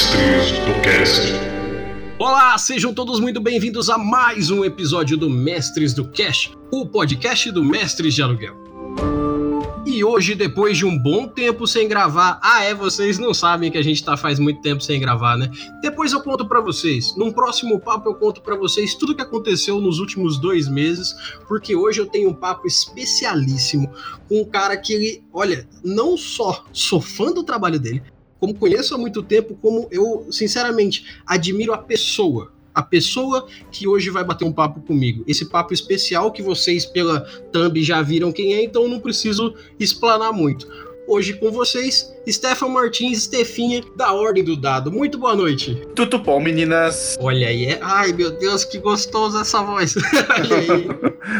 Mestres 0.00 0.52
do 0.52 0.82
Cast. 0.82 1.20
Olá, 2.18 2.56
sejam 2.56 2.94
todos 2.94 3.20
muito 3.20 3.38
bem-vindos 3.38 3.90
a 3.90 3.98
mais 3.98 4.50
um 4.50 4.64
episódio 4.64 5.14
do 5.14 5.28
Mestres 5.28 5.92
do 5.92 6.08
Cash, 6.08 6.52
o 6.72 6.86
podcast 6.86 7.52
do 7.52 7.62
Mestres 7.62 8.14
de 8.14 8.22
Aluguel. 8.22 8.56
E 9.84 10.02
hoje, 10.02 10.34
depois 10.34 10.78
de 10.78 10.86
um 10.86 10.96
bom 10.96 11.28
tempo 11.28 11.66
sem 11.66 11.86
gravar, 11.86 12.40
ah 12.42 12.64
é, 12.64 12.74
vocês 12.74 13.18
não 13.18 13.34
sabem 13.34 13.70
que 13.70 13.76
a 13.76 13.82
gente 13.82 14.02
tá 14.02 14.16
faz 14.16 14.38
muito 14.38 14.62
tempo 14.62 14.82
sem 14.82 14.98
gravar, 14.98 15.36
né? 15.36 15.50
Depois 15.82 16.12
eu 16.12 16.22
conto 16.22 16.48
para 16.48 16.62
vocês. 16.62 17.14
Num 17.14 17.30
próximo 17.30 17.78
papo 17.78 18.08
eu 18.08 18.14
conto 18.14 18.40
para 18.40 18.56
vocês 18.56 18.94
tudo 18.94 19.14
que 19.14 19.20
aconteceu 19.20 19.82
nos 19.82 19.98
últimos 19.98 20.40
dois 20.40 20.66
meses, 20.66 21.14
porque 21.46 21.76
hoje 21.76 22.00
eu 22.00 22.06
tenho 22.06 22.30
um 22.30 22.34
papo 22.34 22.66
especialíssimo 22.66 23.92
com 24.26 24.40
um 24.40 24.44
cara 24.46 24.78
que 24.78 24.94
ele, 24.94 25.22
olha, 25.30 25.68
não 25.84 26.16
só 26.16 26.64
sou 26.72 27.02
fã 27.02 27.30
do 27.30 27.44
trabalho 27.44 27.78
dele, 27.78 28.02
como 28.40 28.54
conheço 28.54 28.94
há 28.94 28.98
muito 28.98 29.22
tempo, 29.22 29.56
como 29.60 29.86
eu, 29.92 30.26
sinceramente, 30.30 31.04
admiro 31.26 31.74
a 31.74 31.78
pessoa. 31.78 32.52
A 32.74 32.82
pessoa 32.82 33.46
que 33.70 33.86
hoje 33.86 34.10
vai 34.10 34.24
bater 34.24 34.44
um 34.44 34.52
papo 34.52 34.80
comigo. 34.80 35.22
Esse 35.26 35.44
papo 35.44 35.74
especial 35.74 36.32
que 36.32 36.42
vocês, 36.42 36.86
pela 36.86 37.20
thumb, 37.52 37.82
já 37.82 38.00
viram 38.00 38.32
quem 38.32 38.54
é, 38.54 38.64
então 38.64 38.88
não 38.88 38.98
preciso 38.98 39.54
explanar 39.78 40.32
muito. 40.32 40.66
Hoje 41.10 41.34
com 41.34 41.50
vocês, 41.50 42.08
Stefan 42.28 42.68
Martins, 42.68 43.24
Stefinha, 43.24 43.82
da 43.96 44.12
Ordem 44.12 44.44
do 44.44 44.54
Dado. 44.54 44.92
Muito 44.92 45.18
boa 45.18 45.34
noite. 45.34 45.74
Tudo 45.96 46.20
bom, 46.20 46.38
meninas? 46.38 47.16
Olha 47.18 47.48
aí, 47.48 47.64
é... 47.64 47.80
ai 47.82 48.12
meu 48.12 48.30
Deus, 48.30 48.64
que 48.64 48.78
gostoso 48.78 49.36
essa 49.40 49.60
voz. 49.60 49.96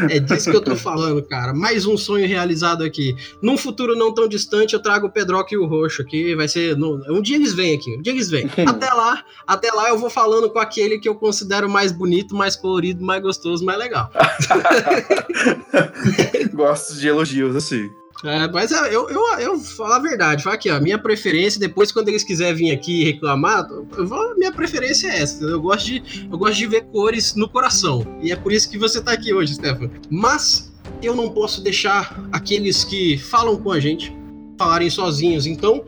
É 0.09 0.19
disso 0.19 0.49
que 0.51 0.55
eu 0.55 0.61
tô 0.61 0.75
falando, 0.75 1.21
cara. 1.23 1.53
Mais 1.53 1.85
um 1.85 1.97
sonho 1.97 2.27
realizado 2.27 2.83
aqui. 2.83 3.15
Num 3.41 3.57
futuro 3.57 3.95
não 3.95 4.13
tão 4.13 4.27
distante, 4.27 4.73
eu 4.73 4.81
trago 4.81 5.07
o 5.07 5.11
Pedroca 5.11 5.53
e 5.53 5.57
o 5.57 5.65
Roxo 5.65 6.01
aqui. 6.01 6.35
Vai 6.35 6.47
ser. 6.47 6.77
No... 6.77 7.01
Um 7.09 7.21
dia 7.21 7.35
eles 7.35 7.53
vêm 7.53 7.75
aqui, 7.75 7.97
um 7.97 8.01
dia 8.01 8.13
eles 8.13 8.29
vêm. 8.29 8.45
até 8.67 8.93
lá, 8.93 9.23
até 9.45 9.71
lá 9.71 9.89
eu 9.89 9.97
vou 9.97 10.09
falando 10.09 10.49
com 10.49 10.59
aquele 10.59 10.99
que 10.99 11.09
eu 11.09 11.15
considero 11.15 11.69
mais 11.69 11.91
bonito, 11.91 12.35
mais 12.35 12.55
colorido, 12.55 13.03
mais 13.03 13.21
gostoso, 13.21 13.65
mais 13.65 13.79
legal. 13.79 14.09
Gosto 16.53 16.95
de 16.95 17.07
elogios 17.07 17.55
assim. 17.55 17.89
É, 18.23 18.47
mas 18.47 18.71
é, 18.71 18.93
eu, 18.93 19.09
eu, 19.09 19.39
eu 19.39 19.59
falo 19.59 19.93
a 19.93 19.99
verdade, 19.99 20.43
falo 20.43 20.55
aqui, 20.55 20.69
ó, 20.69 20.79
minha 20.79 20.97
preferência, 20.97 21.59
depois 21.59 21.91
quando 21.91 22.09
eles 22.09 22.23
quiserem 22.23 22.55
vir 22.55 22.71
aqui 22.71 23.03
reclamar, 23.03 23.67
eu 23.97 24.35
minha 24.37 24.51
preferência 24.51 25.07
é 25.07 25.21
essa. 25.21 25.43
Eu 25.43 25.61
gosto, 25.61 25.85
de, 25.85 26.27
eu 26.31 26.37
gosto 26.37 26.57
de 26.57 26.67
ver 26.67 26.81
cores 26.85 27.35
no 27.35 27.49
coração. 27.49 28.05
E 28.21 28.31
é 28.31 28.35
por 28.35 28.51
isso 28.51 28.69
que 28.69 28.77
você 28.77 29.01
tá 29.01 29.11
aqui 29.11 29.33
hoje, 29.33 29.55
Stefan. 29.55 29.89
Mas 30.09 30.71
eu 31.01 31.15
não 31.15 31.29
posso 31.29 31.63
deixar 31.63 32.23
aqueles 32.31 32.83
que 32.83 33.17
falam 33.17 33.57
com 33.57 33.71
a 33.71 33.79
gente 33.79 34.15
falarem 34.57 34.89
sozinhos. 34.89 35.47
Então, 35.47 35.83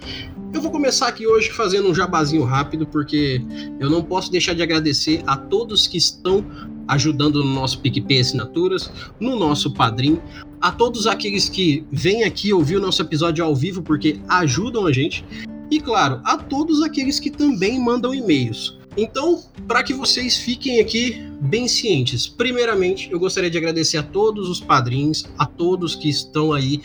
eu 0.54 0.61
vou 0.61 0.72
começar 0.72 1.08
aqui 1.08 1.26
hoje 1.28 1.52
fazendo 1.52 1.89
um 1.89 1.95
jabazinho 1.95 2.44
rápido, 2.44 2.86
porque 2.86 3.42
eu 3.80 3.89
não 3.89 4.04
posso 4.04 4.31
deixar 4.31 4.54
de 4.54 4.61
agradecer 4.61 5.23
a 5.26 5.36
todos 5.36 5.88
que 5.88 5.98
estão 5.98 6.45
ajudando 6.88 7.44
no 7.44 7.53
nosso 7.53 7.80
PicPay 7.80 8.20
Assinaturas, 8.20 8.92
no 9.20 9.38
nosso 9.38 9.72
Padrim, 9.72 10.20
a 10.62 10.72
todos 10.72 11.08
aqueles 11.08 11.50
que 11.50 11.86
vêm 11.92 12.23
aqui 12.23 12.53
ouvir 12.53 12.78
o 12.78 12.81
nosso 12.81 13.02
episódio 13.02 13.44
ao 13.44 13.56
vivo 13.56 13.81
porque 13.81 14.20
ajudam 14.28 14.86
a 14.86 14.92
gente, 14.92 15.26
e 15.70 15.80
claro, 15.80 16.22
a 16.23 16.38
todos 16.38 16.81
aqueles 16.81 17.20
que 17.20 17.30
também 17.30 17.80
mandam 17.80 18.14
e-mails. 18.14 18.78
Então, 18.95 19.44
para 19.67 19.81
que 19.81 19.94
vocês 19.94 20.38
fiquem 20.38 20.80
aqui 20.80 21.20
bem 21.42 21.67
cientes, 21.67 22.28
primeiramente 22.28 23.11
eu 23.11 23.20
gostaria 23.20 23.50
de 23.50 23.58
agradecer 23.58 23.98
a 23.98 24.04
todos 24.04 24.48
os 24.48 24.59
padrinhos, 24.59 25.26
a 25.38 25.45
todos 25.45 25.95
que 25.95 26.08
estão 26.08 26.54
aí 26.54 26.81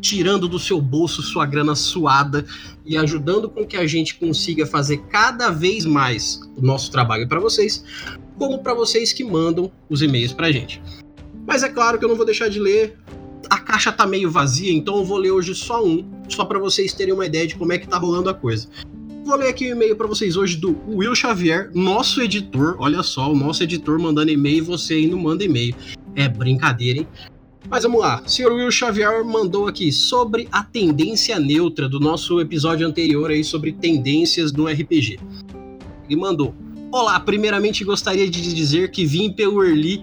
tirando 0.00 0.48
do 0.48 0.58
seu 0.58 0.80
bolso 0.80 1.22
sua 1.22 1.44
grana 1.44 1.74
suada 1.74 2.46
e 2.84 2.96
ajudando 2.96 3.48
com 3.48 3.66
que 3.66 3.76
a 3.76 3.86
gente 3.86 4.14
consiga 4.16 4.66
fazer 4.66 4.98
cada 5.08 5.50
vez 5.50 5.84
mais 5.84 6.40
o 6.56 6.62
nosso 6.62 6.90
trabalho 6.90 7.28
para 7.28 7.38
vocês, 7.38 7.84
como 8.40 8.58
para 8.60 8.72
vocês 8.72 9.12
que 9.12 9.22
mandam 9.22 9.70
os 9.90 10.00
e-mails 10.00 10.32
para 10.32 10.46
a 10.46 10.52
gente. 10.52 10.82
Mas 11.46 11.62
é 11.62 11.68
claro 11.68 11.98
que 11.98 12.04
eu 12.06 12.08
não 12.08 12.16
vou 12.16 12.24
deixar 12.24 12.48
de 12.48 12.58
ler 12.58 12.96
a 13.50 13.58
caixa 13.58 13.90
tá 13.90 14.06
meio 14.06 14.30
vazia, 14.30 14.72
então 14.72 14.96
eu 14.98 15.04
vou 15.04 15.18
ler 15.18 15.32
hoje 15.32 15.54
só 15.54 15.84
um, 15.84 16.08
só 16.28 16.44
para 16.44 16.58
vocês 16.58 16.92
terem 16.92 17.12
uma 17.12 17.26
ideia 17.26 17.46
de 17.46 17.56
como 17.56 17.72
é 17.72 17.78
que 17.78 17.86
tá 17.88 17.98
rolando 17.98 18.30
a 18.30 18.34
coisa. 18.34 18.68
Vou 19.24 19.36
ler 19.36 19.48
aqui 19.48 19.66
o 19.66 19.68
um 19.68 19.72
e-mail 19.72 19.96
para 19.96 20.06
vocês 20.06 20.36
hoje 20.36 20.56
do 20.56 20.76
Will 20.88 21.14
Xavier, 21.14 21.70
nosso 21.74 22.22
editor. 22.22 22.76
Olha 22.78 23.02
só, 23.02 23.30
o 23.30 23.36
nosso 23.36 23.62
editor 23.62 23.98
mandando 23.98 24.30
e-mail 24.30 24.58
e 24.58 24.60
você 24.60 25.06
não 25.06 25.18
manda 25.18 25.44
e-mail. 25.44 25.74
É 26.14 26.28
brincadeira, 26.28 27.00
hein? 27.00 27.08
Mas 27.68 27.82
vamos 27.82 28.00
lá, 28.00 28.22
o 28.24 28.28
senhor 28.28 28.52
Will 28.52 28.70
Xavier 28.70 29.24
mandou 29.24 29.68
aqui 29.68 29.92
sobre 29.92 30.48
a 30.50 30.64
tendência 30.64 31.38
neutra 31.38 31.88
do 31.88 32.00
nosso 32.00 32.40
episódio 32.40 32.86
anterior 32.86 33.30
aí 33.30 33.44
sobre 33.44 33.72
tendências 33.72 34.52
no 34.52 34.66
RPG. 34.66 35.18
Ele 36.08 36.16
mandou: 36.16 36.54
Olá, 36.92 37.20
primeiramente 37.20 37.84
gostaria 37.84 38.28
de 38.28 38.54
dizer 38.54 38.90
que 38.90 39.06
vim 39.06 39.32
pelo 39.32 39.64
Early 39.64 40.02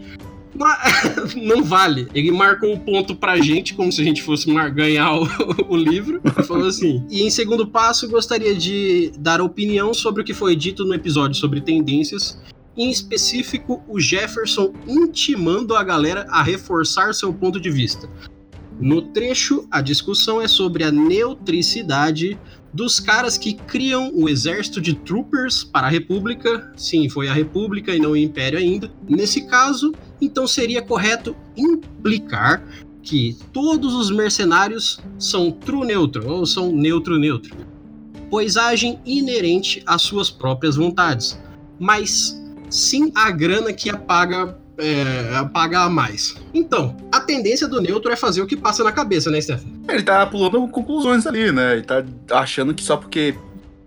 não 1.36 1.64
vale. 1.64 2.08
Ele 2.14 2.32
marcou 2.32 2.74
um 2.74 2.80
ponto 2.80 3.16
pra 3.16 3.38
gente, 3.38 3.74
como 3.74 3.92
se 3.92 4.02
a 4.02 4.04
gente 4.04 4.24
fosse 4.24 4.52
ganhar 4.72 5.14
o, 5.14 5.28
o 5.70 5.76
livro. 5.76 6.22
Falou 6.46 6.68
assim. 6.68 7.06
E 7.10 7.24
em 7.24 7.30
segundo 7.30 7.68
passo, 7.68 8.10
gostaria 8.10 8.56
de 8.56 9.12
dar 9.20 9.42
opinião 9.42 9.94
sobre 9.94 10.22
o 10.22 10.26
que 10.26 10.34
foi 10.34 10.56
dito 10.56 10.86
no 10.86 10.94
episódio 10.94 11.36
sobre 11.36 11.62
tendências. 11.62 12.40
Em 12.76 12.90
específico, 12.90 13.84
o 13.88 14.00
Jefferson 14.00 14.72
intimando 14.88 15.76
a 15.76 15.84
galera 15.84 16.26
a 16.30 16.42
reforçar 16.42 17.14
seu 17.14 17.34
ponto 17.34 17.60
de 17.60 17.70
vista. 17.70 18.10
No 18.80 19.02
trecho, 19.02 19.68
a 19.72 19.82
discussão 19.82 20.42
é 20.42 20.48
sobre 20.48 20.84
a 20.84 20.92
neutricidade 20.92 22.38
dos 22.72 23.00
caras 23.00 23.38
que 23.38 23.54
criam 23.54 24.12
o 24.14 24.30
exército 24.30 24.80
de 24.80 24.94
troopers 24.94 25.64
para 25.64 25.88
a 25.88 25.90
República. 25.90 26.72
Sim, 26.76 27.10
foi 27.10 27.28
a 27.28 27.34
República 27.34 27.96
e 27.96 28.00
não 28.00 28.12
o 28.12 28.18
Império 28.18 28.60
ainda. 28.60 28.92
Nesse 29.10 29.48
caso, 29.48 29.94
então 30.22 30.46
seria 30.46 30.82
correto 30.82 31.36
implicar 31.56 32.64
que 33.02 33.36
todos 33.52 33.96
os 33.96 34.12
mercenários 34.12 35.00
são 35.18 35.50
true 35.50 35.88
neutro 35.88 36.30
ou 36.30 36.46
são 36.46 36.72
neutro 36.72 37.18
neutro, 37.18 37.56
pois 38.30 38.58
agem 38.58 39.00
inerente 39.06 39.82
às 39.86 40.02
suas 40.02 40.30
próprias 40.30 40.76
vontades, 40.76 41.40
mas 41.80 42.38
sim 42.70 43.12
a 43.16 43.32
grana 43.32 43.72
que 43.72 43.90
apaga 43.90 44.60
é, 44.78 45.44
pagar 45.54 45.90
mais. 45.90 46.36
Então, 46.54 46.96
a 47.12 47.20
tendência 47.20 47.68
do 47.68 47.82
neutro 47.82 48.12
é 48.12 48.16
fazer 48.16 48.42
o 48.42 48.48
que 48.48 48.56
passa 48.56 48.84
na 48.84 48.92
cabeça, 48.92 49.30
né, 49.30 49.42
Stefan? 49.42 49.68
Ele 49.90 50.04
tá 50.04 50.26
pulando 50.26 50.68
conclusões 50.68 51.26
ali, 51.26 51.52
né? 51.52 51.74
Ele 51.74 51.84
tá 51.84 52.04
achando 52.32 52.74
que 52.74 52.84
só 52.84 52.98
porque 52.98 53.36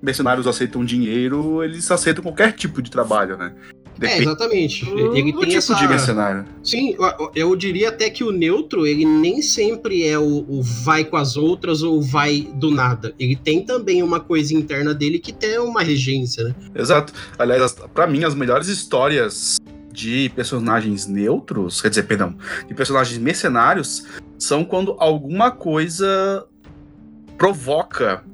mercenários 0.03 0.47
aceitam 0.47 0.85
dinheiro, 0.85 1.63
eles 1.63 1.91
aceitam 1.91 2.23
qualquer 2.23 2.53
tipo 2.53 2.81
de 2.81 2.91
trabalho, 2.91 3.37
né? 3.37 3.53
Depende 3.99 4.21
é, 4.21 4.23
exatamente. 4.23 4.85
Do, 4.87 5.15
ele 5.15 5.31
tem 5.33 5.43
tipo 5.43 5.57
essa... 5.57 5.75
de 5.75 5.87
mercenário. 5.87 6.47
Sim, 6.65 6.97
eu, 6.99 7.31
eu, 7.35 7.57
diria 7.57 7.91
até 7.91 8.09
que 8.09 8.25
o 8.25 8.33
neutro, 8.33 8.87
ele 8.87 9.05
nem 9.05 9.43
sempre 9.43 10.07
é 10.07 10.19
o, 10.19 10.45
o, 10.49 10.63
vai 10.63 11.05
com 11.05 11.19
as 11.19 11.37
outras 11.37 11.83
ou 11.83 12.01
vai 12.01 12.49
do 12.55 12.71
nada. 12.71 13.13
Ele 13.19 13.37
tem 13.37 13.63
também 13.63 14.03
uma 14.03 14.19
coisa 14.19 14.55
interna 14.55 14.95
dele 14.95 15.19
que 15.19 15.33
tem 15.33 15.59
uma 15.59 15.83
regência, 15.83 16.45
né? 16.45 16.55
Exato. 16.75 17.13
Aliás, 17.39 17.77
para 17.93 18.07
mim, 18.07 18.25
as 18.25 18.35
melhores 18.35 18.69
histórias 18.69 19.59
de 19.93 20.31
personagens 20.35 21.07
neutros, 21.07 21.81
quer 21.81 21.89
dizer, 21.89 22.05
perdão, 22.05 22.37
de 22.67 22.75
personagens 22.75 23.19
mercenários, 23.19 24.07
são 24.39 24.65
quando 24.65 24.97
alguma 24.99 25.51
coisa 25.51 26.47
provoca 27.37 28.25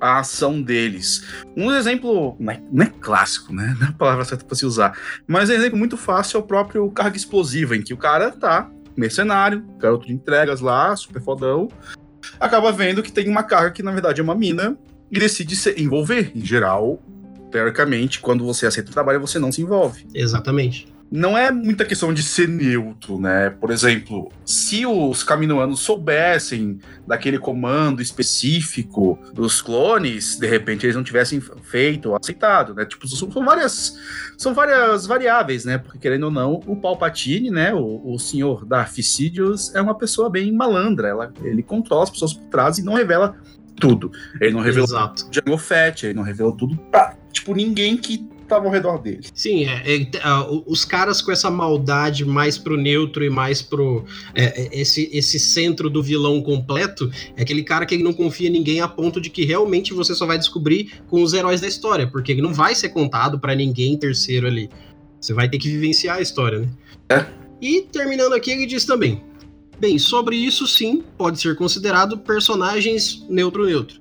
a 0.00 0.18
ação 0.18 0.60
deles. 0.60 1.24
Um 1.56 1.72
exemplo, 1.72 2.36
não 2.38 2.52
é, 2.52 2.62
não 2.70 2.84
é 2.84 2.92
clássico, 3.00 3.52
né? 3.52 3.76
Não 3.78 3.86
é 3.86 3.90
a 3.90 3.92
palavra 3.92 4.24
certa 4.24 4.44
para 4.44 4.56
se 4.56 4.66
usar, 4.66 4.98
mas 5.26 5.48
um 5.48 5.54
exemplo 5.54 5.78
muito 5.78 5.96
fácil 5.96 6.38
é 6.38 6.40
o 6.40 6.42
próprio 6.42 6.90
carga 6.90 7.16
explosiva, 7.16 7.76
em 7.76 7.82
que 7.82 7.94
o 7.94 7.96
cara 7.96 8.30
tá 8.30 8.70
mercenário, 8.96 9.64
garoto 9.78 10.06
de 10.06 10.12
entregas 10.12 10.60
lá, 10.60 10.94
super 10.96 11.22
fodão, 11.22 11.68
acaba 12.40 12.72
vendo 12.72 13.02
que 13.02 13.12
tem 13.12 13.28
uma 13.28 13.42
carga 13.42 13.70
que 13.70 13.82
na 13.82 13.92
verdade 13.92 14.20
é 14.20 14.24
uma 14.24 14.34
mina 14.34 14.76
e 15.10 15.18
decide 15.18 15.54
se 15.54 15.74
envolver. 15.80 16.32
Em 16.34 16.44
geral, 16.44 17.02
teoricamente, 17.50 18.20
quando 18.20 18.44
você 18.44 18.66
aceita 18.66 18.90
o 18.90 18.94
trabalho, 18.94 19.20
você 19.20 19.38
não 19.38 19.52
se 19.52 19.60
envolve. 19.60 20.06
Exatamente 20.14 20.95
não 21.10 21.38
é 21.38 21.50
muita 21.50 21.84
questão 21.84 22.12
de 22.12 22.22
ser 22.22 22.48
neutro, 22.48 23.20
né? 23.20 23.50
Por 23.50 23.70
exemplo, 23.70 24.30
se 24.44 24.84
os 24.84 25.22
caminoanos 25.22 25.80
soubessem 25.80 26.78
daquele 27.06 27.38
comando 27.38 28.02
específico 28.02 29.18
dos 29.32 29.62
clones, 29.62 30.36
de 30.36 30.46
repente 30.46 30.84
eles 30.84 30.96
não 30.96 31.04
tivessem 31.04 31.40
feito, 31.40 32.14
aceitado, 32.14 32.74
né? 32.74 32.84
Tipo, 32.84 33.06
são, 33.06 33.30
são 33.30 33.44
várias 33.44 33.98
são 34.36 34.52
várias 34.52 35.06
variáveis, 35.06 35.64
né? 35.64 35.78
Porque 35.78 35.98
querendo 35.98 36.24
ou 36.24 36.30
não, 36.30 36.60
o 36.66 36.76
Palpatine, 36.76 37.50
né, 37.50 37.72
o, 37.72 38.14
o 38.14 38.18
senhor 38.18 38.64
da 38.64 38.84
Ficidius 38.84 39.74
é 39.74 39.80
uma 39.80 39.94
pessoa 39.94 40.28
bem 40.28 40.52
malandra, 40.52 41.08
ela, 41.08 41.32
ele 41.42 41.62
controla 41.62 42.04
as 42.04 42.10
pessoas 42.10 42.32
por 42.32 42.46
trás 42.48 42.78
e 42.78 42.82
não 42.82 42.94
revela 42.94 43.36
tudo. 43.80 44.10
Ele 44.40 44.52
não 44.52 44.60
revelou 44.60 44.88
Exato. 44.88 45.28
Django 45.30 45.58
Fett, 45.58 46.06
ele 46.06 46.14
não 46.14 46.22
revelou 46.22 46.52
tudo 46.52 46.76
pra, 46.90 47.14
tipo, 47.30 47.54
ninguém 47.54 47.96
que 47.96 48.26
estavam 48.46 48.68
ao 48.68 48.72
redor 48.72 48.98
dele. 48.98 49.20
Sim, 49.34 49.64
é, 49.64 50.02
é, 50.02 50.08
os 50.66 50.84
caras 50.84 51.20
com 51.20 51.30
essa 51.30 51.50
maldade 51.50 52.24
mais 52.24 52.56
pro 52.56 52.76
neutro 52.76 53.24
e 53.24 53.30
mais 53.30 53.60
pro 53.60 54.04
é, 54.34 54.62
é, 54.62 54.80
esse, 54.80 55.10
esse 55.12 55.38
centro 55.38 55.90
do 55.90 56.02
vilão 56.02 56.40
completo, 56.40 57.10
é 57.36 57.42
aquele 57.42 57.62
cara 57.62 57.84
que 57.84 57.94
ele 57.94 58.04
não 58.04 58.12
confia 58.12 58.48
em 58.48 58.52
ninguém 58.52 58.80
a 58.80 58.88
ponto 58.88 59.20
de 59.20 59.28
que 59.28 59.44
realmente 59.44 59.92
você 59.92 60.14
só 60.14 60.26
vai 60.26 60.38
descobrir 60.38 60.92
com 61.08 61.22
os 61.22 61.32
heróis 61.32 61.60
da 61.60 61.68
história, 61.68 62.06
porque 62.06 62.32
ele 62.32 62.42
não 62.42 62.54
vai 62.54 62.74
ser 62.74 62.88
contado 62.90 63.38
para 63.38 63.54
ninguém 63.54 63.98
terceiro 63.98 64.46
ali. 64.46 64.70
Você 65.20 65.34
vai 65.34 65.48
ter 65.48 65.58
que 65.58 65.68
vivenciar 65.68 66.16
a 66.16 66.20
história, 66.20 66.60
né? 66.60 66.68
É. 67.08 67.26
E 67.60 67.82
terminando 67.82 68.34
aqui, 68.34 68.50
ele 68.50 68.66
diz 68.66 68.84
também: 68.84 69.22
Bem, 69.78 69.98
sobre 69.98 70.36
isso 70.36 70.66
sim, 70.66 71.02
pode 71.18 71.40
ser 71.40 71.56
considerado 71.56 72.18
personagens 72.18 73.24
neutro-neutro. 73.28 74.00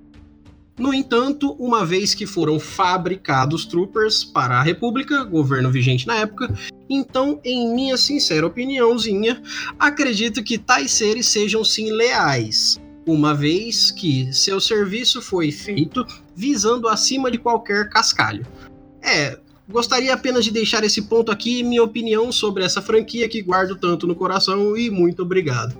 No 0.78 0.94
entanto, 0.94 1.54
uma 1.54 1.86
vez 1.86 2.14
que 2.14 2.26
foram 2.26 2.60
fabricados 2.60 3.66
troopers 3.66 4.26
para 4.26 4.60
a 4.60 4.62
República, 4.62 5.24
governo 5.24 5.72
vigente 5.72 6.06
na 6.06 6.16
época, 6.18 6.54
então, 6.90 7.40
em 7.46 7.74
minha 7.74 7.96
sincera 7.96 8.46
opiniãozinha, 8.46 9.42
acredito 9.80 10.44
que 10.44 10.58
tais 10.58 10.92
seres 10.92 11.28
sejam 11.28 11.64
sim 11.64 11.92
leais, 11.92 12.78
uma 13.08 13.34
vez 13.34 13.90
que 13.90 14.32
seu 14.34 14.60
serviço 14.60 15.22
foi 15.22 15.50
feito 15.50 16.06
visando 16.36 16.90
acima 16.90 17.32
de 17.32 17.38
qualquer 17.38 17.90
cascalho. 17.90 18.46
É, 19.02 19.40
gostaria 19.70 20.14
apenas 20.14 20.44
de 20.44 20.52
deixar 20.52 20.84
esse 20.84 21.04
ponto 21.04 21.32
aqui 21.32 21.64
minha 21.64 21.84
opinião 21.84 22.34
sobre 22.34 22.66
essa 22.66 22.82
franquia 22.82 23.30
que 23.30 23.42
guardo 23.42 23.78
tanto 23.78 24.06
no 24.06 24.16
coração 24.16 24.76
e 24.76 24.90
muito 24.90 25.22
obrigado. 25.22 25.74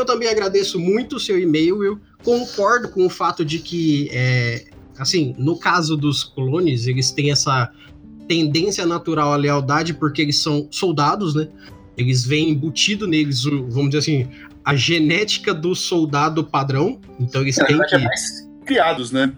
Eu 0.00 0.04
também 0.06 0.28
agradeço 0.28 0.78
muito 0.78 1.16
o 1.16 1.20
seu 1.20 1.38
e-mail, 1.38 1.78
Will. 1.78 2.00
Concordo 2.24 2.88
com 2.88 3.04
o 3.04 3.10
fato 3.10 3.44
de 3.44 3.58
que, 3.58 4.08
é, 4.10 4.64
assim, 4.98 5.34
no 5.38 5.58
caso 5.58 5.96
dos 5.96 6.24
clones, 6.24 6.86
eles 6.86 7.10
têm 7.10 7.30
essa 7.30 7.70
tendência 8.26 8.86
natural 8.86 9.32
à 9.32 9.36
lealdade 9.36 9.92
porque 9.92 10.22
eles 10.22 10.38
são 10.38 10.68
soldados, 10.70 11.34
né? 11.34 11.48
Eles 11.98 12.24
vêm 12.24 12.50
embutido 12.50 13.06
neles, 13.06 13.44
vamos 13.44 13.90
dizer 13.90 13.98
assim, 13.98 14.28
a 14.64 14.74
genética 14.74 15.52
do 15.52 15.74
soldado 15.74 16.44
padrão. 16.44 16.98
Então 17.18 17.42
eles 17.42 17.56
têm 17.56 17.78
que. 17.78 17.94
É 17.94 17.98
mais 17.98 18.48
criados, 18.64 19.10
né? 19.10 19.34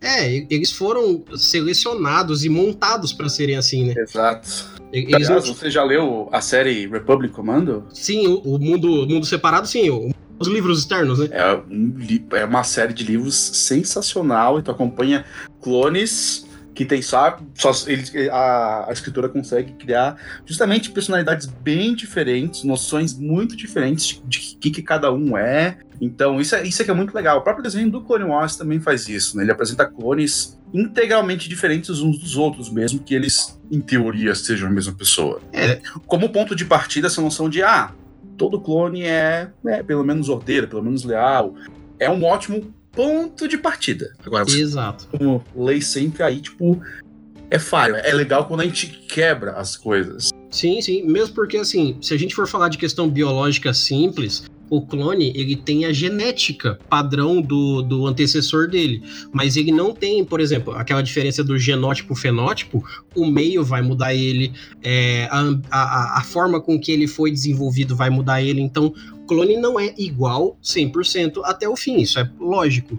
É, 0.00 0.46
eles 0.50 0.70
foram 0.70 1.24
selecionados 1.34 2.44
e 2.44 2.48
montados 2.50 3.12
para 3.12 3.28
serem 3.28 3.56
assim, 3.56 3.86
né? 3.86 3.94
Exato. 3.96 4.73
Eles 4.94 5.28
Aliás, 5.28 5.46
não... 5.46 5.54
Você 5.54 5.70
já 5.70 5.82
leu 5.82 6.28
a 6.30 6.40
série 6.40 6.86
Republic 6.86 7.34
Commando? 7.34 7.84
Sim, 7.92 8.28
o, 8.28 8.38
o 8.54 8.58
mundo, 8.58 9.06
mundo 9.08 9.26
separado, 9.26 9.66
sim. 9.66 9.90
O, 9.90 10.14
os 10.38 10.48
livros 10.48 10.80
externos, 10.80 11.18
né? 11.18 11.28
É, 11.32 11.54
um, 11.54 11.96
é 12.32 12.44
uma 12.44 12.62
série 12.62 12.92
de 12.92 13.04
livros 13.04 13.34
sensacional 13.34 14.58
e 14.58 14.62
tu 14.62 14.70
acompanha 14.70 15.24
clones 15.60 16.46
que 16.74 16.84
tem 16.84 17.00
só, 17.00 17.38
só 17.54 17.70
ele, 17.86 18.28
a, 18.30 18.86
a 18.88 18.92
escritora 18.92 19.28
consegue 19.28 19.72
criar 19.74 20.16
justamente 20.44 20.90
personalidades 20.90 21.46
bem 21.46 21.94
diferentes, 21.94 22.64
noções 22.64 23.14
muito 23.16 23.56
diferentes 23.56 24.20
de 24.26 24.40
que, 24.60 24.70
que 24.70 24.82
cada 24.82 25.12
um 25.12 25.38
é. 25.38 25.78
Então, 26.00 26.40
isso 26.40 26.56
é, 26.56 26.66
isso 26.66 26.82
é 26.82 26.84
que 26.84 26.90
é 26.90 26.94
muito 26.94 27.14
legal. 27.14 27.38
O 27.38 27.42
próprio 27.42 27.62
desenho 27.62 27.90
do 27.90 28.02
Clone 28.02 28.24
Wars 28.24 28.56
também 28.56 28.80
faz 28.80 29.08
isso, 29.08 29.36
né? 29.36 29.44
Ele 29.44 29.52
apresenta 29.52 29.86
clones 29.86 30.58
integralmente 30.74 31.48
diferentes 31.48 32.00
uns 32.00 32.18
dos 32.18 32.36
outros, 32.36 32.68
mesmo 32.68 32.98
que 32.98 33.14
eles, 33.14 33.58
em 33.70 33.80
teoria, 33.80 34.34
sejam 34.34 34.68
a 34.68 34.70
mesma 34.70 34.92
pessoa. 34.92 35.40
É, 35.52 35.80
como 36.06 36.28
ponto 36.28 36.56
de 36.56 36.64
partida, 36.64 37.06
essa 37.06 37.22
noção 37.22 37.48
de, 37.48 37.62
ah, 37.62 37.92
todo 38.36 38.60
clone 38.60 39.04
é, 39.04 39.50
é 39.66 39.82
pelo 39.84 40.04
menos 40.04 40.28
ordeiro, 40.28 40.66
pelo 40.66 40.82
menos 40.82 41.04
leal. 41.04 41.54
É 42.00 42.10
um 42.10 42.24
ótimo 42.24 42.74
ponto 42.90 43.46
de 43.46 43.56
partida. 43.56 44.14
Agora, 44.26 44.44
Exato. 44.50 45.06
Como 45.08 45.44
lei 45.54 45.80
sempre 45.80 46.24
aí, 46.24 46.40
tipo, 46.40 46.82
é 47.50 47.58
falho. 47.58 47.94
É 47.96 48.12
legal 48.12 48.46
quando 48.46 48.62
a 48.62 48.64
gente 48.64 48.88
quebra 48.88 49.52
as 49.52 49.76
coisas. 49.76 50.30
Sim, 50.50 50.80
sim. 50.80 51.04
Mesmo 51.04 51.34
porque, 51.34 51.56
assim, 51.56 51.98
se 52.00 52.14
a 52.14 52.16
gente 52.16 52.34
for 52.34 52.48
falar 52.48 52.68
de 52.68 52.78
questão 52.78 53.08
biológica 53.08 53.72
simples, 53.72 54.44
o 54.70 54.82
clone 54.82 55.32
ele 55.34 55.56
tem 55.56 55.84
a 55.84 55.92
genética 55.92 56.78
padrão 56.88 57.40
do, 57.40 57.82
do 57.82 58.06
antecessor 58.06 58.68
dele, 58.68 59.02
mas 59.32 59.56
ele 59.56 59.70
não 59.70 59.92
tem, 59.92 60.24
por 60.24 60.40
exemplo, 60.40 60.74
aquela 60.74 61.02
diferença 61.02 61.44
do 61.44 61.58
genótipo 61.58 62.14
fenótipo. 62.14 62.84
O 63.14 63.26
meio 63.26 63.64
vai 63.64 63.82
mudar 63.82 64.14
ele, 64.14 64.52
é, 64.82 65.28
a, 65.30 65.40
a, 65.70 66.18
a 66.18 66.22
forma 66.22 66.60
com 66.60 66.78
que 66.78 66.90
ele 66.92 67.06
foi 67.06 67.30
desenvolvido 67.30 67.94
vai 67.94 68.10
mudar 68.10 68.42
ele. 68.42 68.60
Então, 68.60 68.92
clone 69.26 69.56
não 69.56 69.78
é 69.78 69.94
igual 69.96 70.58
100% 70.62 71.40
até 71.44 71.68
o 71.68 71.76
fim, 71.76 72.00
isso 72.00 72.18
é 72.18 72.30
lógico. 72.38 72.98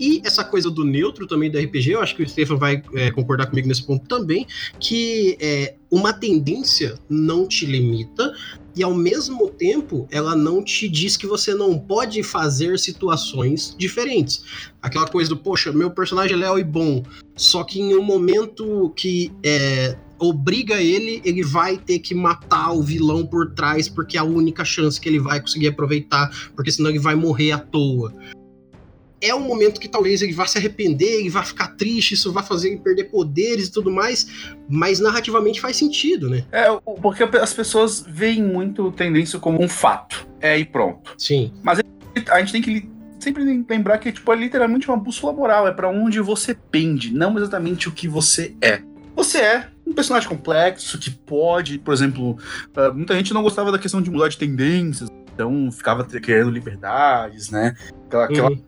E 0.00 0.20
essa 0.24 0.42
coisa 0.42 0.68
do 0.68 0.84
neutro 0.84 1.28
também 1.28 1.48
do 1.48 1.58
RPG, 1.58 1.92
eu 1.92 2.00
acho 2.00 2.16
que 2.16 2.22
o 2.24 2.28
Stefan 2.28 2.56
vai 2.56 2.82
é, 2.94 3.12
concordar 3.12 3.46
comigo 3.46 3.68
nesse 3.68 3.84
ponto 3.84 4.04
também, 4.06 4.46
que 4.80 5.36
é, 5.40 5.76
uma 5.90 6.12
tendência 6.12 6.98
não 7.08 7.46
te 7.46 7.66
limita, 7.66 8.34
e 8.74 8.82
ao 8.82 8.94
mesmo 8.94 9.48
tempo 9.50 10.06
ela 10.10 10.34
não 10.34 10.62
te 10.62 10.88
diz 10.88 11.16
que 11.16 11.26
você 11.26 11.54
não 11.54 11.78
pode 11.78 12.22
fazer 12.22 12.78
situações 12.78 13.74
diferentes. 13.78 14.44
Aquela 14.80 15.06
coisa 15.06 15.30
do, 15.30 15.36
poxa, 15.36 15.72
meu 15.72 15.90
personagem 15.90 16.34
é 16.34 16.36
leal 16.36 16.58
e 16.58 16.64
bom, 16.64 17.02
só 17.36 17.64
que 17.64 17.80
em 17.80 17.94
um 17.94 18.02
momento 18.02 18.92
que 18.96 19.32
é, 19.44 19.96
obriga 20.18 20.80
ele, 20.80 21.20
ele 21.24 21.42
vai 21.42 21.76
ter 21.76 21.98
que 21.98 22.14
matar 22.14 22.72
o 22.72 22.82
vilão 22.82 23.26
por 23.26 23.52
trás, 23.52 23.88
porque 23.88 24.16
é 24.16 24.20
a 24.20 24.24
única 24.24 24.64
chance 24.64 25.00
que 25.00 25.08
ele 25.08 25.18
vai 25.18 25.40
conseguir 25.40 25.68
aproveitar, 25.68 26.30
porque 26.54 26.70
senão 26.70 26.90
ele 26.90 26.98
vai 26.98 27.14
morrer 27.14 27.52
à 27.52 27.58
toa. 27.58 28.12
É 29.22 29.34
um 29.34 29.40
momento 29.40 29.80
que 29.80 29.88
talvez 29.88 30.20
ele 30.20 30.32
vá 30.32 30.46
se 30.46 30.58
arrepender, 30.58 31.20
ele 31.20 31.30
vai 31.30 31.44
ficar 31.44 31.68
triste, 31.76 32.14
isso 32.14 32.32
vai 32.32 32.44
fazer 32.44 32.68
ele 32.68 32.78
perder 32.78 33.04
poderes 33.04 33.68
e 33.68 33.72
tudo 33.72 33.90
mais, 33.90 34.26
mas 34.68 34.98
narrativamente 34.98 35.60
faz 35.60 35.76
sentido, 35.76 36.28
né? 36.28 36.44
É, 36.50 36.66
porque 37.00 37.22
as 37.22 37.54
pessoas 37.54 38.04
veem 38.06 38.42
muito 38.42 38.90
tendência 38.92 39.38
como 39.38 39.62
um 39.62 39.68
fato. 39.68 40.26
É 40.40 40.58
e 40.58 40.64
pronto. 40.64 41.14
Sim. 41.16 41.52
Mas 41.62 41.78
a 42.28 42.40
gente 42.40 42.52
tem 42.52 42.60
que 42.60 42.90
sempre 43.20 43.64
lembrar 43.68 43.98
que 43.98 44.10
tipo, 44.10 44.32
é 44.32 44.36
literalmente 44.36 44.88
uma 44.88 44.96
bússola 44.96 45.32
moral, 45.32 45.68
é 45.68 45.72
para 45.72 45.88
onde 45.88 46.20
você 46.20 46.54
pende, 46.54 47.14
não 47.14 47.38
exatamente 47.38 47.88
o 47.88 47.92
que 47.92 48.08
você 48.08 48.54
é. 48.60 48.82
Você 49.14 49.38
é 49.38 49.68
um 49.86 49.92
personagem 49.92 50.28
complexo 50.28 50.98
que 50.98 51.10
pode, 51.10 51.78
por 51.78 51.94
exemplo, 51.94 52.32
uh, 52.76 52.94
muita 52.94 53.14
gente 53.14 53.32
não 53.32 53.42
gostava 53.42 53.70
da 53.70 53.78
questão 53.78 54.02
de 54.02 54.10
mudar 54.10 54.28
de 54.28 54.38
tendências, 54.38 55.08
então 55.34 55.70
ficava 55.70 56.04
querendo 56.04 56.50
liberdades, 56.50 57.50
né? 57.50 57.76
Aquela, 58.06 58.24
aquela 58.24 58.50
uhum. 58.50 58.62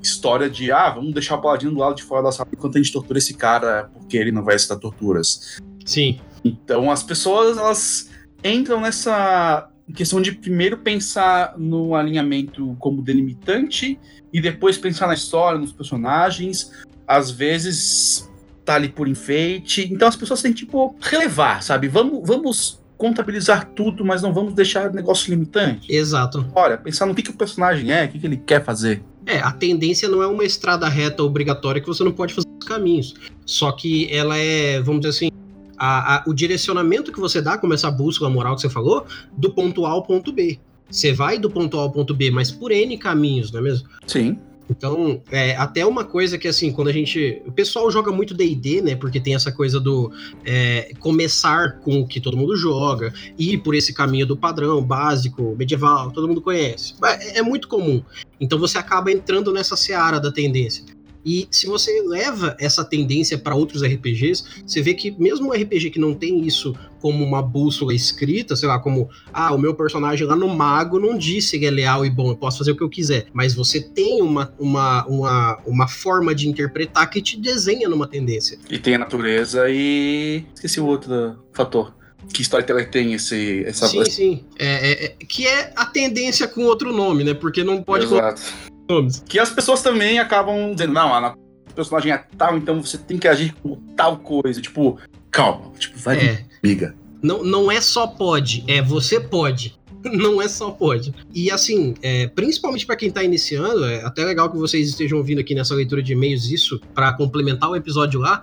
História 0.00 0.50
de, 0.50 0.72
ah, 0.72 0.90
vamos 0.90 1.12
deixar 1.14 1.36
o 1.36 1.40
paladino 1.40 1.72
do 1.72 1.78
lado 1.78 1.94
de 1.94 2.02
fora 2.02 2.22
da 2.22 2.32
sala 2.32 2.48
enquanto 2.52 2.76
a 2.76 2.78
gente 2.78 2.92
tortura 2.92 3.18
esse 3.18 3.34
cara 3.34 3.90
porque 3.94 4.16
ele 4.16 4.32
não 4.32 4.42
vai 4.42 4.58
citar 4.58 4.78
torturas. 4.78 5.60
Sim. 5.84 6.20
Então 6.44 6.90
as 6.90 7.02
pessoas, 7.02 7.56
elas 7.56 8.10
entram 8.42 8.80
nessa 8.80 9.68
questão 9.94 10.20
de 10.20 10.32
primeiro 10.32 10.78
pensar 10.78 11.54
no 11.58 11.94
alinhamento 11.94 12.76
como 12.78 13.02
delimitante 13.02 13.98
e 14.32 14.40
depois 14.40 14.78
pensar 14.78 15.06
na 15.06 15.14
história, 15.14 15.58
nos 15.58 15.72
personagens. 15.72 16.72
Às 17.06 17.30
vezes 17.30 18.30
tá 18.64 18.74
ali 18.74 18.88
por 18.88 19.08
enfeite. 19.08 19.88
Então 19.92 20.08
as 20.08 20.16
pessoas 20.16 20.40
têm 20.40 20.52
que, 20.52 20.60
tipo, 20.60 20.96
relevar, 21.00 21.62
sabe? 21.62 21.88
Vamos, 21.88 22.26
vamos 22.26 22.82
contabilizar 22.96 23.70
tudo, 23.74 24.04
mas 24.04 24.22
não 24.22 24.32
vamos 24.32 24.54
deixar 24.54 24.92
negócio 24.92 25.30
limitante. 25.30 25.92
Exato. 25.92 26.46
Olha, 26.54 26.78
pensar 26.78 27.06
no 27.06 27.14
que, 27.14 27.22
que 27.22 27.30
o 27.30 27.36
personagem 27.36 27.90
é, 27.90 28.04
o 28.04 28.08
que, 28.08 28.18
que 28.18 28.26
ele 28.26 28.36
quer 28.36 28.64
fazer. 28.64 29.02
É, 29.26 29.38
a 29.38 29.52
tendência 29.52 30.08
não 30.08 30.22
é 30.22 30.26
uma 30.26 30.44
estrada 30.44 30.88
reta 30.88 31.22
obrigatória 31.22 31.80
que 31.80 31.86
você 31.86 32.02
não 32.02 32.12
pode 32.12 32.34
fazer 32.34 32.48
os 32.60 32.66
caminhos. 32.66 33.14
Só 33.46 33.70
que 33.72 34.12
ela 34.12 34.36
é, 34.36 34.80
vamos 34.80 35.02
dizer 35.02 35.10
assim, 35.10 35.30
a, 35.78 36.16
a, 36.16 36.24
o 36.26 36.34
direcionamento 36.34 37.12
que 37.12 37.20
você 37.20 37.40
dá, 37.40 37.56
como 37.58 37.74
essa 37.74 37.90
bússola 37.90 38.30
moral 38.30 38.54
que 38.54 38.62
você 38.62 38.70
falou, 38.70 39.06
do 39.36 39.52
ponto 39.52 39.86
A 39.86 39.90
ao 39.90 40.02
ponto 40.02 40.32
B. 40.32 40.58
Você 40.90 41.12
vai 41.12 41.38
do 41.38 41.50
ponto 41.50 41.78
A 41.78 41.82
ao 41.82 41.90
ponto 41.90 42.14
B, 42.14 42.30
mas 42.30 42.50
por 42.50 42.70
N 42.70 42.96
caminhos, 42.98 43.50
não 43.50 43.60
é 43.60 43.62
mesmo? 43.62 43.88
Sim. 44.06 44.38
Então, 44.72 45.20
é, 45.30 45.54
até 45.56 45.84
uma 45.84 46.02
coisa 46.02 46.38
que, 46.38 46.48
assim, 46.48 46.72
quando 46.72 46.88
a 46.88 46.92
gente. 46.92 47.42
O 47.46 47.52
pessoal 47.52 47.90
joga 47.90 48.10
muito 48.10 48.34
DD, 48.34 48.80
né? 48.80 48.96
Porque 48.96 49.20
tem 49.20 49.34
essa 49.34 49.52
coisa 49.52 49.78
do 49.78 50.10
é, 50.44 50.92
começar 50.98 51.78
com 51.80 52.00
o 52.00 52.06
que 52.06 52.20
todo 52.20 52.36
mundo 52.36 52.56
joga, 52.56 53.12
ir 53.38 53.58
por 53.58 53.74
esse 53.74 53.92
caminho 53.92 54.26
do 54.26 54.36
padrão, 54.36 54.82
básico, 54.82 55.54
medieval, 55.58 56.10
todo 56.10 56.26
mundo 56.26 56.40
conhece. 56.40 56.94
É, 57.04 57.38
é 57.38 57.42
muito 57.42 57.68
comum. 57.68 58.02
Então 58.40 58.58
você 58.58 58.78
acaba 58.78 59.12
entrando 59.12 59.52
nessa 59.52 59.76
seara 59.76 60.18
da 60.18 60.32
tendência. 60.32 60.84
E 61.24 61.46
se 61.50 61.66
você 61.66 62.02
leva 62.02 62.56
essa 62.58 62.84
tendência 62.84 63.38
para 63.38 63.54
outros 63.54 63.82
RPGs, 63.82 64.44
você 64.66 64.82
vê 64.82 64.94
que 64.94 65.10
mesmo 65.18 65.48
um 65.48 65.52
RPG 65.52 65.90
que 65.90 65.98
não 65.98 66.14
tem 66.14 66.44
isso 66.44 66.74
como 67.00 67.24
uma 67.24 67.42
bússola 67.42 67.94
escrita, 67.94 68.54
sei 68.54 68.68
lá, 68.68 68.78
como 68.78 69.08
ah, 69.32 69.52
o 69.52 69.58
meu 69.58 69.74
personagem 69.74 70.26
lá 70.26 70.36
no 70.36 70.48
mago 70.48 71.00
não 71.00 71.18
disse 71.18 71.58
que 71.58 71.66
é 71.66 71.70
leal 71.70 72.06
e 72.06 72.10
bom, 72.10 72.30
eu 72.30 72.36
posso 72.36 72.58
fazer 72.58 72.70
o 72.70 72.76
que 72.76 72.82
eu 72.82 72.88
quiser, 72.88 73.26
mas 73.32 73.54
você 73.54 73.80
tem 73.80 74.22
uma, 74.22 74.52
uma, 74.58 75.04
uma, 75.06 75.58
uma 75.66 75.88
forma 75.88 76.34
de 76.34 76.48
interpretar 76.48 77.10
que 77.10 77.20
te 77.20 77.40
desenha 77.40 77.88
numa 77.88 78.06
tendência. 78.06 78.58
E 78.70 78.78
tem 78.78 78.94
a 78.94 78.98
natureza 78.98 79.68
e 79.68 80.44
esqueci 80.54 80.80
o 80.80 80.86
outro 80.86 81.36
fator. 81.52 81.92
Que 82.32 82.40
storyteller 82.42 82.88
tem 82.88 83.14
esse 83.14 83.64
essa 83.66 83.88
sim 83.88 84.04
sim. 84.04 84.44
É, 84.56 84.66
é, 84.66 85.04
é, 85.06 85.08
que 85.26 85.44
é 85.44 85.72
a 85.74 85.84
tendência 85.84 86.46
com 86.46 86.62
outro 86.62 86.92
nome 86.92 87.24
né? 87.24 87.34
Porque 87.34 87.64
não 87.64 87.82
pode 87.82 88.04
Exato 88.04 88.71
nomes. 88.92 89.22
Que 89.26 89.38
as 89.38 89.50
pessoas 89.50 89.82
também 89.82 90.18
acabam 90.18 90.72
dizendo, 90.72 90.92
não, 90.92 91.14
a 91.14 91.34
o 91.70 91.74
personagem 91.74 92.12
é 92.12 92.18
tal, 92.36 92.58
então 92.58 92.82
você 92.82 92.98
tem 92.98 93.18
que 93.18 93.26
agir 93.26 93.54
como 93.62 93.76
tal 93.96 94.18
coisa. 94.18 94.60
Tipo, 94.60 94.98
calma, 95.30 95.72
tipo, 95.78 95.98
vai, 95.98 96.18
é. 96.18 96.44
amiga. 96.62 96.94
Não, 97.22 97.42
não 97.42 97.72
é 97.72 97.80
só 97.80 98.06
pode, 98.06 98.64
é 98.68 98.82
você 98.82 99.18
pode. 99.18 99.80
não 100.04 100.42
é 100.42 100.48
só 100.48 100.70
pode. 100.70 101.14
E 101.32 101.50
assim, 101.50 101.94
é, 102.02 102.26
principalmente 102.26 102.84
para 102.84 102.96
quem 102.96 103.10
tá 103.10 103.22
iniciando, 103.22 103.84
é 103.84 104.04
até 104.04 104.24
legal 104.24 104.50
que 104.50 104.56
vocês 104.58 104.88
estejam 104.88 105.18
ouvindo 105.18 105.40
aqui 105.40 105.54
nessa 105.54 105.74
leitura 105.74 106.02
de 106.02 106.12
e-mails 106.12 106.50
isso 106.50 106.80
para 106.94 107.12
complementar 107.12 107.70
o 107.70 107.76
episódio 107.76 108.20
lá. 108.20 108.42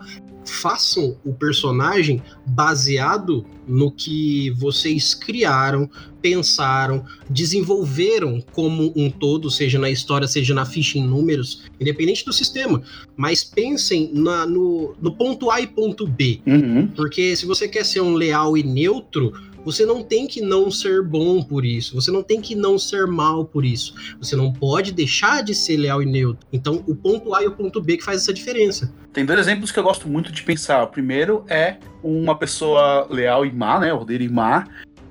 Façam 0.50 1.15
o 1.24 1.34
personagem 1.34 2.22
baseado 2.46 3.46
no 3.68 3.91
que 3.91 4.50
vocês 4.51 5.13
criaram, 5.13 5.89
pensaram, 6.22 7.06
desenvolveram 7.29 8.44
como 8.51 8.91
um 8.96 9.10
todo, 9.10 9.50
seja 9.50 9.77
na 9.77 9.89
história, 9.89 10.27
seja 10.27 10.53
na 10.53 10.65
ficha 10.65 10.98
em 10.98 11.03
números, 11.03 11.63
independente 11.79 12.25
do 12.25 12.34
sistema. 12.34 12.82
Mas 13.15 13.44
pensem 13.44 14.10
na, 14.13 14.46
no, 14.46 14.96
no 15.00 15.15
ponto 15.15 15.51
A 15.51 15.62
e 15.62 15.68
ponto 15.68 16.08
B. 16.08 16.41
Uhum. 16.46 16.88
Porque 16.88 17.36
se 17.36 17.46
você 17.46 17.68
quer 17.68 17.86
ser 17.86 18.01
um 18.01 18.15
leal 18.15 18.58
e 18.58 18.63
neutro, 18.63 19.34
você 19.63 19.86
não 19.86 20.04
tem 20.04 20.28
que 20.28 20.42
não 20.42 20.72
ser 20.72 21.04
bom 21.04 21.44
por 21.44 21.66
isso. 21.66 21.96
Você 21.96 22.12
não 22.12 22.24
tem 22.24 22.42
que 22.42 22.56
não 22.56 22.78
ser 22.78 23.08
mal 23.08 23.46
por 23.46 23.66
isso. 23.66 23.94
Você 24.20 24.36
não 24.36 24.51
pode 24.51 24.92
deixar 24.92 25.44
de 25.44 25.54
ser 25.54 25.78
leal 25.78 26.01
e 26.01 26.06
neutro. 26.06 26.48
Então, 26.51 26.84
o 26.88 26.96
ponto 26.96 27.34
A 27.34 27.44
e 27.44 27.48
o 27.48 27.51
ponto 27.51 27.82
B 27.82 27.98
que 27.98 28.04
faz 28.04 28.22
essa 28.22 28.34
diferença. 28.34 28.94
Tem 29.13 29.25
dois 29.25 29.39
exemplos 29.39 29.72
que 29.72 29.80
eu 29.80 29.84
gosto 29.84 30.08
muito 30.08 30.32
de 30.32 30.44
pensar. 30.44 30.84
O 30.84 30.88
primeiro 30.88 31.44
é 31.48 31.78
uma 32.04 32.38
pessoa 32.38 33.08
leal 33.10 33.46
e 33.46 33.51
má, 33.51 33.80
né? 33.80 33.94
Ordeira 33.94 34.24
e 34.24 34.30
má, 34.30 34.68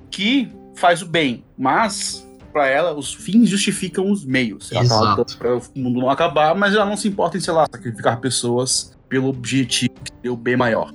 que 0.09 0.49
faz 0.75 1.01
o 1.01 1.05
bem, 1.05 1.43
mas 1.57 2.25
para 2.51 2.67
ela 2.67 2.93
os 2.93 3.13
fins 3.13 3.49
justificam 3.49 4.09
os 4.09 4.25
meios. 4.25 4.71
Para 5.37 5.57
o 5.57 5.61
mundo 5.75 5.99
não 5.99 6.09
acabar, 6.09 6.55
mas 6.55 6.73
ela 6.73 6.85
não 6.85 6.97
se 6.97 7.07
importa 7.07 7.37
em, 7.37 7.41
sei 7.41 7.53
lá, 7.53 7.67
sacrificar 7.71 8.19
pessoas 8.19 8.97
pelo 9.07 9.27
objetivo 9.27 9.93
que 10.03 10.27
é 10.27 10.31
o 10.31 10.35
bem 10.35 10.55
maior. 10.55 10.91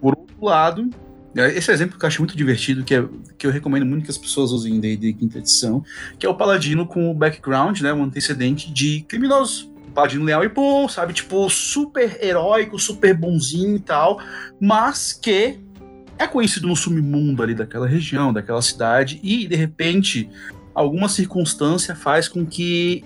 Por 0.00 0.16
outro 0.18 0.44
lado, 0.44 0.90
esse 1.34 1.70
é 1.70 1.74
exemplo 1.74 1.98
que 1.98 2.04
eu 2.04 2.08
acho 2.08 2.20
muito 2.20 2.36
divertido, 2.36 2.84
que, 2.84 2.94
é, 2.94 3.04
que 3.38 3.46
eu 3.46 3.50
recomendo 3.50 3.86
muito 3.86 4.04
que 4.04 4.10
as 4.10 4.18
pessoas 4.18 4.52
usem 4.52 4.74
em 4.74 4.80
D&D 4.80 5.14
quinta 5.14 5.38
edição, 5.38 5.84
que 6.18 6.26
é 6.26 6.28
o 6.28 6.34
paladino 6.34 6.86
com 6.86 7.10
o 7.10 7.14
background, 7.14 7.80
né, 7.80 7.90
antecedente 7.90 8.70
de 8.72 9.02
criminoso. 9.02 9.72
Paladino 9.94 10.24
leal 10.24 10.42
e 10.42 10.48
bom, 10.48 10.88
sabe? 10.88 11.12
Tipo, 11.12 11.50
super 11.50 12.18
heróico, 12.22 12.78
super 12.78 13.14
bonzinho 13.14 13.76
e 13.76 13.80
tal, 13.80 14.20
mas 14.58 15.12
que 15.12 15.58
é 16.18 16.26
conhecido 16.26 16.66
no 16.66 16.76
submundo 16.76 17.42
ali 17.42 17.54
daquela 17.54 17.86
região, 17.86 18.32
daquela 18.32 18.62
cidade, 18.62 19.20
e 19.22 19.46
de 19.46 19.56
repente 19.56 20.30
alguma 20.74 21.08
circunstância 21.08 21.94
faz 21.94 22.28
com 22.28 22.46
que 22.46 23.04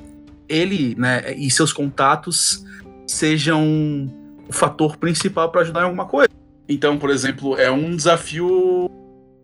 ele 0.48 0.94
né, 0.96 1.34
e 1.34 1.50
seus 1.50 1.72
contatos 1.72 2.64
sejam 3.06 4.12
o 4.48 4.52
fator 4.52 4.96
principal 4.96 5.50
para 5.50 5.62
ajudar 5.62 5.80
em 5.80 5.84
alguma 5.84 6.06
coisa. 6.06 6.28
Então, 6.68 6.98
por 6.98 7.10
exemplo, 7.10 7.56
é 7.56 7.70
um 7.70 7.94
desafio 7.94 8.90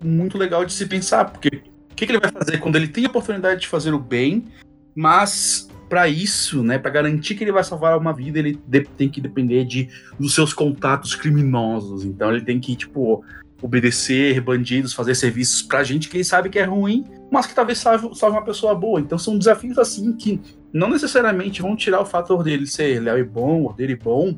muito 0.02 0.36
legal 0.36 0.64
de 0.64 0.72
se 0.72 0.86
pensar, 0.86 1.26
porque 1.26 1.48
o 1.90 1.94
que, 1.94 2.06
que 2.06 2.12
ele 2.12 2.20
vai 2.20 2.30
fazer 2.30 2.58
quando 2.58 2.76
ele 2.76 2.88
tem 2.88 3.04
a 3.04 3.08
oportunidade 3.08 3.60
de 3.60 3.68
fazer 3.68 3.94
o 3.94 3.98
bem, 3.98 4.46
mas 4.94 5.68
para 5.88 6.08
isso, 6.08 6.62
né, 6.62 6.78
para 6.78 6.90
garantir 6.90 7.34
que 7.34 7.44
ele 7.44 7.52
vai 7.52 7.62
salvar 7.62 7.98
uma 7.98 8.12
vida, 8.12 8.38
ele 8.38 8.58
tem 8.96 9.10
que 9.10 9.20
depender 9.20 9.64
de 9.64 9.88
dos 10.18 10.34
seus 10.34 10.54
contatos 10.54 11.14
criminosos. 11.14 12.04
Então 12.04 12.30
ele 12.30 12.42
tem 12.42 12.58
que 12.58 12.74
tipo 12.74 13.22
obedecer 13.60 14.40
bandidos, 14.40 14.92
fazer 14.92 15.14
serviços 15.14 15.62
pra 15.62 15.84
gente 15.84 16.08
que 16.08 16.16
ele 16.16 16.24
sabe 16.24 16.48
que 16.48 16.58
é 16.58 16.64
ruim, 16.64 17.04
mas 17.30 17.46
que 17.46 17.54
talvez 17.54 17.78
salve, 17.78 18.08
salve 18.14 18.36
uma 18.36 18.44
pessoa 18.44 18.74
boa. 18.74 19.00
Então 19.00 19.18
são 19.18 19.38
desafios 19.38 19.78
assim 19.78 20.12
que 20.14 20.40
não 20.72 20.88
necessariamente 20.88 21.62
vão 21.62 21.76
tirar 21.76 22.00
o 22.00 22.06
fator 22.06 22.42
dele 22.42 22.66
ser 22.66 22.98
leal 22.98 23.18
e 23.18 23.24
bom, 23.24 23.64
ordeiro 23.64 23.92
e 23.92 23.96
bom, 23.96 24.34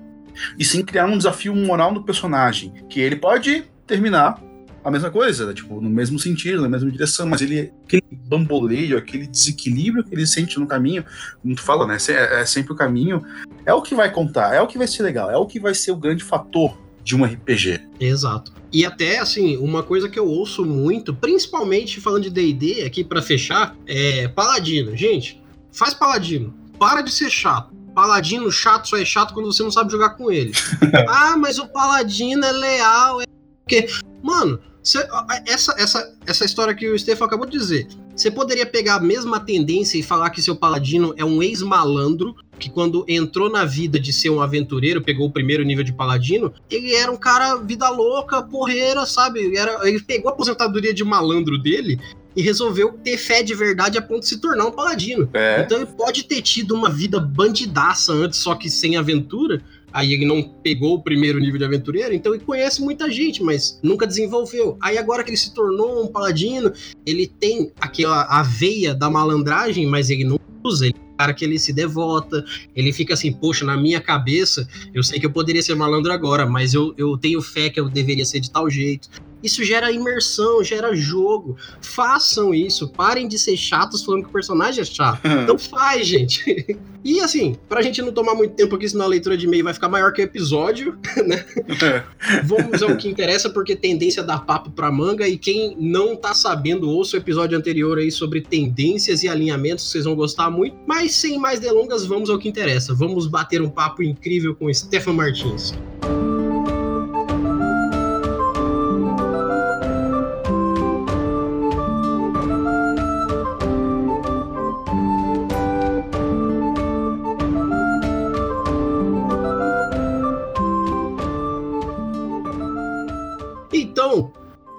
e 0.58 0.64
sim 0.64 0.84
criar 0.84 1.06
um 1.06 1.16
desafio 1.16 1.54
moral 1.54 1.92
no 1.92 2.02
personagem, 2.02 2.72
que 2.88 3.00
ele 3.00 3.16
pode 3.16 3.64
terminar 3.86 4.40
a 4.84 4.90
mesma 4.90 5.10
coisa, 5.10 5.46
né? 5.46 5.54
tipo, 5.54 5.80
no 5.80 5.88
mesmo 5.88 6.18
sentido, 6.18 6.60
na 6.60 6.68
mesma 6.68 6.90
direção, 6.90 7.26
mas 7.26 7.40
ele, 7.40 7.72
aquele 7.86 8.04
bamboleio, 8.10 8.98
aquele 8.98 9.26
desequilíbrio 9.26 10.04
que 10.04 10.14
ele 10.14 10.26
sente 10.26 10.60
no 10.60 10.66
caminho, 10.66 11.04
como 11.40 11.54
tu 11.54 11.62
fala, 11.62 11.86
né, 11.86 11.96
é, 12.08 12.42
é 12.42 12.44
sempre 12.44 12.74
o 12.74 12.76
caminho, 12.76 13.22
é 13.64 13.72
o 13.72 13.80
que 13.80 13.94
vai 13.94 14.12
contar, 14.12 14.54
é 14.54 14.60
o 14.60 14.66
que 14.66 14.76
vai 14.76 14.86
ser 14.86 15.02
legal, 15.02 15.30
é 15.30 15.36
o 15.38 15.46
que 15.46 15.58
vai 15.58 15.74
ser 15.74 15.92
o 15.92 15.96
grande 15.96 16.22
fator 16.22 16.78
de 17.02 17.16
um 17.16 17.24
RPG. 17.24 17.80
Exato. 18.00 18.52
E 18.72 18.84
até, 18.84 19.18
assim, 19.18 19.56
uma 19.58 19.82
coisa 19.82 20.08
que 20.08 20.18
eu 20.18 20.26
ouço 20.26 20.64
muito, 20.64 21.14
principalmente 21.14 22.00
falando 22.00 22.24
de 22.24 22.30
D&D, 22.30 22.82
aqui 22.82 23.04
para 23.04 23.22
fechar, 23.22 23.76
é 23.86 24.26
Paladino. 24.28 24.96
Gente, 24.96 25.40
faz 25.70 25.94
Paladino. 25.94 26.52
Para 26.78 27.02
de 27.02 27.12
ser 27.12 27.30
chato. 27.30 27.74
Paladino 27.94 28.50
chato 28.50 28.88
só 28.88 28.96
é 28.96 29.04
chato 29.04 29.32
quando 29.32 29.52
você 29.52 29.62
não 29.62 29.70
sabe 29.70 29.92
jogar 29.92 30.10
com 30.10 30.30
ele. 30.30 30.52
ah, 31.08 31.36
mas 31.36 31.58
o 31.58 31.68
Paladino 31.68 32.44
é 32.44 32.52
leal, 32.52 33.20
é 33.20 33.24
porque, 33.62 33.88
mano, 34.22 34.60
cê, 34.82 35.06
essa, 35.46 35.74
essa, 35.78 36.16
essa 36.26 36.44
história 36.44 36.74
que 36.74 36.90
o 36.90 36.98
Stefan 36.98 37.24
acabou 37.24 37.46
de 37.46 37.56
dizer, 37.56 37.88
você 38.14 38.30
poderia 38.30 38.66
pegar 38.66 38.96
a 38.96 39.00
mesma 39.00 39.40
tendência 39.40 39.98
e 39.98 40.02
falar 40.02 40.30
que 40.30 40.42
seu 40.42 40.54
paladino 40.54 41.14
é 41.16 41.24
um 41.24 41.42
ex-malandro 41.42 42.34
que 42.58 42.70
quando 42.70 43.04
entrou 43.08 43.50
na 43.50 43.64
vida 43.64 43.98
de 43.98 44.12
ser 44.12 44.30
um 44.30 44.40
aventureiro, 44.40 45.02
pegou 45.02 45.26
o 45.26 45.32
primeiro 45.32 45.64
nível 45.64 45.82
de 45.82 45.92
paladino, 45.92 46.52
ele 46.70 46.94
era 46.94 47.10
um 47.10 47.16
cara 47.16 47.56
vida 47.56 47.88
louca, 47.90 48.42
porreira, 48.42 49.04
sabe? 49.04 49.56
Era, 49.56 49.88
ele 49.88 50.00
pegou 50.00 50.30
a 50.30 50.34
aposentadoria 50.34 50.94
de 50.94 51.02
malandro 51.02 51.58
dele 51.58 51.98
e 52.36 52.42
resolveu 52.42 52.92
ter 52.92 53.16
fé 53.16 53.42
de 53.42 53.54
verdade 53.54 53.98
a 53.98 54.02
ponto 54.02 54.20
de 54.20 54.28
se 54.28 54.40
tornar 54.40 54.66
um 54.66 54.72
paladino. 54.72 55.28
É. 55.32 55.62
Então 55.62 55.78
ele 55.78 55.86
pode 55.86 56.24
ter 56.24 56.42
tido 56.42 56.74
uma 56.74 56.90
vida 56.90 57.20
bandidaça 57.20 58.12
antes, 58.12 58.38
só 58.38 58.54
que 58.54 58.68
sem 58.68 58.96
aventura. 58.96 59.62
Aí 59.92 60.12
ele 60.12 60.24
não 60.24 60.42
pegou 60.42 60.94
o 60.94 61.02
primeiro 61.02 61.38
nível 61.38 61.56
de 61.56 61.64
aventureiro, 61.64 62.12
então 62.12 62.34
ele 62.34 62.42
conhece 62.42 62.82
muita 62.82 63.08
gente, 63.08 63.44
mas 63.44 63.78
nunca 63.80 64.04
desenvolveu. 64.04 64.76
Aí 64.82 64.98
agora 64.98 65.22
que 65.22 65.30
ele 65.30 65.36
se 65.36 65.54
tornou 65.54 66.02
um 66.02 66.08
paladino, 66.08 66.72
ele 67.06 67.28
tem 67.28 67.70
aquela 67.80 68.24
a 68.24 68.42
veia 68.42 68.92
da 68.92 69.08
malandragem, 69.08 69.86
mas 69.86 70.10
ele 70.10 70.24
não 70.24 70.36
usa, 70.64 70.86
ele 70.86 71.04
cara 71.16 71.32
que 71.32 71.44
ele 71.44 71.58
se 71.58 71.72
devota, 71.72 72.44
ele 72.74 72.92
fica 72.92 73.14
assim, 73.14 73.32
poxa, 73.32 73.64
na 73.64 73.76
minha 73.76 74.00
cabeça, 74.00 74.68
eu 74.92 75.02
sei 75.02 75.20
que 75.20 75.26
eu 75.26 75.30
poderia 75.30 75.62
ser 75.62 75.74
malandro 75.74 76.12
agora, 76.12 76.46
mas 76.46 76.74
eu, 76.74 76.92
eu 76.98 77.16
tenho 77.16 77.40
fé 77.40 77.70
que 77.70 77.78
eu 77.78 77.88
deveria 77.88 78.24
ser 78.24 78.40
de 78.40 78.50
tal 78.50 78.68
jeito. 78.68 79.08
Isso 79.44 79.62
gera 79.62 79.92
imersão, 79.92 80.64
gera 80.64 80.94
jogo. 80.94 81.56
Façam 81.82 82.54
isso. 82.54 82.88
Parem 82.88 83.28
de 83.28 83.38
ser 83.38 83.58
chatos 83.58 84.02
falando 84.02 84.22
que 84.22 84.30
o 84.30 84.32
personagem 84.32 84.80
é 84.80 84.84
chato. 84.84 85.20
Então 85.44 85.58
faz, 85.58 86.06
gente. 86.06 86.78
E 87.04 87.20
assim, 87.20 87.54
pra 87.68 87.82
gente 87.82 88.00
não 88.00 88.10
tomar 88.10 88.34
muito 88.34 88.54
tempo 88.54 88.76
aqui, 88.76 88.88
senão 88.88 89.04
a 89.04 89.08
leitura 89.08 89.36
de 89.36 89.44
e-mail 89.46 89.64
vai 89.64 89.74
ficar 89.74 89.90
maior 89.90 90.10
que 90.10 90.22
o 90.22 90.24
episódio, 90.24 90.96
né? 91.26 91.44
É. 91.82 92.02
Vamos 92.44 92.82
ao 92.82 92.96
que 92.96 93.06
interessa, 93.10 93.50
porque 93.50 93.76
tendência 93.76 94.22
dá 94.22 94.38
papo 94.38 94.70
pra 94.70 94.90
manga. 94.90 95.28
E 95.28 95.36
quem 95.36 95.76
não 95.78 96.16
tá 96.16 96.32
sabendo, 96.32 96.88
ouça 96.88 97.16
o 97.16 97.20
episódio 97.20 97.58
anterior 97.58 97.98
aí 97.98 98.10
sobre 98.10 98.40
tendências 98.40 99.22
e 99.22 99.28
alinhamentos, 99.28 99.90
vocês 99.90 100.06
vão 100.06 100.14
gostar 100.14 100.50
muito. 100.50 100.76
Mas 100.86 101.14
sem 101.14 101.38
mais 101.38 101.60
delongas, 101.60 102.06
vamos 102.06 102.30
ao 102.30 102.38
que 102.38 102.48
interessa. 102.48 102.94
Vamos 102.94 103.26
bater 103.26 103.60
um 103.60 103.68
papo 103.68 104.02
incrível 104.02 104.54
com 104.54 104.72
Stefan 104.72 105.12
Martins. 105.12 105.74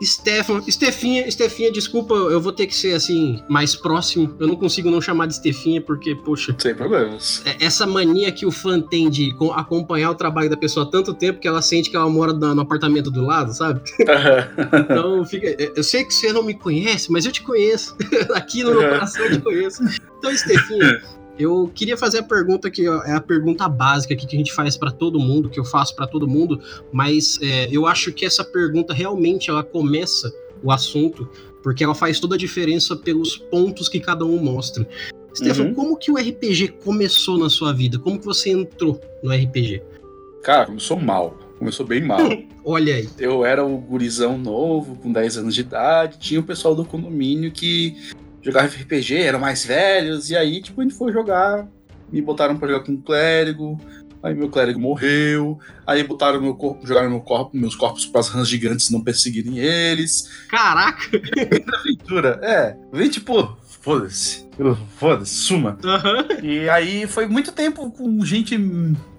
Stefan, 0.05 0.62
Stefinha, 0.69 1.29
Stefinha, 1.29 1.71
desculpa, 1.71 2.13
eu 2.13 2.39
vou 2.39 2.51
ter 2.51 2.67
que 2.67 2.75
ser 2.75 2.93
assim, 2.93 3.41
mais 3.50 3.75
próximo. 3.75 4.35
Eu 4.39 4.47
não 4.47 4.55
consigo 4.55 4.89
não 4.89 5.01
chamar 5.01 5.27
de 5.27 5.35
Stefinha, 5.35 5.81
porque, 5.81 6.15
poxa. 6.15 6.55
Sem 6.57 6.75
problemas. 6.75 7.41
É, 7.45 7.65
essa 7.65 7.85
mania 7.85 8.31
que 8.31 8.45
o 8.45 8.51
fã 8.51 8.79
tem 8.81 9.09
de 9.09 9.35
acompanhar 9.53 10.12
o 10.12 10.15
trabalho 10.15 10.50
da 10.50 10.57
pessoa 10.57 10.85
há 10.85 10.89
tanto 10.89 11.13
tempo 11.13 11.39
que 11.39 11.47
ela 11.47 11.62
sente 11.62 11.89
que 11.89 11.95
ela 11.95 12.09
mora 12.09 12.33
no 12.33 12.62
apartamento 12.62 13.09
do 13.09 13.21
lado, 13.21 13.53
sabe? 13.53 13.81
então, 14.74 15.25
fica. 15.25 15.47
Eu 15.75 15.83
sei 15.83 16.03
que 16.03 16.13
você 16.13 16.31
não 16.31 16.43
me 16.43 16.53
conhece, 16.53 17.12
mas 17.12 17.25
eu 17.25 17.31
te 17.31 17.41
conheço. 17.41 17.95
Aqui 18.35 18.63
no 18.63 18.71
meu 18.71 18.89
coração 18.89 19.25
eu 19.25 19.31
te 19.31 19.41
conheço. 19.41 19.83
Então, 20.17 20.35
Stefinha. 20.35 21.01
Eu 21.38 21.70
queria 21.74 21.98
fazer 21.98 22.20
a 22.20 22.24
pergunta 22.24 22.72
que 22.72 22.88
é 22.88 23.12
a 23.12 23.22
pergunta 23.22 23.68
básica 23.68 24.15
que 24.15 24.25
a 24.25 24.30
gente 24.30 24.54
faz 24.54 24.77
para 24.77 24.92
todo 24.92 25.20
mundo, 25.20 25.50
que 25.50 25.60
eu 25.60 25.65
faço 25.65 25.96
para 25.96 26.08
todo 26.08 26.27
mundo, 26.27 26.62
mas 26.92 27.38
é, 27.42 27.68
eu 27.70 27.86
acho 27.86 28.13
que 28.13 28.25
essa 28.25 28.44
pergunta 28.44 28.94
realmente 28.94 29.50
ela 29.50 29.63
começa 29.63 30.34
o 30.63 30.72
assunto, 30.72 31.30
porque 31.62 31.84
ela 31.84 31.94
faz 31.94 32.20
toda 32.20 32.36
a 32.36 32.38
diferença 32.38 32.96
pelos 32.96 33.38
pontos 33.38 33.89
que 33.89 34.00
cada 34.00 34.24
um 34.24 34.38
mostra. 34.38 34.88
Stefan, 35.36 35.65
uhum. 35.65 35.74
como 35.74 35.98
que 35.98 36.10
o 36.10 36.15
RPG 36.15 36.70
começou 36.84 37.38
na 37.38 37.50
sua 37.50 37.74
vida? 37.74 38.00
Como 38.00 38.18
que 38.18 38.25
você 38.25 38.51
entrou 38.51 39.01
no 39.22 39.34
RPG? 39.34 39.84
Cara, 40.42 40.68
começou 40.68 40.98
mal. 40.98 41.38
Começou 41.60 41.86
bem 41.86 42.01
mal. 42.01 42.20
Olha 42.63 42.96
aí. 42.96 43.10
Eu 43.20 43.46
era 43.46 43.63
o 43.65 43.77
gurizão 43.77 44.38
novo, 44.38 44.96
com 44.96 45.12
10 45.12 45.38
anos 45.39 45.56
de 45.56 45.62
idade. 45.62 46.20
Tinha 46.20 46.39
o 46.39 46.44
pessoal 46.44 46.74
do 46.74 46.86
condomínio 46.86 47.51
que 47.51 47.96
jogava 48.45 48.67
RPG, 48.67 49.15
eram 49.17 49.39
mais 49.39 49.65
velhos, 49.65 50.29
e 50.29 50.35
aí, 50.35 50.61
tipo, 50.61 50.79
a 50.79 50.83
gente 50.83 50.95
foi 50.95 51.11
jogar, 51.11 51.67
me 52.11 52.21
botaram 52.21 52.55
pra 52.55 52.67
jogar 52.67 52.83
com 52.83 52.91
um 52.91 53.01
clérigo, 53.01 53.79
aí 54.21 54.35
meu 54.35 54.49
clérigo 54.49 54.79
morreu, 54.79 55.59
aí 55.85 56.03
botaram 56.03 56.39
meu 56.39 56.55
corpo, 56.55 56.85
jogaram 56.85 57.09
meu 57.09 57.21
corpo, 57.21 57.57
meus 57.57 57.75
corpos 57.75 58.05
para 58.05 58.21
as 58.21 58.29
rãs 58.29 58.47
gigantes 58.47 58.91
não 58.91 59.01
perseguirem 59.01 59.57
eles. 59.57 60.29
Caraca! 60.47 61.09
aventura, 61.79 62.39
é. 62.43 62.77
Vem 62.93 63.09
tipo, 63.09 63.57
foda-se. 63.81 64.45
Foda-se, 64.97 65.33
suma. 65.33 65.77
Uhum. 65.83 66.45
E 66.45 66.69
aí 66.69 67.07
foi 67.07 67.27
muito 67.27 67.51
tempo 67.51 67.91
com 67.91 68.23
gente 68.23 68.57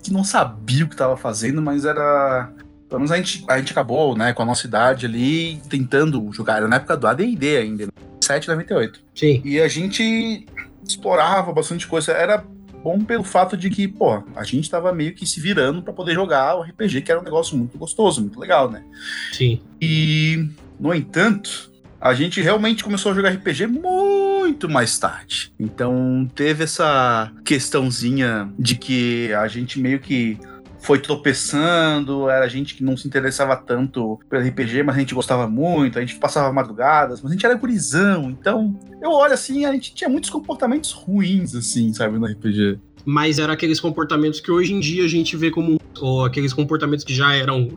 que 0.02 0.12
não 0.12 0.24
sabia 0.24 0.84
o 0.84 0.88
que 0.88 0.96
tava 0.96 1.16
fazendo, 1.16 1.60
mas 1.60 1.84
era. 1.84 2.52
Pelo 2.88 3.00
menos 3.00 3.10
a 3.10 3.16
gente, 3.16 3.44
a 3.48 3.58
gente 3.58 3.72
acabou, 3.72 4.16
né, 4.16 4.32
com 4.32 4.42
a 4.42 4.46
nossa 4.46 4.66
idade 4.66 5.06
ali, 5.06 5.60
tentando 5.68 6.30
jogar. 6.32 6.58
Era 6.58 6.68
na 6.68 6.76
época 6.76 6.96
do 6.96 7.06
ADD 7.06 7.56
ainda, 7.56 7.88
97, 8.20 8.48
98. 8.48 9.00
Sim. 9.14 9.42
E 9.44 9.60
a 9.60 9.68
gente 9.68 10.46
explorava 10.86 11.52
bastante 11.52 11.86
coisa. 11.86 12.12
Era 12.12 12.44
bom 12.82 13.00
pelo 13.00 13.24
fato 13.24 13.56
de 13.56 13.68
que, 13.68 13.88
pô, 13.88 14.22
a 14.36 14.44
gente 14.44 14.70
tava 14.70 14.92
meio 14.92 15.12
que 15.12 15.26
se 15.26 15.40
virando 15.40 15.82
para 15.82 15.92
poder 15.92 16.14
jogar 16.14 16.56
o 16.56 16.62
RPG, 16.62 17.02
que 17.02 17.10
era 17.10 17.20
um 17.20 17.24
negócio 17.24 17.56
muito 17.56 17.76
gostoso, 17.76 18.20
muito 18.20 18.38
legal, 18.38 18.70
né? 18.70 18.84
Sim. 19.32 19.60
E, 19.80 20.48
no 20.78 20.94
entanto, 20.94 21.72
a 22.00 22.14
gente 22.14 22.40
realmente 22.40 22.84
começou 22.84 23.10
a 23.10 23.14
jogar 23.14 23.30
RPG 23.30 23.66
muito 23.66 24.68
mais 24.68 24.96
tarde. 24.98 25.52
Então 25.58 26.30
teve 26.34 26.62
essa 26.62 27.32
questãozinha 27.44 28.48
de 28.56 28.76
que 28.76 29.32
a 29.34 29.48
gente 29.48 29.80
meio 29.80 29.98
que 29.98 30.38
foi 30.86 31.00
tropeçando, 31.00 32.30
era 32.30 32.48
gente 32.48 32.76
que 32.76 32.84
não 32.84 32.96
se 32.96 33.08
interessava 33.08 33.56
tanto 33.56 34.20
pelo 34.30 34.46
RPG, 34.46 34.84
mas 34.84 34.94
a 34.94 35.00
gente 35.00 35.16
gostava 35.16 35.48
muito, 35.48 35.98
a 35.98 36.00
gente 36.00 36.14
passava 36.14 36.52
madrugadas, 36.52 37.20
mas 37.20 37.32
a 37.32 37.34
gente 37.34 37.44
era 37.44 37.56
gurizão, 37.56 38.30
então 38.30 38.78
eu 39.02 39.10
olho 39.10 39.34
assim, 39.34 39.64
a 39.64 39.72
gente 39.72 39.92
tinha 39.92 40.08
muitos 40.08 40.30
comportamentos 40.30 40.92
ruins, 40.92 41.56
assim, 41.56 41.92
sabe, 41.92 42.20
no 42.20 42.26
RPG. 42.26 42.78
Mas 43.06 43.38
eram 43.38 43.54
aqueles 43.54 43.78
comportamentos 43.78 44.40
que 44.40 44.50
hoje 44.50 44.74
em 44.74 44.80
dia 44.80 45.04
a 45.04 45.08
gente 45.08 45.36
vê 45.36 45.50
como. 45.50 45.80
Ou 46.00 46.24
aqueles 46.24 46.52
comportamentos 46.52 47.04
que 47.04 47.14
já 47.14 47.34
eram. 47.34 47.68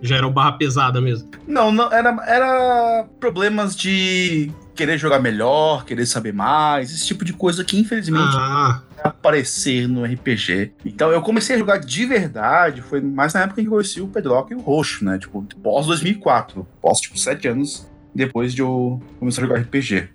Já 0.00 0.16
eram 0.16 0.32
barra 0.32 0.52
pesada 0.52 1.00
mesmo. 1.00 1.28
Não, 1.46 1.70
não 1.70 1.92
era, 1.92 2.16
era 2.26 3.06
problemas 3.20 3.76
de 3.76 4.50
querer 4.74 4.96
jogar 4.96 5.18
melhor, 5.20 5.84
querer 5.84 6.06
saber 6.06 6.32
mais, 6.32 6.90
esse 6.90 7.06
tipo 7.06 7.22
de 7.22 7.34
coisa 7.34 7.62
que 7.62 7.78
infelizmente 7.78 8.34
Ah, 8.34 8.80
aparecer 9.04 9.86
no 9.86 10.04
RPG. 10.04 10.72
Então 10.86 11.10
eu 11.10 11.20
comecei 11.20 11.54
a 11.54 11.58
jogar 11.58 11.76
de 11.76 12.06
verdade, 12.06 12.80
foi 12.80 13.02
mais 13.02 13.34
na 13.34 13.42
época 13.42 13.60
que 13.60 13.66
eu 13.68 13.72
conheci 13.72 14.00
o 14.00 14.08
Pedrock 14.08 14.50
e 14.52 14.56
o 14.56 14.60
Roxo, 14.60 15.04
né? 15.04 15.18
Tipo, 15.18 15.46
pós 15.62 15.86
2004, 15.86 16.66
pós 16.80 16.98
tipo 16.98 17.18
sete 17.18 17.46
anos 17.46 17.86
depois 18.14 18.54
de 18.54 18.62
eu 18.62 19.02
começar 19.18 19.42
a 19.42 19.46
jogar 19.46 19.60
RPG. 19.60 20.08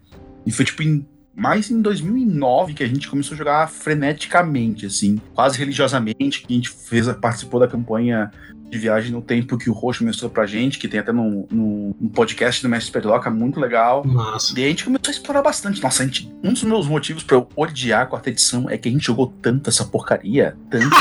E 0.47 0.51
foi 0.51 0.65
tipo 0.65 0.81
em 0.81 1.05
mais 1.35 1.69
em 1.69 1.81
2009 1.81 2.73
que 2.73 2.83
a 2.83 2.87
gente 2.87 3.09
começou 3.09 3.35
a 3.35 3.37
jogar 3.37 3.69
freneticamente, 3.69 4.85
assim, 4.85 5.19
quase 5.33 5.57
religiosamente, 5.59 6.41
que 6.41 6.53
a 6.53 6.55
gente 6.55 6.69
fez, 6.69 7.11
participou 7.13 7.59
da 7.59 7.67
campanha 7.67 8.31
de 8.69 8.77
viagem 8.77 9.11
no 9.11 9.21
tempo 9.21 9.57
que 9.57 9.69
o 9.69 9.73
Roxo 9.73 10.03
mostrou 10.03 10.29
pra 10.29 10.45
gente, 10.45 10.79
que 10.79 10.87
tem 10.87 10.99
até 10.99 11.11
no, 11.11 11.47
no, 11.51 11.95
no 11.99 12.09
podcast 12.09 12.61
do 12.61 12.69
Mestre 12.69 12.91
Pedroca, 12.91 13.29
muito 13.29 13.59
legal. 13.59 14.03
massa. 14.05 14.53
E 14.57 14.61
aí 14.61 14.65
a 14.65 14.69
gente 14.69 14.85
começou 14.85 15.09
a 15.09 15.11
explorar 15.11 15.41
bastante. 15.41 15.81
Nossa, 15.81 16.03
a 16.03 16.05
gente, 16.05 16.33
um 16.43 16.53
dos 16.53 16.63
meus 16.63 16.87
motivos 16.87 17.23
pra 17.23 17.35
eu 17.37 17.47
odiar 17.55 18.01
a 18.03 18.05
quarta 18.05 18.29
edição 18.29 18.69
é 18.69 18.77
que 18.77 18.89
a 18.89 18.91
gente 18.91 19.05
jogou 19.05 19.27
tanto 19.41 19.69
essa 19.69 19.85
porcaria, 19.85 20.57
tanto. 20.69 20.95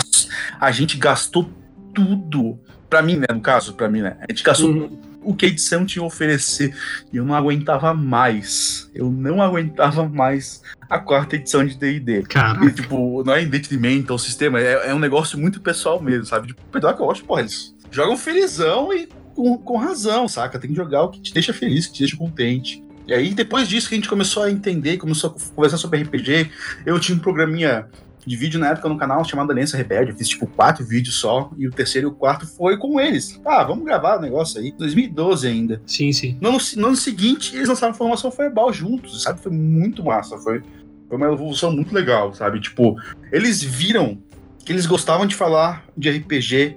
a 0.58 0.70
gente 0.70 0.96
gastou 0.96 1.48
tudo. 1.94 2.58
Pra 2.88 3.02
mim, 3.02 3.16
né? 3.16 3.26
No 3.32 3.40
caso, 3.40 3.74
pra 3.74 3.88
mim, 3.88 4.00
né? 4.02 4.16
A 4.20 4.32
gente 4.32 4.42
gastou 4.42 4.70
Uhum. 4.70 4.98
O 5.22 5.34
que 5.34 5.46
a 5.46 5.48
edição 5.48 5.84
tinha 5.84 6.02
a 6.02 6.06
oferecer. 6.06 6.74
E 7.12 7.16
eu 7.16 7.24
não 7.24 7.34
aguentava 7.34 7.92
mais. 7.94 8.90
Eu 8.94 9.10
não 9.10 9.42
aguentava 9.42 10.08
mais 10.08 10.62
a 10.88 10.98
quarta 10.98 11.36
edição 11.36 11.64
de 11.64 11.76
D&D. 11.76 12.22
Cara, 12.22 12.64
E, 12.64 12.72
tipo, 12.72 13.22
não 13.24 13.34
é 13.34 13.42
em 13.42 13.48
detrimento 13.48 14.12
ao 14.12 14.18
sistema, 14.18 14.60
é, 14.60 14.90
é 14.90 14.94
um 14.94 14.98
negócio 14.98 15.38
muito 15.38 15.60
pessoal 15.60 16.02
mesmo, 16.02 16.26
sabe? 16.26 16.48
Tipo, 16.48 16.62
o 16.62 16.72
Pedroca, 16.72 17.02
eu 17.02 17.10
acho, 17.10 17.24
porra, 17.24 17.40
eles 17.40 17.74
jogam 17.90 18.16
felizão 18.16 18.92
e 18.92 19.08
com, 19.34 19.56
com 19.58 19.76
razão, 19.76 20.26
saca? 20.26 20.58
Tem 20.58 20.70
que 20.70 20.76
jogar 20.76 21.02
o 21.02 21.10
que 21.10 21.20
te 21.20 21.32
deixa 21.32 21.52
feliz, 21.52 21.86
que 21.86 21.92
te 21.92 21.98
deixa 22.00 22.16
contente. 22.16 22.82
E 23.06 23.14
aí, 23.14 23.34
depois 23.34 23.68
disso 23.68 23.88
que 23.88 23.94
a 23.94 23.98
gente 23.98 24.08
começou 24.08 24.42
a 24.42 24.50
entender, 24.50 24.96
começou 24.96 25.30
a 25.30 25.54
conversar 25.54 25.78
sobre 25.78 26.02
RPG, 26.02 26.50
eu 26.86 26.98
tinha 27.00 27.16
um 27.16 27.20
programinha 27.20 27.88
de 28.26 28.36
vídeo 28.36 28.60
na 28.60 28.70
época 28.70 28.88
no 28.88 28.96
canal 28.96 29.24
chamado 29.24 29.50
Aliança 29.50 29.76
Rebelde. 29.76 30.10
Eu 30.10 30.16
fiz 30.16 30.28
tipo 30.28 30.46
quatro 30.46 30.84
vídeos 30.84 31.16
só, 31.16 31.50
e 31.56 31.66
o 31.66 31.70
terceiro 31.70 32.08
e 32.08 32.10
o 32.10 32.14
quarto 32.14 32.46
foi 32.46 32.76
com 32.76 33.00
eles. 33.00 33.40
Ah, 33.44 33.64
vamos 33.64 33.84
gravar 33.84 34.18
o 34.18 34.20
negócio 34.20 34.60
aí. 34.60 34.72
2012 34.72 35.46
ainda. 35.46 35.82
sim, 35.86 36.12
sim. 36.12 36.36
No 36.40 36.50
ano, 36.50 36.58
no 36.76 36.86
ano 36.88 36.96
seguinte, 36.96 37.54
eles 37.54 37.68
lançaram 37.68 37.92
a 37.92 37.96
formação 37.96 38.30
Fireball 38.30 38.72
juntos, 38.72 39.22
sabe? 39.22 39.40
Foi 39.40 39.52
muito 39.52 40.04
massa. 40.04 40.38
Foi, 40.38 40.62
foi 41.08 41.16
uma 41.16 41.32
evolução 41.32 41.72
muito 41.72 41.94
legal, 41.94 42.34
sabe? 42.34 42.60
Tipo, 42.60 42.96
eles 43.32 43.62
viram 43.62 44.18
que 44.64 44.72
eles 44.72 44.86
gostavam 44.86 45.26
de 45.26 45.34
falar 45.34 45.84
de 45.96 46.10
RPG, 46.10 46.76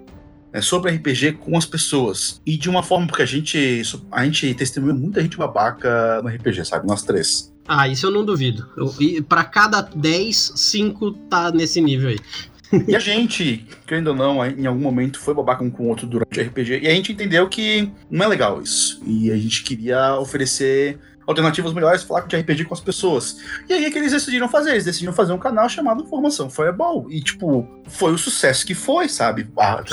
né, 0.51 0.61
sobre 0.61 0.91
RPG 0.91 1.33
com 1.33 1.57
as 1.57 1.65
pessoas. 1.65 2.41
E 2.45 2.57
de 2.57 2.69
uma 2.69 2.81
forma, 2.81 3.05
porque 3.05 3.21
a 3.21 3.25
gente, 3.25 3.81
a 4.11 4.25
gente 4.25 4.53
testemunhou 4.55 4.97
muita 4.97 5.21
gente 5.21 5.37
babaca 5.37 6.21
no 6.23 6.29
RPG, 6.29 6.65
sabe? 6.65 6.87
Nós 6.87 7.03
três. 7.03 7.52
Ah, 7.67 7.87
isso 7.87 8.05
eu 8.05 8.11
não 8.11 8.25
duvido. 8.25 8.67
E 8.99 9.21
pra 9.21 9.43
cada 9.43 9.81
10, 9.81 10.53
5 10.55 11.11
tá 11.29 11.51
nesse 11.51 11.81
nível 11.81 12.09
aí. 12.09 12.19
E 12.87 12.95
a 12.95 12.99
gente, 12.99 13.67
querendo 13.85 14.07
ou 14.07 14.15
não, 14.15 14.43
em 14.43 14.65
algum 14.65 14.81
momento 14.81 15.19
foi 15.19 15.31
babaca 15.35 15.63
um 15.63 15.69
com 15.69 15.83
o 15.83 15.89
outro 15.89 16.07
durante 16.07 16.39
o 16.39 16.43
RPG. 16.43 16.79
E 16.81 16.87
a 16.87 16.91
gente 16.91 17.11
entendeu 17.11 17.47
que 17.47 17.91
não 18.09 18.25
é 18.25 18.27
legal 18.27 18.59
isso. 18.63 18.99
E 19.05 19.31
a 19.31 19.37
gente 19.37 19.61
queria 19.61 20.15
oferecer 20.15 20.97
alternativas 21.25 21.73
melhores, 21.73 22.03
falar 22.03 22.21
de 22.21 22.35
RPG 22.35 22.65
com 22.65 22.73
as 22.73 22.79
pessoas. 22.79 23.37
E 23.69 23.73
aí 23.73 23.85
é 23.85 23.91
que 23.91 23.97
eles 23.97 24.11
decidiram 24.11 24.49
fazer. 24.49 24.71
Eles 24.71 24.85
decidiram 24.85 25.13
fazer 25.13 25.33
um 25.33 25.37
canal 25.37 25.69
chamado 25.69 26.05
Formação 26.05 26.49
Fireball. 26.49 27.07
E, 27.09 27.21
tipo, 27.21 27.67
foi 27.87 28.13
o 28.13 28.17
sucesso 28.17 28.65
que 28.65 28.73
foi, 28.73 29.07
sabe? 29.07 29.47
Ah, 29.57 29.83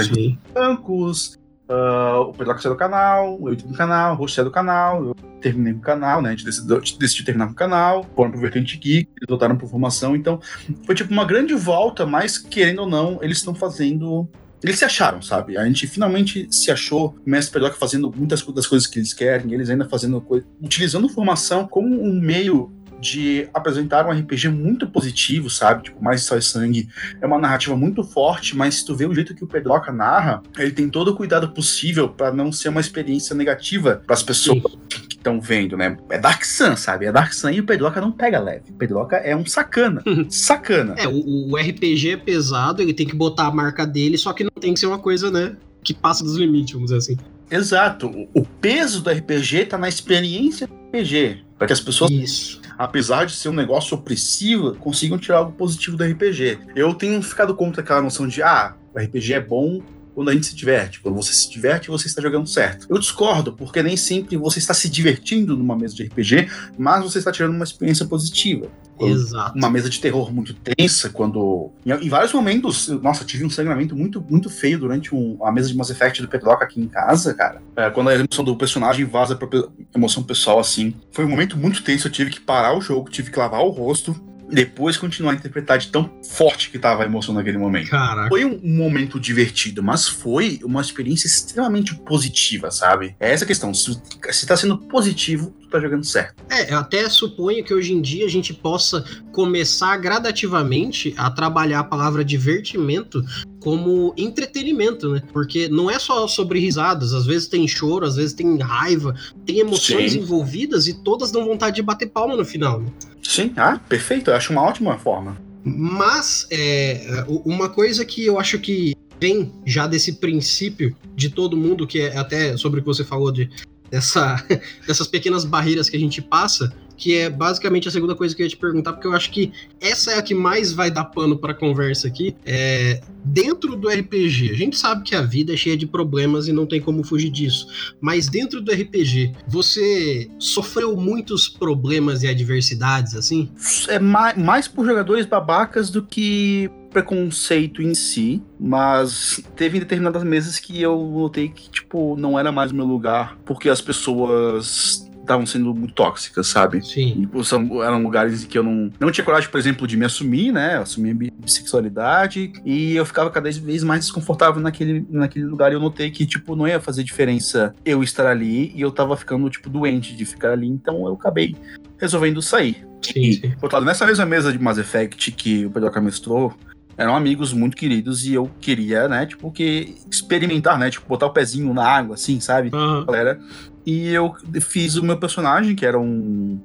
bancos, 0.52 1.38
ah, 1.70 2.20
o 2.22 2.32
Pedro 2.32 2.60
saiu 2.60 2.74
do 2.74 2.78
canal, 2.78 3.38
eu 3.48 3.54
tive 3.54 3.70
no 3.70 3.76
canal, 3.76 4.14
o 4.14 4.16
Roxo 4.16 4.34
saiu 4.34 4.46
do 4.46 4.50
canal, 4.50 5.04
eu 5.04 5.14
terminei 5.40 5.72
com 5.72 5.78
o 5.78 5.82
canal, 5.82 6.20
né? 6.20 6.30
A 6.30 6.32
gente 6.32 6.44
decidiu, 6.44 6.80
decidiu 6.98 7.24
terminar 7.24 7.46
com 7.46 7.52
o 7.52 7.56
canal, 7.56 8.04
foram 8.16 8.32
pro 8.32 8.40
Vertente 8.40 8.76
Geek, 8.76 9.08
eles 9.16 9.28
voltaram 9.28 9.56
pro 9.56 9.68
formação, 9.68 10.16
então 10.16 10.40
foi 10.84 10.96
tipo 10.96 11.12
uma 11.12 11.24
grande 11.24 11.54
volta, 11.54 12.04
mas 12.04 12.38
querendo 12.38 12.80
ou 12.80 12.88
não, 12.88 13.22
eles 13.22 13.38
estão 13.38 13.54
fazendo. 13.54 14.28
Eles 14.62 14.78
se 14.78 14.84
acharam, 14.84 15.22
sabe? 15.22 15.56
A 15.56 15.64
gente 15.64 15.86
finalmente 15.86 16.46
se 16.50 16.70
achou, 16.70 17.16
o 17.24 17.30
Mestre 17.30 17.54
Pedroca 17.54 17.76
fazendo 17.76 18.12
muitas 18.14 18.42
das 18.42 18.66
coisas 18.66 18.86
que 18.86 18.98
eles 18.98 19.14
querem, 19.14 19.54
eles 19.54 19.70
ainda 19.70 19.88
fazendo 19.88 20.20
coisa, 20.20 20.44
utilizando 20.60 21.08
formação 21.08 21.66
como 21.66 21.88
um 21.88 22.20
meio 22.20 22.70
de 23.00 23.48
apresentar 23.54 24.06
um 24.06 24.10
RPG 24.12 24.48
muito 24.48 24.86
positivo, 24.86 25.48
sabe? 25.48 25.84
Tipo, 25.84 26.02
mais 26.02 26.22
só 26.22 26.36
e 26.36 26.42
sangue. 26.42 26.88
É 27.20 27.26
uma 27.26 27.38
narrativa 27.38 27.76
muito 27.76 28.04
forte, 28.04 28.56
mas 28.56 28.76
se 28.76 28.84
tu 28.84 28.94
vê 28.94 29.06
o 29.06 29.14
jeito 29.14 29.34
que 29.34 29.42
o 29.42 29.46
Pedroca 29.46 29.90
narra, 29.90 30.42
ele 30.58 30.70
tem 30.72 30.88
todo 30.88 31.08
o 31.08 31.16
cuidado 31.16 31.48
possível 31.50 32.08
para 32.08 32.30
não 32.32 32.52
ser 32.52 32.68
uma 32.68 32.80
experiência 32.80 33.34
negativa 33.34 34.02
para 34.06 34.14
as 34.14 34.22
pessoas 34.22 34.62
que 34.88 35.16
estão 35.16 35.40
vendo, 35.40 35.76
né? 35.76 35.96
É 36.10 36.18
Dark 36.18 36.44
Sun, 36.44 36.76
sabe? 36.76 37.06
É 37.06 37.12
Dark 37.12 37.32
Sun 37.32 37.50
e 37.50 37.60
o 37.60 37.64
Pedroca 37.64 38.00
não 38.00 38.12
pega 38.12 38.38
leve. 38.38 38.64
O 38.70 38.74
Pedroca 38.74 39.16
é 39.16 39.34
um 39.34 39.46
sacana. 39.46 40.02
sacana. 40.28 40.94
É, 40.98 41.08
o, 41.08 41.50
o 41.50 41.56
RPG 41.56 42.10
é 42.10 42.16
pesado, 42.16 42.82
ele 42.82 42.92
tem 42.94 43.06
que 43.06 43.14
botar 43.16 43.46
a 43.46 43.50
marca 43.50 43.86
dele, 43.86 44.18
só 44.18 44.32
que 44.32 44.44
não 44.44 44.50
tem 44.60 44.74
que 44.74 44.80
ser 44.80 44.86
uma 44.86 44.98
coisa, 44.98 45.30
né? 45.30 45.56
Que 45.82 45.94
passa 45.94 46.22
dos 46.22 46.36
limites, 46.36 46.72
vamos 46.74 46.90
dizer 46.90 46.98
assim. 46.98 47.16
Exato. 47.50 48.06
O- 48.06 48.28
O 48.34 48.44
peso 48.44 49.00
do 49.00 49.10
RPG 49.10 49.64
tá 49.66 49.78
na 49.78 49.88
experiência 49.88 50.66
do 50.66 50.74
RPG. 50.74 51.38
Para 51.58 51.66
que 51.66 51.72
as 51.72 51.80
pessoas 51.80 52.10
Isso. 52.10 52.59
Apesar 52.80 53.26
de 53.26 53.34
ser 53.34 53.50
um 53.50 53.52
negócio 53.52 53.94
opressivo, 53.94 54.74
consigam 54.76 55.18
tirar 55.18 55.36
algo 55.36 55.52
positivo 55.52 55.98
do 55.98 56.02
RPG. 56.02 56.60
Eu 56.74 56.94
tenho 56.94 57.22
ficado 57.22 57.54
contra 57.54 57.82
aquela 57.82 58.00
noção 58.00 58.26
de, 58.26 58.42
ah, 58.42 58.74
o 58.94 58.98
RPG 58.98 59.34
é 59.34 59.40
bom 59.40 59.82
quando 60.14 60.28
a 60.30 60.32
gente 60.32 60.46
se 60.46 60.54
diverte. 60.54 61.00
Quando 61.00 61.14
você 61.14 61.32
se 61.32 61.50
diverte, 61.50 61.88
você 61.88 62.06
está 62.06 62.20
jogando 62.22 62.46
certo. 62.46 62.86
Eu 62.88 62.98
discordo, 62.98 63.52
porque 63.52 63.82
nem 63.82 63.96
sempre 63.96 64.36
você 64.36 64.58
está 64.58 64.74
se 64.74 64.88
divertindo 64.88 65.56
numa 65.56 65.76
mesa 65.76 65.94
de 65.94 66.04
RPG, 66.04 66.48
mas 66.78 67.02
você 67.02 67.18
está 67.18 67.30
tirando 67.32 67.54
uma 67.54 67.64
experiência 67.64 68.06
positiva. 68.06 68.68
Exato. 69.02 69.56
uma 69.56 69.70
mesa 69.70 69.88
de 69.88 69.98
terror 69.98 70.30
muito 70.30 70.52
tensa, 70.52 71.08
quando. 71.08 71.70
Em, 71.86 72.08
vários 72.10 72.34
momentos, 72.34 72.88
nossa, 73.02 73.24
tive 73.24 73.46
um 73.46 73.48
sangramento 73.48 73.96
muito, 73.96 74.22
muito 74.28 74.50
feio 74.50 74.78
durante 74.78 75.14
um- 75.14 75.38
a 75.42 75.50
mesa 75.50 75.68
de 75.68 75.74
Mass 75.74 75.88
Effect 75.88 76.20
do 76.20 76.28
Pedroca 76.28 76.64
aqui 76.66 76.82
em 76.82 76.86
casa, 76.86 77.32
cara. 77.32 77.62
É, 77.76 77.88
quando 77.88 78.10
a 78.10 78.14
emoção 78.14 78.44
do 78.44 78.54
personagem 78.54 79.06
vaza 79.06 79.34
pra 79.34 79.48
emoção 79.94 80.22
pessoal, 80.22 80.58
assim. 80.58 80.94
Foi 81.12 81.24
um 81.24 81.28
momento 81.30 81.56
muito 81.56 81.82
tenso, 81.82 82.08
eu 82.08 82.12
tive 82.12 82.30
que 82.30 82.40
parar 82.40 82.76
o 82.76 82.80
jogo, 82.82 83.08
tive 83.08 83.30
que 83.30 83.38
lavar 83.38 83.62
o 83.62 83.70
rosto. 83.70 84.14
Depois 84.52 84.96
continuar 84.96 85.32
a 85.32 85.34
interpretar 85.34 85.78
de 85.78 85.88
tão 85.88 86.10
forte 86.22 86.70
que 86.70 86.78
tava 86.78 87.02
a 87.02 87.06
emoção 87.06 87.34
naquele 87.34 87.58
momento. 87.58 87.90
Caraca. 87.90 88.28
Foi 88.28 88.44
um 88.44 88.60
momento 88.62 89.18
divertido, 89.20 89.82
mas 89.82 90.08
foi 90.08 90.58
uma 90.64 90.80
experiência 90.80 91.26
extremamente 91.26 91.94
positiva, 91.94 92.70
sabe? 92.70 93.14
É 93.20 93.32
essa 93.32 93.44
a 93.44 93.46
questão. 93.46 93.72
Se, 93.72 94.00
se 94.30 94.46
tá 94.46 94.56
sendo 94.56 94.78
positivo, 94.78 95.54
tá 95.70 95.80
jogando 95.80 96.04
certo. 96.04 96.42
É, 96.50 96.72
eu 96.72 96.78
até 96.78 97.08
suponho 97.08 97.64
que 97.64 97.72
hoje 97.72 97.92
em 97.92 98.00
dia 98.00 98.26
a 98.26 98.28
gente 98.28 98.52
possa 98.52 99.04
começar 99.32 99.96
gradativamente 99.96 101.14
a 101.16 101.30
trabalhar 101.30 101.80
a 101.80 101.84
palavra 101.84 102.24
divertimento 102.24 103.24
como 103.60 104.14
entretenimento, 104.16 105.10
né? 105.10 105.22
Porque 105.32 105.68
não 105.68 105.90
é 105.90 105.98
só 105.98 106.26
sobre 106.26 106.58
risadas, 106.58 107.12
às 107.12 107.26
vezes 107.26 107.46
tem 107.46 107.68
choro, 107.68 108.06
às 108.06 108.16
vezes 108.16 108.32
tem 108.32 108.58
raiva, 108.58 109.14
tem 109.44 109.58
emoções 109.58 110.12
Sim. 110.12 110.20
envolvidas 110.20 110.86
e 110.86 110.94
todas 110.94 111.30
dão 111.30 111.44
vontade 111.44 111.76
de 111.76 111.82
bater 111.82 112.08
palma 112.08 112.36
no 112.36 112.44
final, 112.44 112.80
né? 112.80 112.88
Sim, 113.22 113.52
ah, 113.56 113.78
perfeito. 113.88 114.30
Eu 114.30 114.36
acho 114.36 114.52
uma 114.52 114.62
ótima 114.62 114.98
forma. 114.98 115.36
Mas 115.62 116.46
é, 116.50 117.24
uma 117.44 117.68
coisa 117.68 118.04
que 118.04 118.24
eu 118.24 118.40
acho 118.40 118.58
que 118.58 118.94
vem 119.20 119.52
já 119.66 119.86
desse 119.86 120.14
princípio 120.14 120.96
de 121.14 121.28
todo 121.28 121.56
mundo, 121.56 121.86
que 121.86 122.00
é 122.00 122.16
até 122.16 122.56
sobre 122.56 122.80
o 122.80 122.82
que 122.82 122.86
você 122.86 123.04
falou 123.04 123.30
de 123.30 123.50
dessa, 123.90 124.42
dessas 124.86 125.06
pequenas 125.06 125.44
barreiras 125.44 125.88
que 125.88 125.96
a 125.96 126.00
gente 126.00 126.22
passa, 126.22 126.72
que 127.00 127.16
é 127.16 127.30
basicamente 127.30 127.88
a 127.88 127.90
segunda 127.90 128.14
coisa 128.14 128.36
que 128.36 128.42
eu 128.42 128.44
ia 128.44 128.50
te 128.50 128.56
perguntar, 128.58 128.92
porque 128.92 129.08
eu 129.08 129.14
acho 129.14 129.30
que 129.30 129.50
essa 129.80 130.12
é 130.12 130.18
a 130.18 130.22
que 130.22 130.34
mais 130.34 130.70
vai 130.70 130.90
dar 130.90 131.06
pano 131.06 131.38
para 131.38 131.54
conversa 131.54 132.06
aqui. 132.06 132.36
É, 132.44 133.00
dentro 133.24 133.74
do 133.74 133.88
RPG, 133.88 134.50
a 134.50 134.54
gente 134.54 134.76
sabe 134.76 135.02
que 135.02 135.14
a 135.14 135.22
vida 135.22 135.54
é 135.54 135.56
cheia 135.56 135.78
de 135.78 135.86
problemas 135.86 136.46
e 136.46 136.52
não 136.52 136.66
tem 136.66 136.78
como 136.78 137.02
fugir 137.02 137.30
disso, 137.30 137.66
mas 138.00 138.28
dentro 138.28 138.60
do 138.60 138.70
RPG, 138.70 139.32
você 139.48 140.30
sofreu 140.38 140.94
muitos 140.94 141.48
problemas 141.48 142.22
e 142.22 142.28
adversidades, 142.28 143.14
assim? 143.16 143.50
É 143.88 143.98
mais, 143.98 144.36
mais 144.36 144.68
por 144.68 144.84
jogadores 144.84 145.24
babacas 145.24 145.88
do 145.88 146.02
que 146.02 146.70
preconceito 146.90 147.80
em 147.82 147.94
si, 147.94 148.42
mas 148.58 149.42
teve 149.56 149.78
determinadas 149.78 150.24
mesas 150.24 150.58
que 150.58 150.80
eu 150.80 150.98
notei 150.98 151.48
que, 151.48 151.70
tipo, 151.70 152.16
não 152.16 152.38
era 152.38 152.50
mais 152.50 152.72
o 152.72 152.74
meu 152.74 152.86
lugar, 152.86 153.38
porque 153.44 153.68
as 153.68 153.80
pessoas 153.80 155.08
estavam 155.30 155.46
sendo 155.46 155.72
muito 155.74 155.94
tóxicas, 155.94 156.48
sabe? 156.48 156.84
Sim. 156.84 157.28
E, 157.32 157.44
são, 157.44 157.82
eram 157.82 158.02
lugares 158.02 158.44
que 158.44 158.58
eu 158.58 158.62
não, 158.62 158.90
não 158.98 159.10
tinha 159.12 159.24
coragem, 159.24 159.48
por 159.48 159.58
exemplo, 159.58 159.86
de 159.86 159.96
me 159.96 160.04
assumir, 160.04 160.52
né? 160.52 160.78
Assumir 160.78 161.10
a 161.10 161.44
bissexualidade. 161.44 162.52
E 162.64 162.96
eu 162.96 163.06
ficava 163.06 163.30
cada 163.30 163.50
vez 163.50 163.82
mais 163.84 164.00
desconfortável 164.00 164.60
naquele, 164.60 165.06
naquele 165.08 165.44
lugar. 165.44 165.70
E 165.70 165.74
eu 165.74 165.80
notei 165.80 166.10
que, 166.10 166.26
tipo, 166.26 166.56
não 166.56 166.66
ia 166.66 166.80
fazer 166.80 167.04
diferença 167.04 167.74
eu 167.84 168.02
estar 168.02 168.26
ali. 168.26 168.72
E 168.74 168.80
eu 168.80 168.90
tava 168.90 169.16
ficando, 169.16 169.48
tipo, 169.48 169.70
doente 169.70 170.16
de 170.16 170.24
ficar 170.24 170.52
ali. 170.52 170.66
Então 170.66 171.06
eu 171.06 171.14
acabei 171.14 171.54
resolvendo 171.98 172.42
sair. 172.42 172.84
Sim, 173.02 173.20
e, 173.20 173.34
sim. 173.34 173.50
por 173.58 173.82
nessa 173.82 174.04
mesma 174.04 174.26
mesa 174.26 174.52
de 174.52 174.58
Mass 174.58 174.78
Effect 174.78 175.30
que 175.32 175.64
o 175.64 175.70
Pedro 175.70 176.02
mestrou, 176.02 176.54
eram 177.00 177.16
amigos 177.16 177.54
muito 177.54 177.78
queridos 177.78 178.26
e 178.26 178.34
eu 178.34 178.50
queria, 178.60 179.08
né, 179.08 179.24
tipo, 179.24 179.50
que 179.50 179.96
experimentar, 180.10 180.78
né, 180.78 180.90
tipo, 180.90 181.08
botar 181.08 181.26
o 181.26 181.32
pezinho 181.32 181.72
na 181.72 181.82
água, 181.82 182.14
assim, 182.14 182.38
sabe? 182.40 182.70
Uhum. 182.74 183.06
Galera. 183.06 183.40
E 183.86 184.08
eu 184.08 184.34
fiz 184.60 184.96
o 184.96 185.02
meu 185.02 185.16
personagem, 185.16 185.74
que 185.74 185.86
era 185.86 185.98
um, 185.98 186.60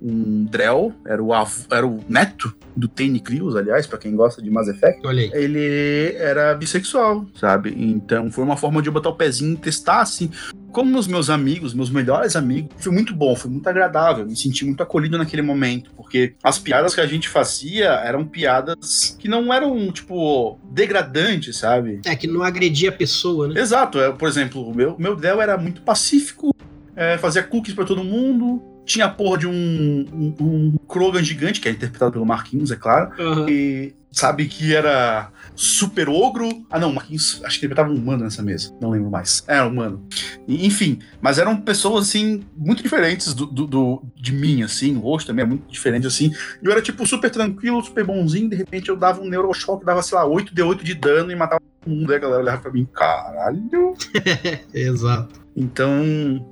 um 0.00 0.44
Drell, 0.44 0.92
era 1.04 1.22
o, 1.22 1.30
era 1.70 1.86
o 1.86 2.00
neto 2.08 2.54
do 2.76 2.88
Tane 2.88 3.20
Krios, 3.20 3.56
aliás, 3.56 3.86
para 3.86 3.98
quem 3.98 4.14
gosta 4.14 4.40
de 4.40 4.50
Mass 4.50 4.68
Effect. 4.68 5.06
Olha 5.06 5.22
aí. 5.22 5.30
Ele 5.32 6.14
era 6.16 6.54
bissexual, 6.54 7.26
sabe? 7.34 7.74
Então 7.76 8.30
foi 8.30 8.44
uma 8.44 8.56
forma 8.56 8.80
de 8.80 8.88
eu 8.88 8.92
botar 8.92 9.10
o 9.10 9.16
pezinho 9.16 9.54
e 9.54 9.56
testar, 9.56 10.00
assim, 10.00 10.30
como 10.72 10.98
os 10.98 11.06
meus 11.06 11.28
amigos, 11.28 11.74
meus 11.74 11.90
melhores 11.90 12.36
amigos, 12.36 12.70
foi 12.78 12.92
muito 12.92 13.14
bom, 13.14 13.34
foi 13.34 13.50
muito 13.50 13.68
agradável, 13.68 14.24
me 14.24 14.36
senti 14.36 14.64
muito 14.64 14.82
acolhido 14.82 15.18
naquele 15.18 15.42
momento, 15.42 15.90
porque 15.96 16.34
as 16.42 16.58
piadas 16.58 16.94
que 16.94 17.00
a 17.00 17.06
gente 17.06 17.28
fazia 17.28 17.88
eram 17.88 18.24
piadas 18.24 19.16
que 19.18 19.28
não 19.28 19.52
eram, 19.52 19.90
tipo, 19.92 20.58
degradantes, 20.70 21.58
sabe? 21.58 22.00
É, 22.04 22.14
que 22.14 22.26
não 22.26 22.42
agredia 22.42 22.90
a 22.90 22.92
pessoa, 22.92 23.48
né? 23.48 23.60
Exato, 23.60 24.00
é, 24.00 24.12
por 24.12 24.28
exemplo, 24.28 24.66
o 24.66 24.74
meu, 24.74 24.96
meu 24.98 25.16
Del 25.16 25.42
era 25.42 25.58
muito 25.58 25.82
pacífico, 25.82 26.54
é, 26.94 27.18
fazia 27.18 27.42
cookies 27.42 27.74
para 27.74 27.84
todo 27.84 28.04
mundo, 28.04 28.62
tinha 28.84 29.06
a 29.06 29.08
porra 29.08 29.38
de 29.38 29.46
um, 29.46 30.04
um, 30.12 30.34
um 30.40 30.76
Krogan 30.88 31.22
gigante, 31.22 31.60
que 31.60 31.68
é 31.68 31.72
interpretado 31.72 32.12
pelo 32.12 32.26
Marquinhos, 32.26 32.70
é 32.70 32.76
claro, 32.76 33.12
uhum. 33.18 33.48
e 33.48 33.94
sabe 34.12 34.46
que 34.46 34.74
era 34.74 35.30
super 35.54 36.08
ogro. 36.08 36.48
Ah, 36.70 36.78
não, 36.78 36.92
Marquinhos, 36.92 37.40
acho 37.44 37.60
que 37.60 37.66
ele 37.66 37.74
tava 37.74 37.90
um 37.90 37.96
humano 37.96 38.24
nessa 38.24 38.42
mesa. 38.42 38.74
Não 38.80 38.90
lembro 38.90 39.10
mais. 39.10 39.44
Era 39.46 39.66
um 39.66 39.70
humano. 39.70 40.06
E, 40.48 40.66
enfim, 40.66 40.98
mas 41.20 41.38
eram 41.38 41.56
pessoas, 41.60 42.08
assim, 42.08 42.44
muito 42.56 42.82
diferentes 42.82 43.34
do, 43.34 43.46
do, 43.46 43.66
do, 43.66 44.02
de 44.16 44.32
mim, 44.32 44.62
assim. 44.62 44.96
O 44.96 45.00
rosto 45.00 45.28
também 45.28 45.44
é 45.44 45.48
muito 45.48 45.70
diferente, 45.70 46.06
assim. 46.06 46.32
Eu 46.62 46.72
era, 46.72 46.82
tipo, 46.82 47.06
super 47.06 47.30
tranquilo, 47.30 47.82
super 47.82 48.04
bonzinho. 48.04 48.48
De 48.48 48.56
repente 48.56 48.88
eu 48.88 48.96
dava 48.96 49.20
um 49.20 49.28
neuroshock, 49.28 49.84
dava, 49.84 50.02
sei 50.02 50.16
lá, 50.16 50.24
8 50.24 50.54
de 50.54 50.62
8 50.62 50.84
de 50.84 50.94
dano 50.94 51.30
e 51.30 51.36
matava 51.36 51.62
todo 51.80 51.94
mundo. 51.94 52.10
Aí 52.10 52.16
a 52.16 52.20
galera 52.20 52.42
olhava 52.42 52.62
pra 52.62 52.72
mim, 52.72 52.86
caralho. 52.92 53.94
Exato. 54.72 55.40
Então, 55.56 55.92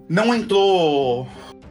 não 0.08 0.34
entrou 0.34 1.26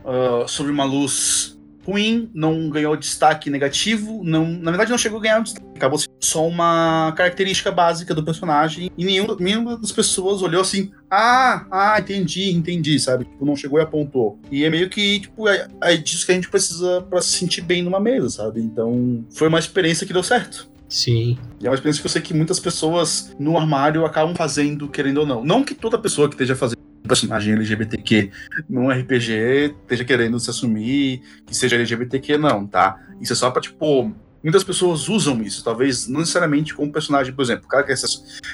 uh, 0.07 0.47
sobre 0.47 0.71
uma 0.71 0.85
luz 0.85 1.57
ruim, 1.87 2.29
não 2.33 2.69
ganhou 2.69 2.97
destaque 2.97 3.49
negativo, 3.49 4.21
não, 4.21 4.45
na 4.45 4.71
verdade 4.71 4.91
não 4.91 4.97
chegou 4.97 5.19
a 5.19 5.21
ganhar 5.21 5.41
destaque, 5.41 5.65
acabou 5.73 5.97
sendo 5.97 6.11
só 6.19 6.45
uma 6.45 7.13
característica 7.15 7.71
básica 7.71 8.13
do 8.13 8.25
personagem 8.25 8.91
e 8.97 9.05
nenhuma, 9.05 9.37
nenhuma 9.39 9.77
das 9.77 9.93
pessoas 9.93 10.41
olhou 10.41 10.61
assim, 10.61 10.91
ah, 11.09 11.65
ah, 11.71 11.97
entendi, 11.97 12.51
entendi, 12.51 12.99
sabe? 12.99 13.23
Tipo, 13.23 13.45
não 13.45 13.55
chegou 13.55 13.79
e 13.79 13.83
apontou. 13.83 14.37
E 14.51 14.65
é 14.65 14.69
meio 14.69 14.89
que, 14.89 15.21
tipo, 15.21 15.47
é, 15.47 15.67
é 15.81 15.95
disso 15.95 16.25
que 16.25 16.33
a 16.33 16.35
gente 16.35 16.49
precisa 16.49 17.01
para 17.09 17.21
se 17.21 17.31
sentir 17.31 17.61
bem 17.61 17.81
numa 17.81 18.01
mesa, 18.01 18.29
sabe? 18.29 18.59
Então, 18.59 19.23
foi 19.31 19.47
uma 19.47 19.59
experiência 19.59 20.05
que 20.05 20.11
deu 20.11 20.23
certo. 20.23 20.69
Sim. 20.89 21.37
E 21.61 21.67
é 21.67 21.69
uma 21.69 21.75
experiência 21.75 22.01
que 22.01 22.07
eu 22.07 22.11
sei 22.11 22.21
que 22.21 22.33
muitas 22.33 22.59
pessoas 22.59 23.33
no 23.39 23.57
armário 23.57 24.05
acabam 24.05 24.35
fazendo, 24.35 24.87
querendo 24.87 25.19
ou 25.19 25.25
não. 25.25 25.43
Não 25.43 25.63
que 25.63 25.73
toda 25.73 25.97
pessoa 25.97 26.27
que 26.27 26.35
esteja 26.35 26.55
fazendo 26.55 26.76
personagem 27.07 27.53
LGBTQ 27.53 28.31
num 28.69 28.89
RPG 28.89 29.75
esteja 29.81 30.05
querendo 30.05 30.39
se 30.39 30.49
assumir 30.49 31.21
que 31.45 31.55
seja 31.55 31.75
LGBTQ, 31.75 32.37
não, 32.37 32.65
tá? 32.67 32.99
Isso 33.21 33.33
é 33.33 33.35
só 33.35 33.49
pra, 33.49 33.61
tipo, 33.61 34.13
muitas 34.43 34.63
pessoas 34.63 35.09
usam 35.09 35.41
isso, 35.41 35.63
talvez 35.63 36.07
não 36.07 36.19
necessariamente 36.21 36.73
como 36.73 36.91
personagem, 36.91 37.33
por 37.33 37.41
exemplo, 37.41 37.65
o 37.65 37.67
cara 37.67 37.83
que 37.83 37.93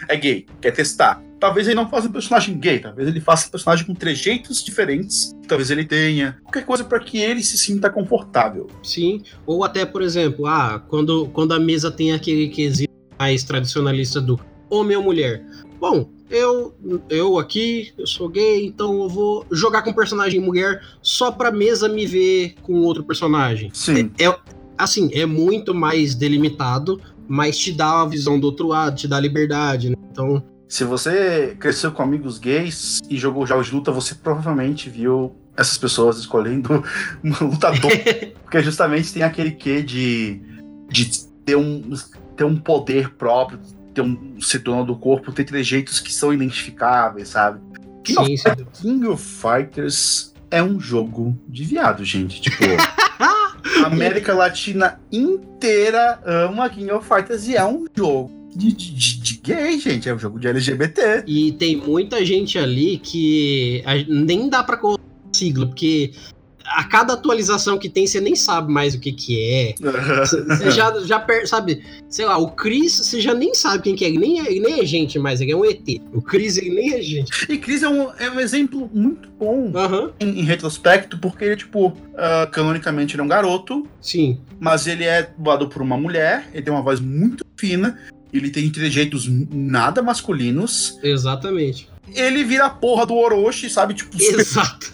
é 0.07 0.15
gay, 0.15 0.45
quer 0.61 0.71
testar. 0.71 1.21
Talvez 1.39 1.67
ele 1.67 1.75
não 1.75 1.89
faça 1.89 2.07
um 2.07 2.11
personagem 2.11 2.57
gay, 2.57 2.79
talvez 2.79 3.07
ele 3.07 3.19
faça 3.19 3.47
um 3.47 3.51
personagem 3.51 3.85
com 3.85 3.93
trejeitos 3.93 4.63
diferentes, 4.63 5.35
talvez 5.47 5.69
ele 5.69 5.85
tenha 5.85 6.37
qualquer 6.43 6.65
coisa 6.65 6.83
para 6.83 6.99
que 6.99 7.19
ele 7.19 7.43
se 7.43 7.57
sinta 7.57 7.89
confortável. 7.89 8.67
Sim, 8.81 9.21
ou 9.45 9.63
até, 9.63 9.85
por 9.85 10.01
exemplo, 10.01 10.47
ah, 10.47 10.81
quando, 10.87 11.27
quando 11.27 11.53
a 11.53 11.59
mesa 11.59 11.91
tem 11.91 12.13
aquele 12.13 12.47
quesito 12.47 12.91
mais 13.19 13.43
tradicionalista 13.43 14.21
do 14.21 14.39
homem 14.69 14.97
ou 14.97 15.03
mulher. 15.03 15.45
Bom, 15.79 16.09
eu, 16.33 16.73
eu 17.09 17.37
aqui, 17.37 17.93
eu 17.95 18.07
sou 18.07 18.27
gay, 18.27 18.65
então 18.65 19.03
eu 19.03 19.09
vou 19.09 19.45
jogar 19.51 19.83
com 19.83 19.93
personagem 19.93 20.39
mulher 20.39 20.81
só 21.01 21.31
pra 21.31 21.51
mesa 21.51 21.87
me 21.87 22.07
ver 22.07 22.55
com 22.63 22.73
outro 22.81 23.03
personagem. 23.03 23.69
Sim. 23.71 24.11
É, 24.19 24.25
é, 24.25 24.39
assim, 24.75 25.11
é 25.13 25.27
muito 25.27 25.75
mais 25.75 26.15
delimitado, 26.15 26.99
mas 27.27 27.57
te 27.57 27.71
dá 27.71 28.01
a 28.01 28.05
visão 28.05 28.39
do 28.39 28.45
outro 28.45 28.67
lado, 28.67 28.97
te 28.97 29.07
dá 29.07 29.19
liberdade, 29.19 29.91
né? 29.91 29.95
Então. 30.11 30.43
Se 30.67 30.83
você 30.83 31.55
cresceu 31.59 31.91
com 31.91 32.01
amigos 32.01 32.39
gays 32.39 32.99
e 33.07 33.15
jogou 33.15 33.45
jogos 33.45 33.67
de 33.67 33.75
luta, 33.75 33.91
você 33.91 34.15
provavelmente 34.15 34.89
viu 34.89 35.35
essas 35.55 35.77
pessoas 35.77 36.17
escolhendo 36.17 36.83
um 37.23 37.47
lutador. 37.47 37.91
porque 38.43 38.63
justamente 38.63 39.13
tem 39.13 39.21
aquele 39.21 39.51
quê 39.51 39.83
de, 39.83 40.41
de 40.89 41.25
ter, 41.45 41.55
um, 41.55 41.91
ter 42.35 42.43
um 42.43 42.55
poder 42.55 43.11
próprio, 43.11 43.59
ter 43.93 44.01
um 44.01 44.37
dono 44.63 44.85
do 44.85 44.95
corpo, 44.95 45.31
ter 45.31 45.43
trejeitos 45.43 45.99
que 45.99 46.13
são 46.13 46.33
identificáveis, 46.33 47.29
sabe? 47.29 47.59
King, 48.03 48.37
Sim, 48.37 48.49
of, 48.49 48.65
King 48.81 49.07
of 49.07 49.23
Fighters 49.23 50.33
é 50.51 50.61
um 50.61 50.79
jogo 50.79 51.37
de 51.47 51.63
viado, 51.63 52.03
gente. 52.03 52.41
Tipo, 52.41 52.63
a 53.19 53.87
América 53.87 54.33
Latina 54.33 54.99
inteira 55.11 56.19
ama 56.25 56.69
King 56.69 56.91
of 56.91 57.07
Fighters 57.07 57.47
e 57.47 57.55
é 57.55 57.65
um 57.65 57.85
jogo 57.95 58.31
de, 58.55 58.71
de, 58.71 59.19
de, 59.19 59.39
gay, 59.41 59.79
gente. 59.79 60.07
É 60.07 60.13
um 60.13 60.19
jogo 60.19 60.39
de 60.39 60.47
LGBT. 60.47 61.23
E 61.25 61.53
tem 61.53 61.77
muita 61.77 62.23
gente 62.25 62.59
ali 62.59 62.97
que 62.97 63.83
nem 64.07 64.49
dá 64.49 64.63
pra 64.63 64.77
colocar 64.77 65.03
sigla, 65.31 65.65
porque 65.65 66.13
a 66.65 66.83
cada 66.83 67.13
atualização 67.13 67.77
que 67.77 67.89
tem, 67.89 68.07
você 68.07 68.19
nem 68.19 68.35
sabe 68.35 68.71
mais 68.71 68.95
o 68.95 68.99
que 68.99 69.11
que 69.11 69.41
é. 69.41 69.75
Você 70.23 70.71
já, 70.71 70.93
já 71.01 71.25
sabe, 71.45 71.83
sei 72.09 72.25
lá, 72.25 72.37
o 72.37 72.51
Chris, 72.51 72.97
você 72.99 73.19
já 73.19 73.33
nem 73.33 73.53
sabe 73.53 73.83
quem 73.83 73.95
que 73.95 74.05
é. 74.05 74.07
Ele 74.07 74.19
nem 74.19 74.39
é, 74.39 74.51
ele 74.51 74.59
nem 74.59 74.79
é 74.79 74.85
gente 74.85 75.19
mais, 75.19 75.41
ele 75.41 75.51
é 75.51 75.55
um 75.55 75.65
ET. 75.65 75.83
O 76.13 76.21
Chris, 76.21 76.57
ele 76.57 76.69
nem 76.69 76.93
é 76.93 77.01
gente. 77.01 77.31
E 77.49 77.57
Chris 77.57 77.83
é 77.83 77.89
um, 77.89 78.09
é 78.17 78.29
um 78.29 78.39
exemplo 78.39 78.89
muito 78.93 79.29
bom 79.29 79.71
uhum. 79.73 80.11
em, 80.19 80.39
em, 80.39 80.43
retrospecto, 80.43 81.17
porque 81.17 81.43
ele, 81.43 81.55
tipo, 81.55 81.87
uh, 81.87 82.49
canonicamente 82.51 83.15
ele 83.15 83.21
é 83.21 83.25
um 83.25 83.27
garoto. 83.27 83.87
Sim. 84.01 84.37
Mas 84.59 84.87
ele 84.87 85.03
é 85.03 85.23
dublado 85.23 85.67
por 85.67 85.81
uma 85.81 85.97
mulher, 85.97 86.49
ele 86.53 86.63
tem 86.63 86.73
uma 86.73 86.81
voz 86.81 86.99
muito 86.99 87.45
fina, 87.57 87.99
ele 88.31 88.49
tem 88.49 88.69
trejeitos 88.69 89.27
nada 89.27 90.01
masculinos. 90.01 90.97
Exatamente. 91.03 91.89
Ele 92.13 92.43
vira 92.43 92.65
a 92.65 92.69
porra 92.69 93.05
do 93.05 93.15
Orochi, 93.15 93.69
sabe? 93.69 93.93
Tipo, 93.93 94.15
Exato. 94.21 94.91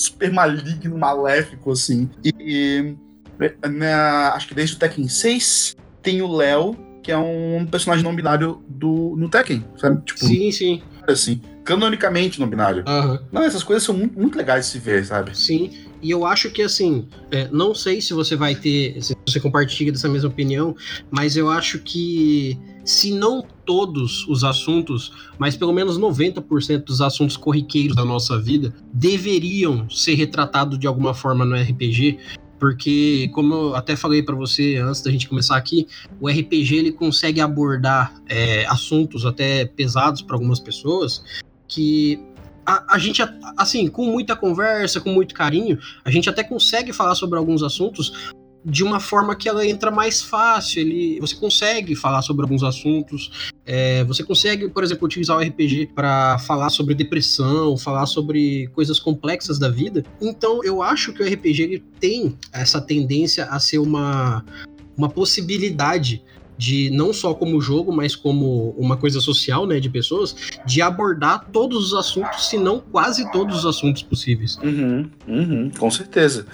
Super 0.00 0.32
maligno, 0.32 0.96
maléfico, 0.96 1.72
assim. 1.72 2.08
E, 2.24 2.34
e 2.40 3.68
na, 3.68 4.32
acho 4.34 4.48
que 4.48 4.54
desde 4.54 4.76
o 4.76 4.78
Tekken 4.78 5.08
6 5.08 5.76
tem 6.02 6.22
o 6.22 6.32
Léo, 6.32 6.76
que 7.02 7.12
é 7.12 7.16
um 7.16 7.66
personagem 7.70 8.04
não 8.04 8.14
binário 8.14 8.62
do, 8.68 9.14
no 9.16 9.28
Tekken, 9.28 9.64
sabe? 9.76 10.02
Tipo, 10.04 10.20
sim, 10.20 10.50
sim. 10.50 10.82
Assim, 11.06 11.40
canonicamente 11.64 12.38
não 12.38 12.48
binário. 12.48 12.84
Uhum. 12.86 13.18
Não, 13.32 13.42
essas 13.42 13.62
coisas 13.62 13.82
são 13.82 13.94
muito, 13.94 14.18
muito 14.18 14.36
legais 14.36 14.66
de 14.66 14.72
se 14.72 14.78
ver, 14.78 15.04
sabe? 15.04 15.36
Sim, 15.36 15.70
e 16.02 16.10
eu 16.10 16.24
acho 16.24 16.50
que 16.50 16.62
assim, 16.62 17.08
é, 17.30 17.48
não 17.50 17.74
sei 17.74 18.00
se 18.00 18.14
você 18.14 18.36
vai 18.36 18.54
ter, 18.54 19.02
se 19.02 19.16
você 19.26 19.40
compartilha 19.40 19.92
dessa 19.92 20.08
mesma 20.08 20.28
opinião, 20.28 20.74
mas 21.10 21.36
eu 21.36 21.50
acho 21.50 21.78
que 21.78 22.58
se 22.84 23.12
não 23.12 23.44
todos 23.64 24.26
os 24.28 24.44
assuntos, 24.44 25.12
mas 25.38 25.56
pelo 25.56 25.72
menos 25.72 25.98
90% 25.98 26.84
dos 26.84 27.00
assuntos 27.00 27.36
corriqueiros 27.36 27.96
da 27.96 28.04
nossa 28.04 28.38
vida 28.38 28.74
deveriam 28.92 29.88
ser 29.88 30.14
retratados 30.14 30.78
de 30.78 30.86
alguma 30.86 31.14
forma 31.14 31.44
no 31.44 31.54
RPG, 31.54 32.18
porque 32.58 33.30
como 33.32 33.54
eu 33.54 33.74
até 33.74 33.96
falei 33.96 34.22
para 34.22 34.34
você 34.34 34.76
antes 34.76 35.00
da 35.00 35.10
gente 35.10 35.28
começar 35.28 35.56
aqui, 35.56 35.86
o 36.20 36.28
RPG 36.28 36.76
ele 36.76 36.92
consegue 36.92 37.40
abordar 37.40 38.14
é, 38.28 38.66
assuntos 38.66 39.24
até 39.24 39.64
pesados 39.64 40.20
para 40.20 40.36
algumas 40.36 40.60
pessoas 40.60 41.24
que 41.66 42.20
a, 42.66 42.94
a, 42.94 42.98
gente, 42.98 43.22
assim, 43.56 43.88
com 43.88 44.04
muita 44.04 44.36
conversa, 44.36 45.00
com 45.00 45.10
muito 45.10 45.34
carinho, 45.34 45.78
a 46.04 46.10
gente 46.10 46.28
até 46.28 46.44
consegue 46.44 46.92
falar 46.92 47.14
sobre 47.14 47.38
alguns 47.38 47.62
assuntos 47.62 48.32
de 48.64 48.84
uma 48.84 49.00
forma 49.00 49.34
que 49.34 49.48
ela 49.48 49.66
entra 49.66 49.90
mais 49.90 50.22
fácil. 50.22 50.80
Ele, 50.80 51.18
você 51.20 51.34
consegue 51.34 51.94
falar 51.94 52.22
sobre 52.22 52.42
alguns 52.42 52.62
assuntos. 52.62 53.50
É, 53.64 54.04
você 54.04 54.22
consegue, 54.22 54.68
por 54.68 54.84
exemplo, 54.84 55.06
utilizar 55.06 55.36
o 55.36 55.40
RPG 55.40 55.90
para 55.94 56.38
falar 56.40 56.70
sobre 56.70 56.94
depressão, 56.94 57.76
falar 57.76 58.06
sobre 58.06 58.68
coisas 58.68 58.98
complexas 58.98 59.58
da 59.58 59.68
vida. 59.68 60.04
Então, 60.20 60.62
eu 60.64 60.82
acho 60.82 61.12
que 61.12 61.22
o 61.22 61.26
RPG 61.26 61.62
ele 61.62 61.84
tem 61.98 62.36
essa 62.52 62.80
tendência 62.80 63.44
a 63.44 63.58
ser 63.58 63.78
uma, 63.78 64.44
uma 64.96 65.08
possibilidade 65.08 66.22
de 66.60 66.90
não 66.90 67.10
só 67.10 67.32
como 67.32 67.58
jogo, 67.58 67.90
mas 67.90 68.14
como 68.14 68.74
uma 68.76 68.94
coisa 68.94 69.18
social, 69.18 69.66
né, 69.66 69.80
de 69.80 69.88
pessoas, 69.88 70.36
de 70.66 70.82
abordar 70.82 71.48
todos 71.50 71.86
os 71.86 71.94
assuntos, 71.94 72.50
se 72.50 72.58
não 72.58 72.78
quase 72.78 73.32
todos 73.32 73.60
os 73.60 73.64
assuntos 73.64 74.02
possíveis. 74.02 74.58
Uhum, 74.58 75.10
uhum, 75.26 75.70
com 75.70 75.90
certeza. 75.90 76.44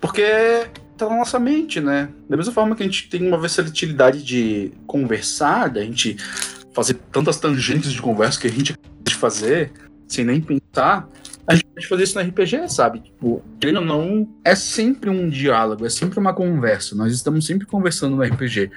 Porque 0.00 0.68
tá 1.00 1.10
na 1.10 1.18
nossa 1.18 1.38
mente, 1.38 1.80
né? 1.80 2.08
Da 2.28 2.36
mesma 2.36 2.52
forma 2.52 2.76
que 2.76 2.82
a 2.82 2.86
gente 2.86 3.08
tem 3.08 3.26
uma 3.26 3.38
versatilidade 3.38 4.22
de 4.22 4.72
conversar, 4.86 5.68
da 5.68 5.82
gente 5.82 6.16
fazer 6.72 6.94
tantas 7.12 7.38
tangentes 7.38 7.92
de 7.92 8.00
conversa 8.00 8.40
que 8.40 8.46
a 8.46 8.50
gente 8.50 8.76
pode 8.76 9.16
fazer 9.16 9.72
sem 10.06 10.24
nem 10.24 10.40
pensar, 10.40 11.08
a 11.46 11.54
gente 11.54 11.66
pode 11.66 11.86
fazer 11.88 12.02
isso 12.04 12.18
no 12.18 12.24
RPG, 12.24 12.68
sabe? 12.68 13.00
Tipo, 13.00 13.42
ou 13.64 13.84
não, 13.84 14.28
é 14.44 14.54
sempre 14.54 15.10
um 15.10 15.28
diálogo, 15.28 15.84
é 15.84 15.90
sempre 15.90 16.18
uma 16.18 16.32
conversa. 16.32 16.94
Nós 16.94 17.12
estamos 17.12 17.44
sempre 17.44 17.66
conversando 17.66 18.16
no 18.16 18.22
RPG. 18.22 18.70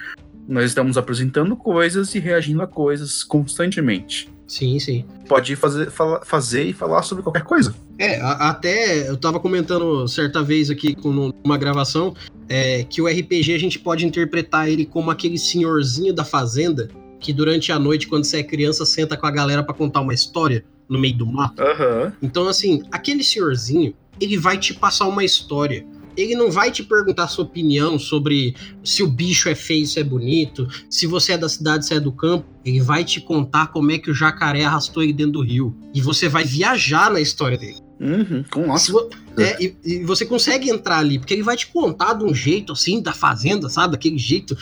Nós 0.48 0.66
estamos 0.66 0.98
apresentando 0.98 1.56
coisas 1.56 2.16
e 2.16 2.20
reagindo 2.20 2.62
a 2.62 2.68
coisas 2.68 3.24
constantemente. 3.24 4.33
Sim, 4.48 4.78
sim. 4.80 5.06
Pode 5.28 5.56
fazer, 5.56 5.90
fala, 5.90 6.22
fazer 6.26 6.64
e 6.64 6.74
falar 6.74 7.02
sobre 7.04 7.24
qualquer 7.24 7.44
coisa. 7.44 7.74
É, 7.98 8.20
a, 8.20 8.50
até 8.50 9.10
eu 9.10 9.18
tava 9.18 9.40
comentando 9.40 10.08
certa 10.08 10.44
vez 10.44 10.70
aqui 10.70 10.96
com 10.96 11.32
uma 11.44 11.58
gravação 11.58 12.14
é, 12.50 12.84
que 12.84 13.02
o 13.02 13.08
RPG 13.08 13.54
a 13.54 13.58
gente 13.58 13.80
pode 13.80 14.06
interpretar 14.06 14.70
ele 14.70 14.86
como 14.86 15.10
aquele 15.10 15.38
senhorzinho 15.38 16.14
da 16.14 16.26
fazenda 16.26 16.90
que 17.24 17.32
durante 17.32 17.72
a 17.72 17.80
noite, 17.80 18.06
quando 18.06 18.26
você 18.26 18.40
é 18.40 18.44
criança, 18.44 18.86
senta 18.86 19.16
com 19.16 19.26
a 19.26 19.32
galera 19.32 19.64
para 19.64 19.74
contar 19.74 20.02
uma 20.02 20.14
história 20.14 20.66
no 20.90 21.00
meio 21.00 21.16
do 21.16 21.26
mato. 21.26 21.64
Uhum. 21.64 22.12
Então, 22.22 22.48
assim, 22.50 22.84
aquele 22.92 23.24
senhorzinho, 23.24 23.94
ele 24.20 24.38
vai 24.38 24.58
te 24.58 24.74
passar 24.74 25.08
uma 25.08 25.24
história 25.24 25.86
ele 26.16 26.36
não 26.36 26.52
vai 26.52 26.72
te 26.72 26.84
perguntar 26.84 27.28
sua 27.28 27.46
opinião 27.46 27.98
sobre 27.98 28.56
se 28.84 29.04
o 29.04 29.08
bicho 29.08 29.50
é 29.50 29.56
feio, 29.56 29.86
se 29.86 30.00
é 30.00 30.04
bonito, 30.04 30.68
se 30.90 31.08
você 31.08 31.34
é 31.34 31.38
da 31.38 31.50
cidade, 31.50 31.86
se 31.86 31.94
é 31.94 32.00
do 32.00 32.12
campo. 32.12 32.46
Ele 32.66 32.80
vai 32.80 33.04
te 33.04 33.20
contar 33.20 33.68
como 33.68 33.92
é 33.92 33.98
que 33.98 34.10
o 34.10 34.14
jacaré 34.14 34.64
arrastou 34.64 35.04
ele 35.04 35.14
dentro 35.14 35.34
do 35.34 35.42
rio. 35.42 35.76
E 35.94 36.02
você 36.02 36.30
vai 36.30 36.46
viajar 36.46 37.12
na 37.12 37.20
história 37.20 37.58
dele. 37.58 37.78
Uhum, 38.00 38.44
com 38.52 38.68
nossa. 38.68 38.92
É, 39.38 39.64
e, 39.64 39.76
e, 39.84 40.04
você 40.04 40.26
consegue 40.26 40.70
entrar 40.70 40.98
ali, 40.98 41.18
porque 41.18 41.34
ele 41.34 41.42
vai 41.42 41.56
te 41.56 41.68
contar 41.68 42.14
de 42.14 42.24
um 42.24 42.34
jeito 42.34 42.74
assim, 42.74 43.02
da 43.02 43.14
fazenda, 43.14 43.70
sabe? 43.70 43.94
Daquele 43.94 44.18
jeito 44.18 44.58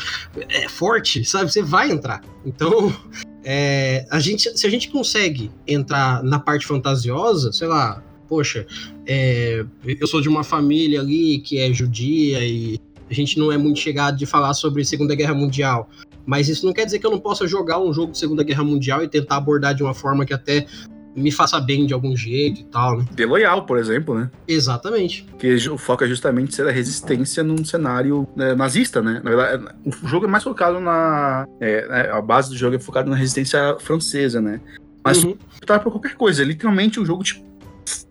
é, 0.49 0.69
forte, 0.69 1.25
sabe? 1.25 1.51
Você 1.51 1.61
vai 1.61 1.91
entrar. 1.91 2.21
Então, 2.45 2.93
é, 3.43 4.05
a 4.09 4.19
gente, 4.19 4.57
se 4.57 4.67
a 4.67 4.69
gente 4.69 4.89
consegue 4.89 5.51
entrar 5.67 6.23
na 6.23 6.39
parte 6.39 6.65
fantasiosa, 6.65 7.51
sei 7.51 7.67
lá, 7.67 8.03
poxa, 8.27 8.65
é, 9.11 9.65
eu 9.99 10.07
sou 10.07 10.21
de 10.21 10.29
uma 10.29 10.43
família 10.43 11.01
ali 11.01 11.39
que 11.39 11.59
é 11.59 11.71
judia 11.73 12.39
e 12.45 12.79
a 13.09 13.13
gente 13.13 13.37
não 13.37 13.51
é 13.51 13.57
muito 13.57 13.77
chegado 13.77 14.17
de 14.17 14.25
falar 14.25 14.53
sobre 14.53 14.85
Segunda 14.85 15.13
Guerra 15.13 15.33
Mundial. 15.33 15.89
Mas 16.25 16.47
isso 16.47 16.65
não 16.65 16.71
quer 16.71 16.85
dizer 16.85 16.99
que 16.99 17.05
eu 17.05 17.11
não 17.11 17.19
possa 17.19 17.45
jogar 17.45 17.77
um 17.79 17.91
jogo 17.91 18.13
de 18.13 18.17
Segunda 18.17 18.41
Guerra 18.41 18.63
Mundial 18.63 19.03
e 19.03 19.09
tentar 19.09 19.35
abordar 19.35 19.75
de 19.75 19.83
uma 19.83 19.93
forma 19.93 20.25
que 20.25 20.33
até 20.33 20.65
me 21.13 21.29
faça 21.29 21.59
bem 21.59 21.85
de 21.85 21.93
algum 21.93 22.15
jeito 22.15 22.61
e 22.61 22.63
tal, 22.63 22.99
né? 22.99 23.05
The 23.13 23.25
Loyal, 23.25 23.65
por 23.65 23.77
exemplo, 23.77 24.15
né? 24.15 24.31
Exatamente. 24.47 25.25
Que 25.37 25.55
o 25.67 25.77
foco 25.77 26.05
é 26.05 26.07
justamente 26.07 26.55
ser 26.55 26.65
a 26.65 26.71
resistência 26.71 27.43
num 27.43 27.65
cenário 27.65 28.25
né, 28.33 28.55
nazista, 28.55 29.01
né? 29.01 29.19
Na 29.21 29.29
verdade, 29.29 29.75
o 29.85 30.07
jogo 30.07 30.25
é 30.25 30.29
mais 30.29 30.45
focado 30.45 30.79
na... 30.79 31.45
É, 31.59 31.85
né, 31.85 32.11
a 32.11 32.21
base 32.21 32.49
do 32.49 32.55
jogo 32.55 32.77
é 32.77 32.79
focado 32.79 33.09
na 33.09 33.17
resistência 33.17 33.75
francesa, 33.79 34.39
né? 34.39 34.61
Mas 35.03 35.21
uhum. 35.21 35.35
tá 35.65 35.77
por 35.79 35.91
qualquer 35.91 36.15
coisa. 36.15 36.45
Literalmente 36.45 36.97
o 36.97 37.05
jogo 37.05 37.23
te 37.23 37.43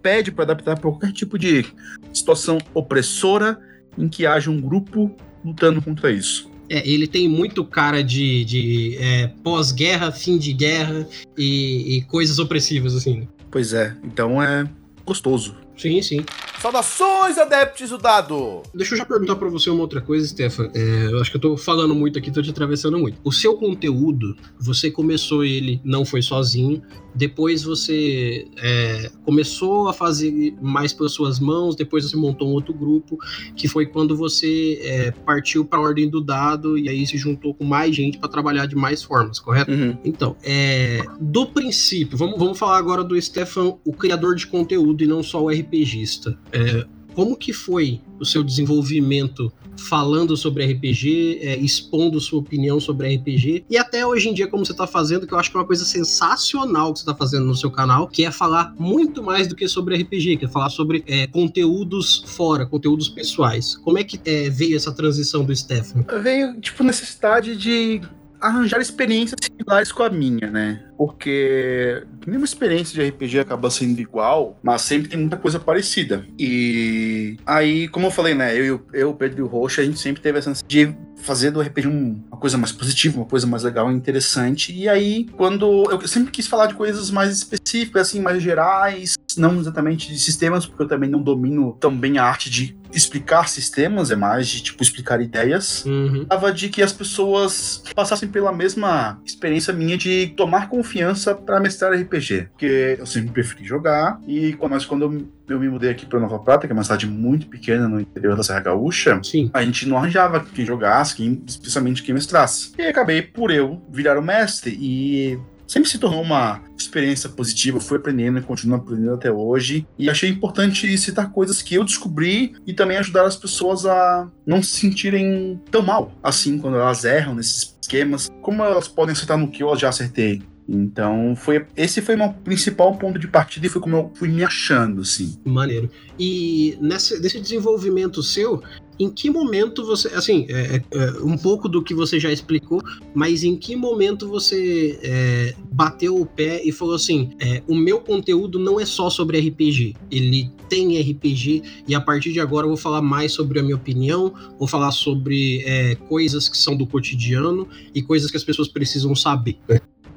pede 0.03 0.31
para 0.31 0.45
adaptar 0.45 0.79
para 0.79 0.91
qualquer 0.91 1.13
tipo 1.13 1.39
de 1.39 1.67
situação 2.13 2.59
opressora 2.75 3.59
em 3.97 4.09
que 4.09 4.27
haja 4.27 4.51
um 4.51 4.61
grupo 4.61 5.15
lutando 5.45 5.81
contra 5.83 6.11
isso. 6.11 6.51
É, 6.69 6.89
ele 6.89 7.07
tem 7.07 7.29
muito 7.29 7.65
cara 7.65 8.03
de, 8.03 8.45
de 8.45 8.97
é, 8.99 9.27
pós-guerra, 9.43 10.13
fim 10.13 10.39
de 10.39 10.53
guerra 10.53 11.07
e, 11.37 11.97
e 11.97 12.03
coisas 12.03 12.39
opressivas, 12.39 12.95
assim. 12.95 13.27
Pois 13.51 13.73
é, 13.73 13.97
então 14.05 14.41
é 14.41 14.65
gostoso. 15.05 15.57
Sim, 15.77 16.03
sim. 16.03 16.25
Saudações, 16.61 17.39
adeptos 17.39 17.89
do 17.89 17.97
dado! 17.97 18.63
Deixa 18.75 18.93
eu 18.93 18.99
já 18.99 19.07
perguntar 19.07 19.35
para 19.37 19.49
você 19.49 19.71
uma 19.71 19.81
outra 19.81 20.01
coisa, 20.03 20.29
Stefan. 20.29 20.71
É, 20.75 21.07
eu 21.07 21.19
acho 21.21 21.31
que 21.31 21.39
eu 21.39 21.41
tô 21.41 21.57
falando 21.57 21.95
muito 21.95 22.19
aqui, 22.19 22.31
tô 22.31 22.43
te 22.43 22.51
atravessando 22.51 22.99
muito. 22.99 23.19
O 23.25 23.33
seu 23.33 23.57
conteúdo, 23.57 24.37
você 24.59 24.91
começou 24.91 25.43
ele, 25.43 25.81
não 25.83 26.05
foi 26.05 26.21
sozinho. 26.21 26.83
Depois 27.15 27.63
você 27.63 28.47
é, 28.59 29.11
começou 29.25 29.89
a 29.89 29.93
fazer 29.93 30.55
mais 30.61 30.93
pelas 30.93 31.13
suas 31.13 31.39
mãos, 31.39 31.75
depois 31.75 32.09
você 32.09 32.17
montou 32.17 32.49
um 32.49 32.53
outro 32.53 32.73
grupo, 32.73 33.19
que 33.57 33.69
foi 33.69 33.87
quando 33.87 34.17
você 34.17 34.81
é, 34.83 35.11
partiu 35.11 35.65
para 35.65 35.79
a 35.79 35.83
ordem 35.83 36.09
do 36.09 36.21
dado 36.21 36.79
e 36.79 36.89
aí 36.89 37.07
se 37.07 37.17
juntou 37.17 37.55
com 37.55 37.65
mais 37.65 37.95
gente 37.95 38.19
para 38.19 38.29
trabalhar 38.29 38.67
de 38.67 38.77
mais 38.77 39.03
formas, 39.03 39.39
correto? 39.39 39.71
Uhum. 39.71 39.97
Então, 40.05 40.37
é, 40.43 41.03
do 41.21 41.47
princípio, 41.47 42.17
vamos, 42.17 42.39
vamos 42.39 42.59
falar 42.59 42.79
agora 42.79 43.03
do 43.03 43.21
Stefan, 43.21 43.75
o 43.85 43.93
criador 43.93 44.35
de 44.35 44.47
conteúdo 44.47 45.03
e 45.03 45.07
não 45.07 45.23
só 45.23 45.43
o 45.43 45.49
RPGista. 45.49 46.39
É, 46.53 46.87
como 47.15 47.37
que 47.37 47.53
foi 47.53 48.01
o 48.19 48.25
seu 48.25 48.43
desenvolvimento 48.43 49.53
falando 49.77 50.37
sobre 50.37 50.65
RPG, 50.65 51.41
é, 51.43 51.57
expondo 51.57 52.21
sua 52.21 52.41
opinião 52.41 52.79
sobre 52.79 53.15
RPG 53.17 53.65
e 53.69 53.79
até 53.79 54.07
hoje 54.07 54.29
em 54.29 54.35
dia 54.35 54.47
como 54.47 54.65
você 54.65 54.73
está 54.73 54.87
fazendo, 54.87 55.27
que 55.27 55.33
eu 55.33 55.39
acho 55.39 55.51
que 55.51 55.57
é 55.57 55.61
uma 55.61 55.67
coisa 55.67 55.85
sensacional 55.85 56.93
que 56.93 56.99
você 56.99 57.03
está 57.05 57.15
fazendo 57.15 57.47
no 57.47 57.55
seu 57.55 57.71
canal, 57.71 58.07
que 58.07 58.25
é 58.25 58.31
falar 58.31 58.75
muito 58.79 59.23
mais 59.23 59.49
do 59.49 59.57
que 59.57 59.67
sobre 59.67 59.97
RPG, 59.97 60.37
que 60.37 60.45
é 60.45 60.49
falar 60.49 60.71
sobre 60.71 61.03
é, 61.07 61.27
conteúdos 61.27 62.23
fora, 62.27 62.67
conteúdos 62.67 63.09
pessoais. 63.09 63.77
Como 63.77 63.99
é 63.99 64.05
que 64.05 64.21
é, 64.25 64.51
veio 64.51 64.77
essa 64.77 64.93
transição 64.93 65.45
do 65.45 65.55
Stefan? 65.55 66.05
Veio, 66.23 66.61
tipo, 66.61 66.83
necessidade 66.85 67.57
de 67.57 68.01
arranjar 68.41 68.81
experiências 68.81 69.39
similares 69.43 69.93
com 69.93 70.03
a 70.03 70.11
minha, 70.11 70.51
né? 70.51 70.83
Porque 71.01 72.03
nenhuma 72.27 72.45
experiência 72.45 72.93
de 72.93 73.09
RPG 73.09 73.39
acaba 73.39 73.71
sendo 73.71 73.99
igual, 74.03 74.59
mas 74.63 74.83
sempre 74.83 75.09
tem 75.09 75.19
muita 75.19 75.39
coisa 75.39 75.59
parecida. 75.59 76.27
E 76.39 77.39
aí, 77.47 77.89
como 77.89 78.09
eu 78.09 78.11
falei, 78.11 78.35
né? 78.35 78.55
Eu, 78.55 78.83
eu 78.93 79.15
Pedro 79.15 79.39
e 79.39 79.43
o 79.43 79.47
Rocha, 79.47 79.81
a 79.81 79.85
gente 79.87 79.99
sempre 79.99 80.21
teve 80.21 80.39
essa 80.39 80.53
de 80.69 80.95
fazer 81.23 81.53
do 81.53 81.61
RPG 81.63 81.87
uma 81.87 82.39
coisa 82.39 82.59
mais 82.59 82.71
positiva, 82.71 83.17
uma 83.17 83.25
coisa 83.25 83.47
mais 83.47 83.63
legal 83.63 83.91
e 83.91 83.95
interessante. 83.95 84.75
E 84.75 84.91
aí, 84.91 85.25
quando 85.39 85.91
eu 85.91 86.07
sempre 86.07 86.31
quis 86.31 86.47
falar 86.47 86.67
de 86.67 86.75
coisas 86.75 87.11
mais 87.11 87.33
específicas, 87.33 88.09
assim, 88.09 88.21
mais 88.21 88.43
gerais, 88.43 89.17
não 89.39 89.59
exatamente 89.59 90.09
de 90.09 90.19
sistemas, 90.19 90.67
porque 90.67 90.83
eu 90.83 90.89
também 90.89 91.09
não 91.09 91.23
domino 91.23 91.77
tão 91.79 91.97
bem 91.97 92.19
a 92.19 92.25
arte 92.25 92.51
de 92.51 92.77
explicar 92.93 93.49
sistemas, 93.49 94.11
é 94.11 94.17
mais 94.17 94.49
de 94.49 94.63
tipo 94.63 94.83
explicar 94.83 95.21
ideias. 95.21 95.85
Uhum. 95.85 96.25
Tava 96.25 96.53
de 96.53 96.69
que 96.69 96.83
as 96.83 96.93
pessoas 96.93 97.83
passassem 97.95 98.29
pela 98.29 98.53
mesma 98.53 99.21
experiência 99.25 99.73
minha 99.73 99.97
de 99.97 100.29
tomar 100.37 100.69
confiança 100.69 101.35
para 101.35 101.61
mestrar 101.61 101.93
RPG, 101.93 102.49
porque 102.51 102.97
eu 102.99 103.07
sempre 103.07 103.31
preferi 103.31 103.65
jogar 103.65 104.21
e 104.27 104.57
mas 104.71 104.85
quando 104.85 105.03
eu, 105.03 105.27
eu 105.49 105.59
me 105.59 105.69
mudei 105.69 105.91
aqui 105.91 106.07
para 106.07 106.21
Nova 106.21 106.39
Prata, 106.39 106.67
que 106.67 106.73
é 106.73 106.75
uma 106.75 106.85
cidade 106.85 107.07
muito 107.07 107.49
pequena 107.49 107.89
no 107.89 108.01
interior 108.01 108.37
da 108.37 108.43
Serra 108.43 108.61
Gaúcha, 108.61 109.21
Sim. 109.23 109.51
a 109.53 109.65
gente 109.65 109.89
não 109.89 109.97
arranjava 109.97 110.45
quem 110.55 110.65
jogasse, 110.65 111.17
quem, 111.17 111.43
especialmente 111.47 112.03
quem 112.03 112.15
mestrasse. 112.15 112.73
E 112.79 112.83
acabei 112.83 113.23
por 113.23 113.51
eu 113.51 113.83
virar 113.91 114.17
o 114.17 114.23
mestre 114.23 114.77
e 114.81 115.39
sempre 115.71 115.89
se 115.89 115.99
tornou 115.99 116.21
uma 116.21 116.61
experiência 116.77 117.29
positiva, 117.29 117.79
fui 117.79 117.97
aprendendo 117.97 118.41
e 118.41 118.43
continuo 118.43 118.77
aprendendo 118.77 119.15
até 119.15 119.31
hoje. 119.31 119.87
E 119.97 120.11
achei 120.11 120.29
importante 120.29 120.99
citar 120.99 121.31
coisas 121.31 121.63
que 121.63 121.77
eu 121.77 121.85
descobri 121.85 122.55
e 122.67 122.73
também 122.73 122.97
ajudar 122.97 123.25
as 123.25 123.37
pessoas 123.37 123.87
a 123.87 124.29
não 124.45 124.61
se 124.61 124.73
sentirem 124.73 125.61
tão 125.71 125.83
mal 125.83 126.13
assim 126.23 126.59
quando 126.59 126.77
elas 126.77 127.05
erram 127.05 127.37
nesses 127.37 127.79
esquemas. 127.81 128.29
Como 128.43 128.65
elas 128.65 128.89
podem 128.89 129.13
acertar 129.13 129.39
no 129.39 129.49
que 129.49 129.63
eu 129.63 129.77
já 129.77 129.91
acertei? 129.91 130.43
Então, 130.73 131.35
foi 131.35 131.67
esse 131.77 132.01
foi 132.01 132.15
meu 132.15 132.33
principal 132.33 132.97
ponto 132.97 133.19
de 133.19 133.27
partida 133.27 133.67
e 133.67 133.69
foi 133.69 133.83
como 133.83 133.97
eu 133.97 134.13
fui 134.15 134.29
me 134.29 134.45
achando, 134.45 135.01
assim. 135.01 135.37
Maneiro. 135.45 135.91
E 136.17 136.79
nesse, 136.81 137.21
nesse 137.21 137.41
desenvolvimento 137.41 138.23
seu, 138.23 138.63
em 139.01 139.11
que 139.11 139.29
momento 139.31 139.85
você. 139.85 140.09
Assim, 140.09 140.47
é, 140.49 140.77
é, 140.77 140.83
é, 140.93 141.11
um 141.23 141.37
pouco 141.37 141.69
do 141.69 141.83
que 141.83 141.93
você 141.93 142.21
já 142.21 142.31
explicou, 142.31 142.81
mas 143.13 143.43
em 143.43 143.57
que 143.57 143.75
momento 143.75 144.29
você 144.29 144.97
é, 145.03 145.55
bateu 145.73 146.21
o 146.21 146.25
pé 146.25 146.63
e 146.63 146.71
falou 146.71 146.95
assim: 146.95 147.31
é, 147.41 147.63
o 147.67 147.75
meu 147.75 147.99
conteúdo 147.99 148.59
não 148.59 148.79
é 148.79 148.87
só 148.87 149.11
sobre 149.11 149.41
RPG, 149.41 149.97
ele 150.09 150.53
tem 150.69 151.01
RPG, 151.01 151.63
e 151.89 151.97
a 151.97 152.01
partir 152.01 152.33
de 152.33 152.39
agora 152.39 152.67
eu 152.67 152.69
vou 152.69 152.77
falar 152.77 153.03
mais 153.03 153.33
sobre 153.33 153.59
a 153.59 153.63
minha 153.63 153.75
opinião, 153.75 154.33
vou 154.57 154.69
falar 154.69 154.93
sobre 154.93 155.63
é, 155.65 155.97
coisas 155.97 156.49
que 156.49 156.57
são 156.57 156.77
do 156.77 156.87
cotidiano 156.87 157.67
e 157.93 158.01
coisas 158.01 158.31
que 158.31 158.37
as 158.37 158.45
pessoas 158.45 158.69
precisam 158.69 159.17
saber. 159.17 159.59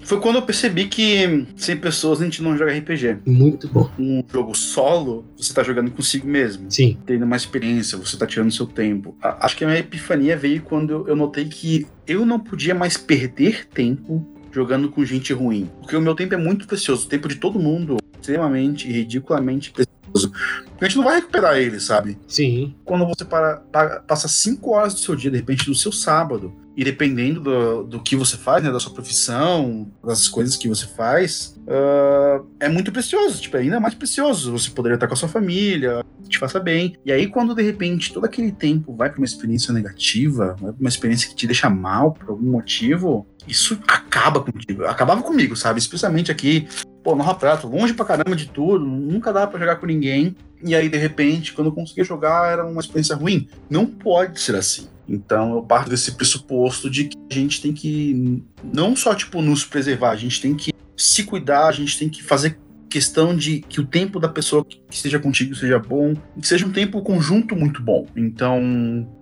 Foi 0.03 0.19
quando 0.19 0.37
eu 0.37 0.41
percebi 0.41 0.87
que 0.87 1.47
sem 1.55 1.77
pessoas 1.77 2.21
a 2.21 2.25
gente 2.25 2.41
não 2.41 2.57
joga 2.57 2.77
RPG. 2.77 3.19
Muito 3.25 3.67
bom. 3.67 3.89
Um 3.97 4.23
jogo 4.31 4.55
solo, 4.55 5.25
você 5.35 5.53
tá 5.53 5.63
jogando 5.63 5.91
consigo 5.91 6.27
mesmo. 6.27 6.69
Sim. 6.69 6.97
Tendo 7.05 7.25
uma 7.25 7.35
experiência, 7.35 7.97
você 7.97 8.17
tá 8.17 8.25
tirando 8.27 8.51
seu 8.51 8.65
tempo. 8.65 9.15
A, 9.21 9.45
acho 9.45 9.55
que 9.55 9.63
a 9.63 9.67
minha 9.67 9.79
epifania 9.79 10.35
veio 10.35 10.61
quando 10.61 11.07
eu 11.07 11.15
notei 11.15 11.45
que 11.45 11.87
eu 12.07 12.25
não 12.25 12.39
podia 12.39 12.75
mais 12.75 12.97
perder 12.97 13.67
tempo 13.67 14.25
jogando 14.51 14.89
com 14.89 15.03
gente 15.03 15.33
ruim. 15.33 15.69
Porque 15.81 15.95
o 15.95 16.01
meu 16.01 16.15
tempo 16.15 16.33
é 16.33 16.37
muito 16.37 16.67
precioso. 16.67 17.05
O 17.05 17.09
tempo 17.09 17.27
de 17.27 17.35
todo 17.35 17.59
mundo 17.59 17.97
é 17.97 18.19
extremamente, 18.19 18.87
ridiculamente 18.87 19.71
precioso. 19.71 20.31
Porque 20.31 20.85
a 20.85 20.87
gente 20.87 20.97
não 20.97 21.03
vai 21.03 21.15
recuperar 21.15 21.57
ele, 21.57 21.79
sabe? 21.79 22.17
Sim. 22.27 22.75
Quando 22.85 23.05
você 23.07 23.25
para, 23.25 23.57
para, 23.71 23.99
passa 24.01 24.27
cinco 24.27 24.71
horas 24.71 24.93
do 24.93 24.99
seu 24.99 25.15
dia, 25.15 25.31
de 25.31 25.37
repente, 25.37 25.65
do 25.65 25.75
seu 25.75 25.91
sábado, 25.91 26.53
e 26.75 26.83
dependendo 26.83 27.39
do, 27.39 27.83
do 27.83 27.99
que 27.99 28.15
você 28.15 28.36
faz, 28.36 28.63
né, 28.63 28.71
da 28.71 28.79
sua 28.79 28.93
profissão, 28.93 29.91
das 30.03 30.27
coisas 30.27 30.55
que 30.55 30.67
você 30.67 30.88
faz, 30.88 31.55
uh, 31.67 32.45
é 32.59 32.67
muito 32.67 32.91
precioso, 32.91 33.41
tipo, 33.41 33.57
é 33.57 33.62
ainda 33.62 33.79
mais 33.79 33.93
precioso. 33.93 34.51
Você 34.51 34.71
poderia 34.71 34.95
estar 34.95 35.07
com 35.07 35.13
a 35.13 35.17
sua 35.17 35.29
família, 35.29 36.03
te 36.27 36.39
faça 36.39 36.59
bem. 36.59 36.95
E 37.05 37.12
aí, 37.12 37.27
quando 37.27 37.53
de 37.53 37.62
repente 37.62 38.12
todo 38.12 38.25
aquele 38.25 38.51
tempo 38.51 38.95
vai 38.95 39.09
para 39.09 39.19
uma 39.19 39.25
experiência 39.25 39.71
negativa, 39.73 40.55
vai 40.59 40.73
uma 40.79 40.89
experiência 40.89 41.29
que 41.29 41.36
te 41.36 41.45
deixa 41.45 41.69
mal 41.69 42.12
por 42.12 42.29
algum 42.29 42.51
motivo, 42.51 43.27
isso 43.47 43.77
acaba 43.88 44.41
contigo. 44.41 44.86
Acabava 44.86 45.21
comigo, 45.21 45.55
sabe? 45.55 45.79
Especialmente 45.79 46.31
aqui, 46.31 46.67
pô, 47.03 47.15
Nova 47.15 47.36
Prata, 47.36 47.67
longe 47.67 47.93
pra 47.93 48.05
caramba 48.05 48.36
de 48.36 48.47
tudo, 48.47 48.83
nunca 48.83 49.31
dá 49.31 49.45
para 49.45 49.59
jogar 49.59 49.75
com 49.75 49.86
ninguém. 49.86 50.36
E 50.63 50.73
aí, 50.73 50.89
de 50.89 50.97
repente, 50.97 51.53
quando 51.53 51.67
eu 51.67 51.73
conseguia 51.73 52.03
jogar, 52.03 52.51
era 52.51 52.65
uma 52.65 52.79
experiência 52.79 53.15
ruim. 53.15 53.47
Não 53.69 53.86
pode 53.86 54.39
ser 54.39 54.55
assim. 54.55 54.88
Então 55.07 55.55
eu 55.55 55.63
parto 55.63 55.89
desse 55.89 56.13
pressuposto 56.13 56.89
de 56.89 57.05
que 57.05 57.17
a 57.29 57.33
gente 57.33 57.61
tem 57.61 57.73
que 57.73 58.43
não 58.73 58.95
só 58.95 59.13
tipo 59.13 59.41
nos 59.41 59.65
preservar, 59.65 60.11
a 60.11 60.15
gente 60.15 60.41
tem 60.41 60.55
que 60.55 60.71
se 60.95 61.23
cuidar, 61.23 61.67
a 61.67 61.71
gente 61.71 61.97
tem 61.97 62.09
que 62.09 62.23
fazer 62.23 62.57
questão 62.93 63.35
de 63.35 63.61
que 63.61 63.81
o 63.81 63.85
tempo 63.85 64.19
da 64.19 64.29
pessoa 64.29 64.63
que 64.63 64.79
esteja 64.87 65.17
contigo 65.17 65.55
seja 65.55 65.79
bom, 65.79 66.13
que 66.39 66.47
seja 66.47 66.63
um 66.63 66.71
tempo 66.71 67.01
conjunto 67.01 67.55
muito 67.55 67.81
bom. 67.81 68.05
Então, 68.15 68.61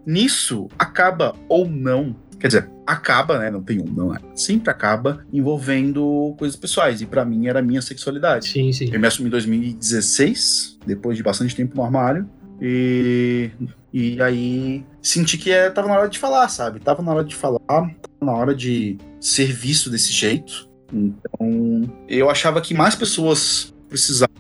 nisso 0.06 0.68
acaba 0.78 1.34
ou 1.48 1.70
não, 1.70 2.14
quer 2.38 2.48
dizer, 2.48 2.70
acaba, 2.86 3.40
né, 3.40 3.50
não 3.50 3.64
tem 3.64 3.80
um, 3.80 3.86
não 3.86 4.14
é, 4.14 4.20
sempre 4.36 4.70
acaba 4.70 5.26
envolvendo 5.32 6.36
coisas 6.38 6.58
pessoais 6.58 7.02
e 7.02 7.06
para 7.06 7.24
mim 7.24 7.48
era 7.48 7.60
a 7.60 7.62
minha 7.62 7.82
sexualidade. 7.82 8.50
Sim, 8.50 8.74
sim. 8.74 8.90
Eu 8.92 9.00
me 9.00 9.08
assumi 9.08 9.30
em 9.30 9.32
2016, 9.32 10.80
depois 10.86 11.16
de 11.16 11.24
bastante 11.24 11.56
tempo 11.56 11.74
no 11.74 11.84
armário, 11.84 12.30
e, 12.62 13.52
e 13.94 14.22
aí 14.22 14.84
senti 15.02 15.38
que 15.38 15.52
é, 15.52 15.70
tava 15.70 15.88
na 15.88 15.96
hora 15.96 16.10
de 16.10 16.20
falar, 16.20 16.48
sabe? 16.50 16.80
Tava 16.80 17.02
na 17.02 17.12
hora 17.12 17.24
de 17.24 17.36
falar, 17.36 17.60
tava 17.68 17.92
na 18.22 18.32
hora 18.32 18.56
de 18.56 18.98
ser 19.20 19.52
visto 19.52 19.90
desse 19.90 20.12
jeito. 20.12 20.70
Então, 20.94 21.92
eu 22.08 22.30
achava 22.30 22.62
que 22.62 22.74
mais 22.74 22.96
pessoas 22.96 23.74
precisavam 23.90 24.36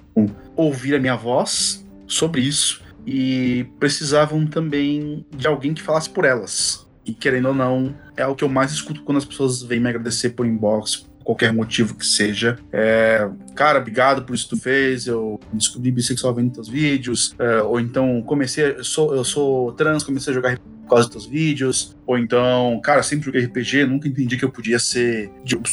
ouvir 0.55 0.95
a 0.95 0.99
minha 0.99 1.15
voz 1.15 1.85
sobre 2.07 2.41
isso 2.41 2.81
e 3.05 3.65
precisavam 3.79 4.45
também 4.45 5.25
de 5.35 5.47
alguém 5.47 5.73
que 5.73 5.81
falasse 5.81 6.09
por 6.09 6.25
elas. 6.25 6.87
E 7.05 7.13
querendo 7.13 7.47
ou 7.47 7.53
não, 7.53 7.95
é 8.15 8.25
o 8.27 8.35
que 8.35 8.43
eu 8.43 8.49
mais 8.49 8.71
escuto 8.71 9.03
quando 9.03 9.17
as 9.17 9.25
pessoas 9.25 9.63
vêm 9.63 9.79
me 9.79 9.89
agradecer 9.89 10.31
por 10.31 10.45
inbox, 10.45 11.09
qualquer 11.23 11.53
motivo 11.53 11.95
que 11.95 12.05
seja. 12.05 12.57
É, 12.71 13.29
cara, 13.55 13.79
obrigado 13.79 14.23
por 14.23 14.35
isso 14.35 14.45
que 14.45 14.55
tu 14.55 14.61
fez, 14.61 15.07
eu 15.07 15.39
descobri 15.53 15.91
bissexual 15.91 16.33
vendo 16.33 16.53
teus 16.53 16.69
vídeos, 16.69 17.35
é, 17.39 17.61
ou 17.61 17.79
então 17.79 18.21
comecei, 18.23 18.77
eu 18.77 18.83
sou, 18.83 19.15
eu 19.15 19.23
sou 19.23 19.71
trans, 19.73 20.03
comecei 20.03 20.31
a 20.31 20.35
jogar 20.35 20.57
por 20.57 20.89
causa 20.89 21.07
dos 21.07 21.11
teus 21.11 21.25
vídeos, 21.25 21.95
ou 22.05 22.17
então, 22.17 22.79
cara, 22.83 23.01
sempre 23.03 23.25
joguei 23.25 23.45
RPG, 23.45 23.85
nunca 23.85 24.07
entendi 24.07 24.37
que 24.37 24.45
eu 24.45 24.51
podia 24.51 24.79
ser, 24.79 25.31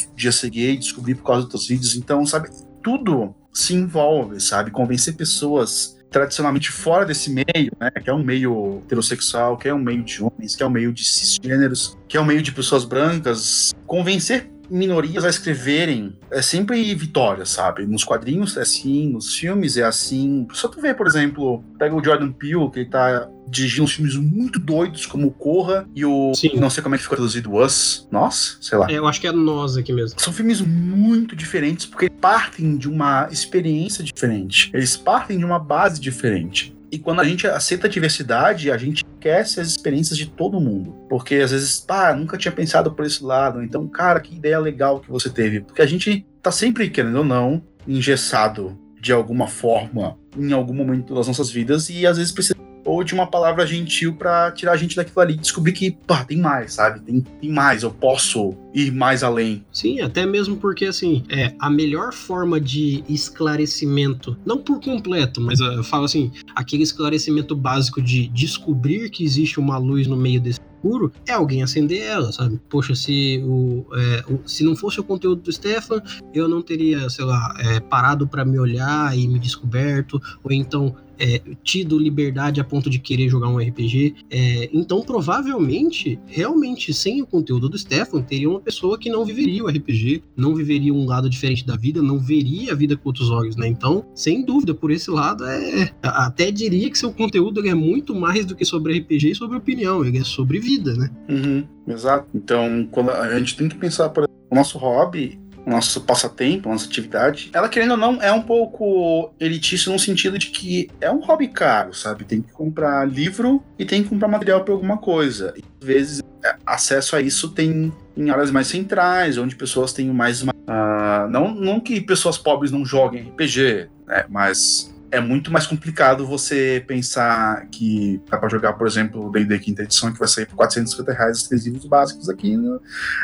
podia 0.09 0.31
ser 0.31 0.49
gay, 0.49 0.77
descobri 0.77 1.15
por 1.15 1.23
causa 1.23 1.41
dos 1.41 1.51
teus 1.51 1.67
vídeos, 1.67 1.95
então, 1.95 2.25
sabe, 2.25 2.49
tudo 2.81 3.35
se 3.53 3.73
envolve, 3.73 4.39
sabe, 4.39 4.71
convencer 4.71 5.15
pessoas 5.15 5.99
tradicionalmente 6.09 6.71
fora 6.71 7.05
desse 7.05 7.29
meio, 7.29 7.71
né, 7.79 7.91
que 7.91 8.09
é 8.09 8.13
um 8.13 8.23
meio 8.23 8.81
heterossexual, 8.85 9.57
que 9.57 9.67
é 9.67 9.73
um 9.73 9.79
meio 9.79 10.03
de 10.03 10.23
homens, 10.23 10.55
que 10.55 10.63
é 10.63 10.65
um 10.65 10.69
meio 10.69 10.91
de 10.91 11.03
cisgêneros, 11.05 11.97
que 12.07 12.17
é 12.17 12.21
um 12.21 12.25
meio 12.25 12.41
de 12.41 12.51
pessoas 12.51 12.83
brancas, 12.83 13.71
convencer 13.85 14.49
minorias 14.69 15.25
a 15.25 15.29
escreverem 15.29 16.17
é 16.31 16.41
sempre 16.41 16.93
vitória, 16.95 17.45
sabe? 17.45 17.85
Nos 17.85 18.03
quadrinhos 18.03 18.57
é 18.57 18.61
assim, 18.61 19.09
nos 19.09 19.35
filmes 19.35 19.77
é 19.77 19.83
assim. 19.83 20.47
Só 20.53 20.67
tu 20.67 20.81
vê, 20.81 20.93
por 20.93 21.07
exemplo, 21.07 21.63
pega 21.77 21.95
o 21.95 22.03
Jordan 22.03 22.31
Peele, 22.31 22.69
que 22.71 22.79
ele 22.79 22.89
tá 22.89 23.29
dirigindo 23.47 23.83
uns 23.83 23.93
filmes 23.93 24.15
muito 24.15 24.59
doidos, 24.59 25.05
como 25.05 25.31
Corra 25.31 25.87
e 25.95 26.05
o. 26.05 26.33
Sim. 26.35 26.51
Não 26.55 26.69
sei 26.69 26.83
como 26.83 26.95
é 26.95 26.97
que 26.97 27.03
ficou 27.03 27.17
traduzido, 27.17 27.55
Us. 27.55 28.07
Nós? 28.11 28.57
Sei 28.61 28.77
lá. 28.77 28.89
É, 28.89 28.93
eu 28.93 29.07
acho 29.07 29.19
que 29.19 29.27
é 29.27 29.31
Nós 29.31 29.77
aqui 29.77 29.91
mesmo. 29.91 30.19
São 30.19 30.31
filmes 30.31 30.61
muito 30.61 31.35
diferentes 31.35 31.85
porque 31.85 32.09
partem 32.09 32.77
de 32.77 32.87
uma 32.87 33.27
experiência 33.31 34.03
diferente. 34.03 34.69
Eles 34.73 34.95
partem 34.95 35.37
de 35.37 35.45
uma 35.45 35.59
base 35.59 35.99
diferente. 35.99 36.77
E 36.91 36.97
quando 36.97 37.19
a 37.19 37.23
gente 37.23 37.45
aceita 37.47 37.87
a 37.87 37.89
diversidade, 37.89 38.71
a 38.71 38.77
gente 38.77 39.05
esquece 39.05 39.59
as 39.59 39.67
experiências 39.67 40.17
de 40.17 40.27
todo 40.27 40.59
mundo. 40.59 40.95
Porque 41.09 41.35
às 41.35 41.51
vezes, 41.51 41.79
pá, 41.79 42.13
nunca 42.13 42.37
tinha 42.37 42.51
pensado 42.51 42.91
por 42.91 43.05
esse 43.05 43.23
lado. 43.23 43.63
Então, 43.63 43.87
cara, 43.87 44.19
que 44.19 44.35
ideia 44.35 44.59
legal 44.59 44.99
que 44.99 45.09
você 45.09 45.29
teve. 45.29 45.61
Porque 45.61 45.81
a 45.81 45.85
gente 45.85 46.25
tá 46.41 46.51
sempre, 46.51 46.89
querendo 46.89 47.17
ou 47.17 47.25
não, 47.25 47.61
engessado 47.87 48.77
de 48.99 49.13
alguma 49.13 49.47
forma 49.47 50.17
em 50.37 50.51
algum 50.51 50.73
momento 50.73 51.13
das 51.13 51.27
nossas 51.27 51.49
vidas 51.49 51.89
e 51.89 52.05
às 52.05 52.17
vezes 52.17 52.31
precisa 52.31 52.55
ou 52.89 53.03
de 53.03 53.13
uma 53.13 53.27
palavra 53.27 53.67
gentil 53.67 54.15
para 54.15 54.51
tirar 54.51 54.71
a 54.71 54.77
gente 54.77 54.95
daquilo 54.95 55.21
ali, 55.21 55.35
descobrir 55.35 55.73
que, 55.73 55.91
pá, 55.91 56.25
tem 56.25 56.39
mais, 56.39 56.73
sabe? 56.73 56.99
Tem, 57.01 57.21
tem 57.21 57.51
mais, 57.51 57.83
eu 57.83 57.91
posso 57.91 58.55
ir 58.73 58.91
mais 58.91 59.21
além. 59.21 59.63
Sim, 59.71 60.01
até 60.01 60.25
mesmo 60.25 60.57
porque, 60.57 60.85
assim, 60.85 61.23
é 61.29 61.53
a 61.59 61.69
melhor 61.69 62.11
forma 62.11 62.59
de 62.59 63.03
esclarecimento, 63.07 64.35
não 64.43 64.57
por 64.57 64.81
completo, 64.81 65.39
mas 65.39 65.59
eu 65.59 65.83
falo 65.83 66.05
assim, 66.05 66.31
aquele 66.55 66.81
esclarecimento 66.81 67.55
básico 67.55 68.01
de 68.01 68.27
descobrir 68.29 69.11
que 69.11 69.23
existe 69.23 69.59
uma 69.59 69.77
luz 69.77 70.07
no 70.07 70.17
meio 70.17 70.41
desse 70.41 70.59
escuro, 70.79 71.11
é 71.27 71.33
alguém 71.33 71.61
acender 71.61 72.01
ela, 72.01 72.31
sabe? 72.31 72.59
Poxa, 72.69 72.95
se, 72.95 73.39
o, 73.45 73.85
é, 73.93 74.23
o, 74.33 74.47
se 74.47 74.63
não 74.63 74.75
fosse 74.75 74.99
o 74.99 75.03
conteúdo 75.03 75.41
do 75.43 75.51
Stefan, 75.51 76.01
eu 76.33 76.47
não 76.47 76.61
teria, 76.61 77.07
sei 77.09 77.25
lá, 77.25 77.53
é, 77.59 77.79
parado 77.79 78.27
para 78.27 78.43
me 78.43 78.57
olhar 78.57 79.15
e 79.15 79.27
me 79.27 79.37
descoberto, 79.37 80.19
ou 80.43 80.51
então 80.51 80.95
é, 81.19 81.41
tido 81.63 81.99
liberdade 81.99 82.61
a 82.61 82.63
ponto 82.63 82.89
de 82.89 82.97
querer 82.97 83.29
jogar 83.29 83.49
um 83.49 83.57
RPG. 83.57 84.15
É, 84.29 84.69
então, 84.73 85.01
provavelmente, 85.01 86.19
realmente, 86.25 86.93
sem 86.93 87.21
o 87.21 87.27
conteúdo 87.27 87.69
do 87.69 87.77
Stefan, 87.77 88.21
teria 88.21 88.49
uma 88.49 88.59
pessoa 88.59 88.97
que 88.97 89.09
não 89.09 89.25
viveria 89.25 89.63
o 89.63 89.67
RPG, 89.67 90.23
não 90.35 90.55
viveria 90.55 90.93
um 90.93 91.05
lado 91.05 91.29
diferente 91.29 91.65
da 91.65 91.75
vida, 91.75 92.01
não 92.01 92.19
veria 92.19 92.71
a 92.71 92.75
vida 92.75 92.95
com 92.95 93.09
outros 93.09 93.29
olhos, 93.29 93.55
né? 93.55 93.67
Então, 93.67 94.05
sem 94.15 94.43
dúvida, 94.43 94.73
por 94.73 94.91
esse 94.91 95.11
lado, 95.11 95.45
é, 95.45 95.91
até 96.01 96.51
diria 96.51 96.89
que 96.89 96.97
seu 96.97 97.11
conteúdo 97.11 97.65
é 97.67 97.73
muito 97.73 98.15
mais 98.15 98.45
do 98.45 98.55
que 98.55 98.63
sobre 98.63 98.99
RPG 98.99 99.31
e 99.31 99.35
sobre 99.35 99.57
opinião, 99.57 100.05
ele 100.05 100.19
é 100.19 100.23
sobre 100.23 100.59
vida, 100.59 100.93
né? 100.95 101.09
Uhum, 101.27 101.63
exato. 101.87 102.27
Então, 102.33 102.87
a 103.21 103.37
gente 103.37 103.57
tem 103.57 103.67
que 103.67 103.75
pensar, 103.75 104.09
por 104.09 104.21
exemplo, 104.21 104.39
o 104.49 104.55
nosso 104.55 104.77
hobby, 104.77 105.39
nosso 105.69 106.01
passatempo, 106.01 106.69
nossa 106.69 106.87
atividade, 106.87 107.49
ela 107.53 107.69
querendo 107.69 107.91
ou 107.91 107.97
não 107.97 108.21
é 108.21 108.31
um 108.31 108.41
pouco 108.41 109.31
elitista 109.39 109.91
no 109.91 109.99
sentido 109.99 110.37
de 110.37 110.47
que 110.47 110.89
é 110.99 111.11
um 111.11 111.19
hobby 111.19 111.47
caro, 111.47 111.93
sabe? 111.93 112.25
Tem 112.25 112.41
que 112.41 112.51
comprar 112.51 113.07
livro 113.07 113.63
e 113.77 113.85
tem 113.85 114.03
que 114.03 114.09
comprar 114.09 114.27
material 114.27 114.63
para 114.63 114.73
alguma 114.73 114.97
coisa. 114.97 115.53
E, 115.55 115.63
às 115.79 115.87
vezes, 115.87 116.21
é, 116.43 116.55
acesso 116.65 117.15
a 117.15 117.21
isso 117.21 117.49
tem 117.49 117.93
em 118.17 118.29
áreas 118.29 118.51
mais 118.51 118.67
centrais, 118.67 119.37
onde 119.37 119.55
pessoas 119.55 119.93
têm 119.93 120.09
mais. 120.11 120.41
Uh, 120.41 121.29
não, 121.29 121.53
não 121.53 121.79
que 121.79 122.01
pessoas 122.01 122.37
pobres 122.37 122.71
não 122.71 122.85
joguem 122.85 123.29
RPG, 123.29 123.89
né? 124.07 124.25
Mas 124.29 124.93
é 125.11 125.19
muito 125.19 125.51
mais 125.51 125.65
complicado 125.65 126.25
você 126.25 126.83
pensar 126.85 127.67
que 127.71 128.21
dá 128.29 128.37
pra 128.37 128.49
jogar, 128.49 128.73
por 128.73 128.85
exemplo, 128.85 129.27
o 129.27 129.31
D&D 129.31 129.59
quinta 129.59 129.83
edição, 129.83 130.11
que 130.11 130.19
vai 130.19 130.27
sair 130.27 130.45
por 130.45 130.55
450 130.55 131.13
reais 131.13 131.37
os 131.37 131.43
três 131.47 131.65
livros 131.65 131.85
básicos 131.85 132.29
aqui 132.29 132.55
no, 132.55 132.81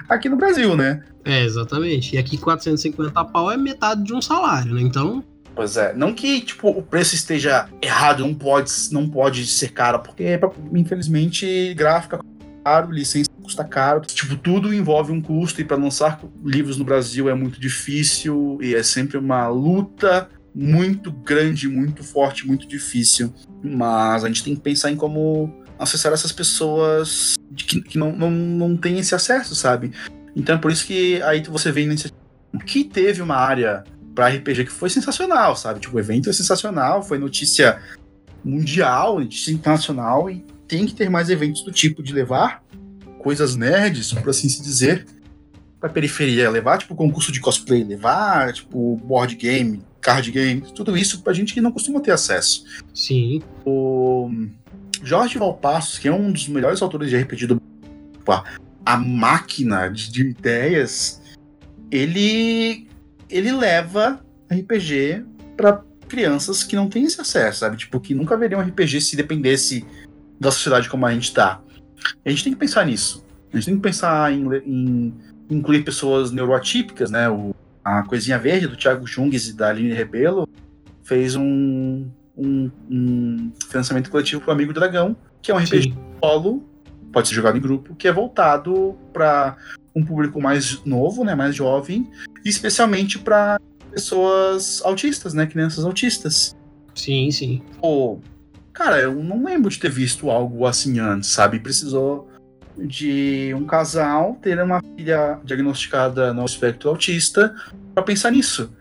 aqui 0.10 0.30
no 0.30 0.36
Brasil, 0.36 0.76
né? 0.76 1.04
É, 1.24 1.44
exatamente. 1.44 2.16
E 2.16 2.18
aqui 2.18 2.38
450 2.38 3.26
pau 3.26 3.52
é 3.52 3.58
metade 3.58 4.04
de 4.04 4.14
um 4.14 4.22
salário, 4.22 4.74
né? 4.74 4.82
Então... 4.82 5.24
Pois 5.56 5.78
é, 5.78 5.94
não 5.94 6.14
que 6.14 6.42
tipo 6.42 6.68
o 6.68 6.82
preço 6.82 7.16
esteja 7.16 7.70
errado, 7.82 8.20
não 8.20 8.34
pode, 8.34 8.70
não 8.92 9.08
pode 9.08 9.48
ser 9.48 9.70
caro, 9.70 10.00
porque 10.00 10.38
infelizmente 10.74 11.74
gráfica 11.74 12.20
caro, 12.62 12.92
licença 12.92 13.30
custa 13.42 13.64
caro. 13.64 14.02
Tipo, 14.02 14.36
tudo 14.36 14.74
envolve 14.74 15.12
um 15.12 15.22
custo, 15.22 15.62
e 15.62 15.64
para 15.64 15.78
lançar 15.78 16.20
livros 16.44 16.78
no 16.78 16.84
Brasil 16.84 17.30
é 17.30 17.34
muito 17.36 17.60
difícil, 17.60 18.58
e 18.60 18.74
é 18.74 18.82
sempre 18.82 19.18
uma 19.18 19.48
luta 19.48 20.28
muito 20.56 21.12
grande, 21.12 21.68
muito 21.68 22.02
forte, 22.02 22.48
muito 22.48 22.66
difícil. 22.66 23.34
Mas 23.62 24.24
a 24.24 24.28
gente 24.28 24.44
tem 24.44 24.56
que 24.56 24.62
pensar 24.62 24.90
em 24.90 24.96
como 24.96 25.54
acessar 25.78 26.14
essas 26.14 26.32
pessoas 26.32 27.36
que, 27.58 27.82
que 27.82 27.98
não, 27.98 28.14
não, 28.16 28.32
não 28.32 28.78
têm 28.78 28.98
esse 28.98 29.14
acesso, 29.14 29.54
sabe? 29.54 29.92
Então 30.34 30.56
é 30.56 30.58
por 30.58 30.72
isso 30.72 30.86
que 30.86 31.22
aí 31.24 31.44
você 31.44 31.72
vê 31.72 31.86
que 32.66 32.86
teve 32.86 33.22
uma 33.22 33.36
área 33.36 33.84
para 34.14 34.30
RPG 34.30 34.66
que 34.66 34.72
foi 34.72 34.90
sensacional, 34.90 35.58
sabe? 35.58 35.82
Tipo, 35.82 35.98
o 35.98 36.00
evento 36.00 36.30
é 36.30 36.34
sensacional, 36.34 37.04
foi 37.04 37.18
notícia 37.18 37.82
mundial, 38.44 39.20
notícia 39.20 39.52
internacional, 39.52 40.30
e 40.30 40.46
tem 40.68 40.86
que 40.86 40.96
ter 40.96 41.10
mais 41.10 41.30
eventos 41.30 41.64
do 41.64 41.72
tipo 41.72 42.02
de 42.02 42.14
levar 42.14 42.64
coisas 43.20 43.56
nerds, 43.56 44.14
por 44.14 44.30
assim 44.30 44.48
se 44.48 44.62
dizer, 44.62 45.06
pra 45.80 45.90
periferia. 45.90 46.50
Levar, 46.50 46.78
tipo, 46.78 46.96
concurso 46.96 47.32
de 47.32 47.42
cosplay, 47.42 47.84
levar, 47.84 48.54
tipo, 48.54 48.96
board 48.98 49.36
game, 49.36 49.82
card 50.06 50.32
game, 50.32 50.62
tudo 50.62 50.96
isso 50.96 51.24
pra 51.24 51.34
gente 51.34 51.52
que 51.52 51.60
não 51.60 51.72
costuma 51.72 52.00
ter 52.00 52.12
acesso. 52.12 52.64
Sim. 52.94 53.42
O 53.66 54.30
Jorge 55.02 55.40
Valpassos, 55.40 55.98
que 55.98 56.08
é 56.08 56.14
um 56.14 56.32
dos 56.32 56.48
melhores 56.48 56.80
autores 56.84 57.10
de 57.10 57.18
RPG 57.18 57.48
do 57.48 57.62
a 58.86 58.98
máquina 58.98 59.88
de, 59.88 60.12
de 60.12 60.30
ideias, 60.30 61.22
ele 61.90 62.88
ele 63.30 63.52
leva 63.52 64.24
RPG 64.48 65.26
para 65.58 65.84
crianças 66.08 66.64
que 66.64 66.76
não 66.76 66.88
têm 66.88 67.06
esse 67.06 67.20
acesso, 67.20 67.60
sabe? 67.60 67.78
Tipo, 67.78 68.00
que 68.00 68.14
nunca 68.14 68.38
veriam 68.38 68.62
RPG 68.62 69.02
se 69.02 69.16
dependesse 69.16 69.84
da 70.40 70.52
sociedade 70.52 70.88
como 70.88 71.08
a 71.08 71.14
gente 71.14 71.34
tá. 71.34 71.62
A 72.24 72.30
gente 72.30 72.44
tem 72.44 72.54
que 72.54 72.60
pensar 72.60 72.86
nisso. 72.86 73.26
A 73.52 73.56
gente 73.56 73.66
tem 73.66 73.76
que 73.76 73.82
pensar 73.82 74.32
em, 74.32 74.46
em 74.66 75.14
incluir 75.50 75.84
pessoas 75.84 76.32
neuroatípicas, 76.32 77.10
né? 77.10 77.28
O, 77.28 77.55
a 77.86 78.02
Coisinha 78.02 78.40
Verde, 78.40 78.66
do 78.66 78.76
Thiago 78.76 79.06
Jungs 79.06 79.48
e 79.48 79.54
da 79.54 79.70
Aline 79.70 79.94
Rebelo, 79.94 80.50
fez 81.04 81.36
um, 81.36 82.10
um, 82.36 82.72
um 82.90 83.52
financiamento 83.70 84.10
coletivo 84.10 84.42
para 84.42 84.50
o 84.50 84.54
Amigo 84.54 84.74
Dragão, 84.74 85.16
que 85.40 85.52
é 85.52 85.54
um 85.54 85.60
RPG 85.60 85.94
solo, 86.20 86.68
pode 87.14 87.28
ser 87.28 87.36
jogado 87.36 87.60
em 87.60 87.62
grupo, 87.62 87.94
que 87.94 88.08
é 88.08 88.12
voltado 88.12 88.98
para 89.14 89.56
um 89.96 90.04
público 90.04 90.42
mais 90.42 90.84
novo, 90.84 91.24
né, 91.24 91.36
mais 91.36 91.56
jovem, 91.56 92.10
especialmente 92.44 93.20
para 93.20 93.62
pessoas 93.92 94.82
autistas, 94.84 95.36
né, 95.36 95.46
crianças 95.46 95.86
autistas. 95.86 96.56
Sim, 96.96 97.30
sim. 97.30 97.62
Pô, 97.80 98.20
cara, 98.74 99.00
eu 99.00 99.14
não 99.14 99.46
lembro 99.46 99.70
de 99.70 99.78
ter 99.80 99.92
visto 99.92 100.32
algo 100.32 100.66
assim 100.66 101.00
antes, 101.00 101.30
sabe? 101.30 101.60
Precisou 101.60 102.28
de 102.78 103.54
um 103.56 103.66
casal 103.66 104.38
ter 104.42 104.62
uma 104.62 104.82
filha 104.96 105.40
diagnosticada 105.44 106.34
no 106.34 106.44
espectro 106.46 106.90
autista 106.90 107.56
para 107.94 108.04
pensar 108.04 108.32
nisso. 108.32 108.72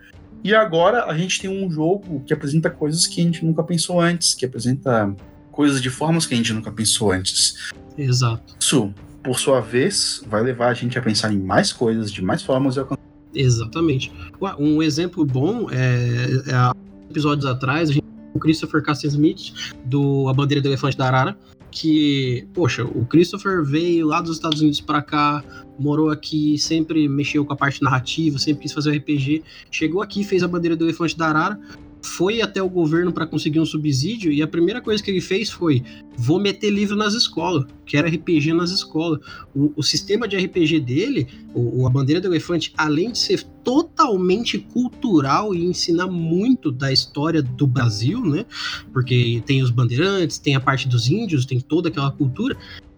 E 0.43 0.53
agora 0.53 1.05
a 1.05 1.17
gente 1.17 1.41
tem 1.41 1.49
um 1.49 1.69
jogo 1.71 2.23
que 2.25 2.33
apresenta 2.33 2.69
coisas 2.69 3.07
que 3.07 3.19
a 3.19 3.23
gente 3.23 3.43
nunca 3.43 3.63
pensou 3.63 3.99
antes, 3.99 4.33
que 4.35 4.45
apresenta 4.45 5.15
coisas 5.51 5.81
de 5.81 5.89
formas 5.89 6.25
que 6.25 6.33
a 6.33 6.37
gente 6.37 6.53
nunca 6.53 6.71
pensou 6.71 7.11
antes. 7.11 7.71
Exato. 7.97 8.55
Isso, 8.59 8.93
por 9.23 9.39
sua 9.39 9.59
vez, 9.61 10.23
vai 10.27 10.43
levar 10.43 10.67
a 10.67 10.73
gente 10.73 10.99
a 10.99 11.01
pensar 11.01 11.33
em 11.33 11.39
mais 11.39 11.73
coisas, 11.73 12.11
de 12.11 12.21
mais 12.21 12.43
formas 12.43 12.75
e 12.75 12.79
alcançar. 12.79 13.03
Exatamente. 13.33 14.11
Um 14.59 14.83
exemplo 14.83 15.25
bom 15.25 15.67
é, 15.71 15.75
é 15.75 17.09
episódios 17.09 17.45
atrás, 17.45 17.89
a 17.89 17.93
gente 17.93 18.05
o 18.35 18.39
Christopher 18.39 18.83
Castle 18.83 19.09
Smith, 19.09 19.53
do 19.85 20.27
A 20.27 20.33
Bandeira 20.33 20.61
do 20.61 20.67
Elefante 20.67 20.97
da 20.97 21.07
Arara, 21.07 21.37
que, 21.75 22.47
poxa, 22.53 22.85
o 22.85 23.05
Christopher 23.05 23.61
veio 23.61 24.07
lá 24.07 24.21
dos 24.21 24.37
Estados 24.37 24.61
Unidos 24.61 24.79
para 24.79 25.01
cá, 25.01 25.43
morou 25.77 26.09
aqui, 26.09 26.57
sempre 26.57 27.05
mexeu 27.09 27.43
com 27.43 27.51
a 27.51 27.55
parte 27.55 27.83
narrativa, 27.83 28.39
sempre 28.39 28.63
quis 28.63 28.71
fazer 28.71 28.95
RPG, 28.97 29.43
chegou 29.69 30.01
aqui, 30.01 30.23
fez 30.23 30.41
a 30.41 30.47
bandeira 30.47 30.73
do 30.73 30.85
elefante 30.85 31.17
da 31.17 31.27
Arara, 31.27 31.59
foi 32.05 32.41
até 32.41 32.61
o 32.61 32.69
governo 32.69 33.11
para 33.11 33.25
conseguir 33.25 33.59
um 33.59 33.65
subsídio 33.65 34.31
e 34.31 34.41
a 34.41 34.47
primeira 34.47 34.79
coisa 34.79 35.03
que 35.03 35.09
ele 35.09 35.19
fez 35.21 35.49
foi: 35.49 35.83
vou 36.15 36.39
meter 36.39 36.69
livro 36.69 36.95
nas 36.95 37.13
escolas, 37.13 37.65
quero 37.85 38.07
RPG 38.07 38.53
nas 38.53 38.71
escolas. 38.71 39.19
O, 39.53 39.73
o 39.75 39.83
sistema 39.83 40.27
de 40.27 40.37
RPG 40.37 40.79
dele, 40.79 41.27
o, 41.53 41.85
a 41.85 41.89
bandeira 41.89 42.21
do 42.21 42.27
elefante, 42.27 42.73
além 42.77 43.11
de 43.11 43.17
ser 43.17 43.43
totalmente 43.63 44.59
cultural 44.59 45.55
e 45.55 45.65
ensinar 45.65 46.07
muito 46.07 46.71
da 46.71 46.93
história 46.93 47.41
do 47.41 47.65
Brasil, 47.65 48.21
né? 48.23 48.45
Porque 48.93 49.41
tem 49.45 49.63
os 49.63 49.71
bandeirantes, 49.71 50.37
tem 50.37 50.55
a 50.55 50.59
parte 50.59 50.87
dos 50.87 51.09
índios, 51.09 51.45
tem 51.45 51.59
toda 51.59 51.89
aquela 51.89 52.11
cultura 52.11 52.55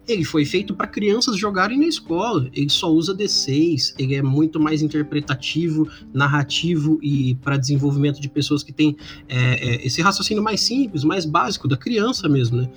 ele 0.08 0.24
foi 0.24 0.44
feito 0.44 0.74
para 0.74 0.86
crianças 0.86 1.36
jogarem 1.36 1.78
na 1.78 1.86
escola. 1.86 2.48
Ele 2.52 2.70
só 2.70 2.90
usa 2.90 3.14
D6, 3.14 3.94
ele 3.98 4.14
é 4.14 4.22
muito 4.22 4.58
mais 4.58 4.80
interpretativo, 4.80 5.86
narrativo 6.12 6.98
e 7.02 7.34
para 7.36 7.58
desenvolvimento 7.58 8.20
de 8.20 8.28
pessoas 8.28 8.62
que 8.62 8.72
têm 8.72 8.96
é, 9.28 9.36
é, 9.36 9.86
esse 9.86 10.00
raciocínio 10.00 10.42
mais 10.42 10.60
simples, 10.60 11.04
mais 11.04 11.26
básico 11.26 11.68
da 11.68 11.76
criança 11.76 12.28
mesmo, 12.28 12.62
né? 12.62 12.70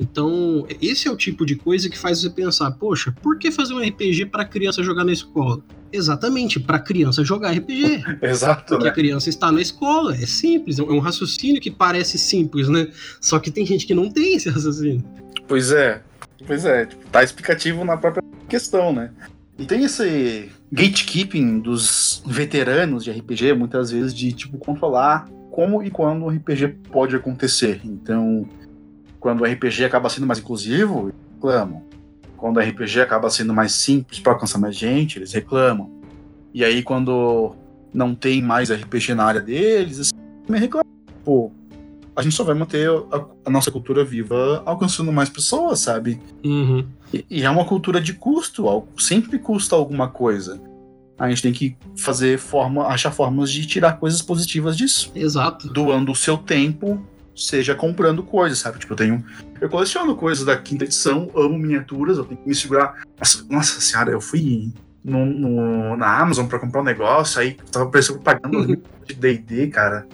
Então, 0.00 0.64
esse 0.80 1.08
é 1.08 1.10
o 1.10 1.16
tipo 1.16 1.44
de 1.44 1.56
coisa 1.56 1.88
que 1.90 1.98
faz 1.98 2.20
você 2.20 2.30
pensar, 2.30 2.70
poxa, 2.72 3.12
por 3.20 3.36
que 3.36 3.50
fazer 3.50 3.74
um 3.74 3.80
RPG 3.80 4.26
para 4.26 4.44
criança 4.44 4.80
jogar 4.80 5.04
na 5.04 5.10
escola? 5.10 5.60
Exatamente, 5.92 6.60
para 6.60 6.78
criança 6.78 7.24
jogar 7.24 7.50
RPG. 7.52 8.04
Exato. 8.22 8.74
Porque 8.74 8.84
né? 8.84 8.90
a 8.90 8.92
criança 8.92 9.28
está 9.28 9.50
na 9.50 9.60
escola, 9.60 10.14
é 10.14 10.26
simples, 10.26 10.78
é 10.78 10.82
um 10.82 11.00
raciocínio 11.00 11.60
que 11.60 11.70
parece 11.70 12.16
simples, 12.16 12.68
né? 12.68 12.88
Só 13.20 13.40
que 13.40 13.50
tem 13.50 13.66
gente 13.66 13.86
que 13.86 13.94
não 13.94 14.08
tem 14.08 14.36
esse 14.36 14.48
raciocínio. 14.48 15.02
Pois 15.48 15.72
é, 15.72 16.02
Pois 16.46 16.64
é, 16.64 16.86
tipo, 16.86 17.04
tá 17.08 17.22
explicativo 17.22 17.84
na 17.84 17.96
própria 17.96 18.22
questão, 18.48 18.92
né? 18.92 19.10
E 19.58 19.66
tem 19.66 19.84
esse 19.84 20.50
gatekeeping 20.70 21.58
dos 21.58 22.22
veteranos 22.24 23.02
de 23.02 23.10
RPG, 23.10 23.54
muitas 23.54 23.90
vezes, 23.90 24.14
de 24.14 24.32
tipo 24.32 24.56
controlar 24.56 25.28
como 25.50 25.82
e 25.82 25.90
quando 25.90 26.24
o 26.24 26.28
RPG 26.28 26.68
pode 26.92 27.16
acontecer. 27.16 27.80
Então, 27.84 28.48
quando 29.18 29.40
o 29.40 29.44
RPG 29.44 29.84
acaba 29.84 30.08
sendo 30.08 30.26
mais 30.26 30.38
inclusivo, 30.38 31.12
reclamam. 31.34 31.82
Quando 32.36 32.58
o 32.58 32.60
RPG 32.60 33.00
acaba 33.00 33.28
sendo 33.28 33.52
mais 33.52 33.72
simples 33.72 34.20
para 34.20 34.32
alcançar 34.34 34.58
mais 34.58 34.76
gente, 34.76 35.18
eles 35.18 35.32
reclamam. 35.32 35.90
E 36.54 36.64
aí, 36.64 36.80
quando 36.82 37.56
não 37.92 38.14
tem 38.14 38.40
mais 38.40 38.70
RPG 38.70 39.14
na 39.14 39.24
área 39.24 39.40
deles, 39.40 39.98
assim, 39.98 40.12
também 40.46 40.60
reclamam. 40.60 40.86
Pô, 41.24 41.50
a 42.18 42.22
gente 42.22 42.34
só 42.34 42.42
vai 42.42 42.54
manter 42.56 42.90
a, 42.90 43.24
a 43.44 43.50
nossa 43.50 43.70
cultura 43.70 44.04
viva 44.04 44.60
alcançando 44.66 45.12
mais 45.12 45.28
pessoas, 45.28 45.78
sabe? 45.78 46.20
Uhum. 46.44 46.84
E, 47.14 47.24
e, 47.30 47.42
é 47.44 47.50
uma 47.50 47.64
cultura 47.64 48.00
de 48.00 48.12
custo, 48.12 48.66
sempre 48.98 49.38
custa 49.38 49.76
alguma 49.76 50.08
coisa. 50.08 50.60
A 51.16 51.28
gente 51.28 51.42
tem 51.42 51.52
que 51.52 51.76
fazer 51.96 52.36
forma, 52.36 52.88
achar 52.88 53.12
formas 53.12 53.52
de 53.52 53.64
tirar 53.68 54.00
coisas 54.00 54.20
positivas 54.20 54.76
disso. 54.76 55.12
Exato. 55.14 55.72
Doando 55.72 56.10
o 56.10 56.16
seu 56.16 56.36
tempo, 56.36 57.00
seja 57.36 57.72
comprando 57.76 58.20
coisas, 58.24 58.58
sabe? 58.58 58.80
Tipo, 58.80 58.94
eu 58.94 58.96
tenho. 58.96 59.24
Eu 59.60 59.68
coleciono 59.68 60.16
coisas 60.16 60.44
da 60.44 60.56
quinta 60.56 60.84
edição, 60.84 61.30
amo 61.36 61.56
miniaturas, 61.56 62.18
eu 62.18 62.24
tenho 62.24 62.40
que 62.40 62.48
me 62.48 62.54
segurar. 62.54 63.00
Nossa, 63.16 63.46
nossa 63.48 63.80
senhora, 63.80 64.10
eu 64.10 64.20
fui 64.20 64.72
no, 65.04 65.24
no, 65.24 65.96
na 65.96 66.18
Amazon 66.18 66.46
para 66.46 66.58
comprar 66.58 66.80
um 66.80 66.84
negócio, 66.84 67.40
aí 67.40 67.56
tava 67.70 67.86
aparecendo 67.86 68.18
pagando 68.18 68.82
de 69.06 69.14
DD, 69.14 69.68
cara. 69.68 70.04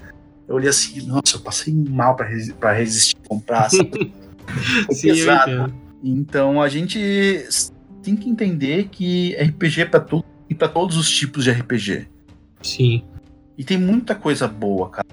Eu 0.47 0.57
olhei 0.57 0.69
assim, 0.69 1.07
nossa, 1.07 1.37
eu 1.37 1.41
passei 1.41 1.73
mal 1.73 2.17
para 2.17 2.27
resi 2.27 2.55
resistir 2.77 3.17
comprar. 3.27 3.71
Sim, 4.91 5.09
pesado. 5.09 5.75
Então 6.03 6.61
a 6.61 6.69
gente 6.69 7.47
tem 8.03 8.15
que 8.15 8.29
entender 8.29 8.89
que 8.91 9.35
RPG 9.37 9.83
é 9.83 9.85
para 9.87 10.01
tudo 10.01 10.25
e 10.49 10.55
para 10.55 10.69
todos 10.69 10.97
os 10.97 11.11
tipos 11.11 11.45
de 11.45 11.51
RPG. 11.51 12.07
Sim. 12.63 13.03
E 13.57 13.65
tem 13.65 13.79
muita 13.79 14.15
coisa 14.15 14.47
boa, 14.47 14.91
cara. 14.91 15.09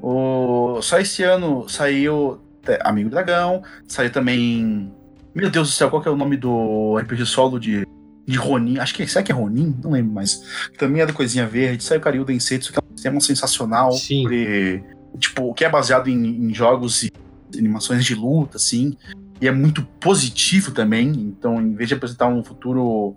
O... 0.00 0.80
Só 0.82 0.98
esse 0.98 1.22
ano 1.22 1.68
saiu 1.68 2.40
Amigo 2.80 3.10
Dragão, 3.10 3.62
saiu 3.86 4.10
também. 4.10 4.92
Meu 5.34 5.50
Deus 5.50 5.68
do 5.68 5.74
céu, 5.74 5.88
qual 5.88 6.02
que 6.02 6.08
é 6.08 6.10
o 6.10 6.16
nome 6.16 6.36
do 6.36 6.96
RPG 6.98 7.24
solo 7.24 7.58
de, 7.58 7.86
de 8.26 8.36
Ronin? 8.36 8.78
Acho 8.78 8.94
que 8.94 9.06
será 9.06 9.22
que 9.22 9.32
é 9.32 9.34
Ronin? 9.34 9.76
Não 9.82 9.92
lembro 9.92 10.12
mais. 10.12 10.42
Também 10.78 11.02
é 11.02 11.06
da 11.06 11.12
Coisinha 11.12 11.46
Verde. 11.46 11.84
Saiu 11.84 12.00
Karyu 12.00 12.24
Densetsu, 12.24 12.72
que 12.72 12.78
é 12.78 12.82
um 12.82 12.96
sistema 12.96 13.20
sensacional. 13.20 13.92
Sim. 13.92 14.22
Sobre, 14.22 14.84
tipo, 15.18 15.54
que 15.54 15.64
é 15.64 15.68
baseado 15.68 16.08
em, 16.08 16.24
em 16.46 16.54
jogos 16.54 17.02
e 17.02 17.12
animações 17.56 18.04
de 18.04 18.14
luta, 18.14 18.56
assim 18.56 18.96
e 19.42 19.48
é 19.48 19.50
muito 19.50 19.82
positivo 19.98 20.70
também. 20.70 21.08
Então, 21.08 21.60
em 21.60 21.74
vez 21.74 21.88
de 21.88 21.94
apresentar 21.96 22.28
um 22.28 22.44
futuro 22.44 23.16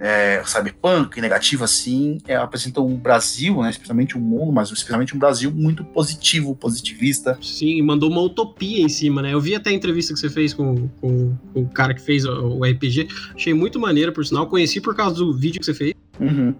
é, 0.00 0.42
cyberpunk 0.44 1.20
negativo 1.20 1.64
assim, 1.64 2.18
é, 2.26 2.36
apresenta 2.36 2.80
um 2.80 2.96
Brasil, 2.96 3.60
né, 3.62 3.70
especialmente 3.70 4.16
um 4.16 4.20
mundo, 4.20 4.52
mas 4.52 4.70
especialmente 4.70 5.14
um 5.14 5.18
Brasil 5.18 5.50
muito 5.50 5.84
positivo, 5.84 6.54
positivista. 6.54 7.36
Sim, 7.42 7.82
mandou 7.82 8.10
uma 8.10 8.20
utopia 8.20 8.80
em 8.80 8.88
cima, 8.88 9.22
né? 9.22 9.32
Eu 9.34 9.40
vi 9.40 9.54
até 9.54 9.70
a 9.70 9.72
entrevista 9.72 10.14
que 10.14 10.20
você 10.20 10.30
fez 10.30 10.54
com, 10.54 10.88
com, 11.00 11.36
com 11.52 11.62
o 11.62 11.68
cara 11.68 11.94
que 11.94 12.00
fez 12.00 12.24
o, 12.24 12.64
RPG, 12.64 13.08
achei 13.34 13.54
muito 13.54 13.78
maneiro, 13.78 14.12
por 14.12 14.24
sinal, 14.24 14.46
conheci 14.46 14.80
por 14.80 14.94
causa 14.94 15.16
do 15.16 15.32
vídeo 15.32 15.60
que 15.60 15.66
você 15.66 15.74
fez. 15.74 15.94
Uhum. 16.20 16.54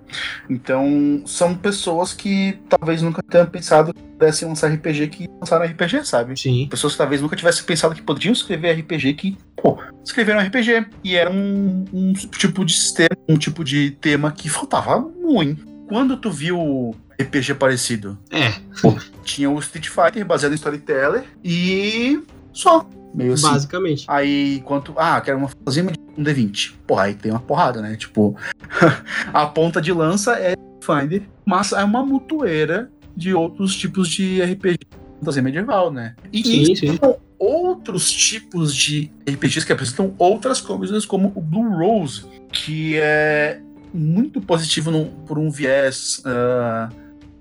Então, 0.48 1.22
são 1.26 1.54
pessoas 1.54 2.12
que 2.12 2.58
talvez 2.68 3.02
nunca 3.02 3.22
tenham 3.22 3.46
pensado 3.46 3.92
que 3.92 4.00
pudessem 4.00 4.48
lançar 4.48 4.72
RPG 4.72 5.08
que 5.08 5.28
lançaram 5.40 5.64
RPG, 5.64 6.04
sabe? 6.04 6.38
Sim. 6.38 6.66
Pessoas 6.70 6.92
que 6.92 6.98
talvez 6.98 7.20
nunca 7.20 7.36
tivessem 7.36 7.64
pensado 7.64 7.94
que 7.94 8.02
poderiam 8.02 8.32
escrever 8.32 8.78
RPG 8.80 9.14
que, 9.14 9.38
pô, 9.56 9.78
escreveram 10.04 10.40
RPG. 10.40 10.86
E 11.02 11.16
era 11.16 11.30
um, 11.30 11.84
um 11.92 12.12
tipo 12.12 12.64
de 12.64 12.72
sistema, 12.72 13.16
um 13.28 13.36
tipo 13.36 13.64
de 13.64 13.92
tema 13.92 14.30
que 14.30 14.48
faltava 14.48 15.00
muito. 15.00 15.66
Quando 15.88 16.16
tu 16.16 16.30
viu 16.30 16.94
RPG 17.20 17.54
parecido? 17.54 18.18
É. 18.30 18.52
Pô, 18.80 18.96
tinha 19.24 19.50
o 19.50 19.58
Street 19.58 19.88
Fighter 19.88 20.24
baseado 20.24 20.52
em 20.52 20.56
Storyteller 20.56 21.24
e 21.42 22.22
só. 22.52 22.88
Meio 23.14 23.32
assim. 23.32 23.42
Basicamente. 23.42 24.04
Aí, 24.06 24.60
quanto. 24.64 24.92
Ah, 24.96 25.20
quero 25.20 25.38
uma 25.38 25.48
fantasia 25.48 25.82
um 26.18 26.22
D20. 26.24 26.72
Porra, 26.86 27.04
aí 27.04 27.14
tem 27.14 27.30
uma 27.30 27.40
porrada, 27.40 27.80
né? 27.80 27.96
Tipo, 27.96 28.36
a 29.32 29.46
ponta 29.46 29.80
de 29.80 29.92
lança 29.92 30.32
é 30.38 30.54
Finder, 30.80 31.22
mas 31.44 31.72
é 31.72 31.84
uma 31.84 32.04
mutueira 32.04 32.90
de 33.16 33.32
outros 33.34 33.74
tipos 33.76 34.08
de 34.08 34.42
RPG 34.42 34.78
fantasia 35.20 35.42
medieval, 35.42 35.90
né? 35.92 36.14
E 36.32 36.42
Sim, 36.42 36.74
sim. 36.76 36.98
outros 37.38 38.10
tipos 38.10 38.74
de 38.74 39.10
RPGs 39.28 39.66
que 39.66 39.72
apresentam 39.72 40.14
outras 40.18 40.60
coisas, 40.60 41.04
como 41.04 41.32
o 41.34 41.40
Blue 41.40 41.68
Rose, 41.76 42.24
que 42.52 42.96
é 42.96 43.60
muito 43.92 44.40
positivo 44.40 44.90
num- 44.90 45.10
por 45.26 45.38
um 45.38 45.50
viés 45.50 46.22
ah, 46.24 46.88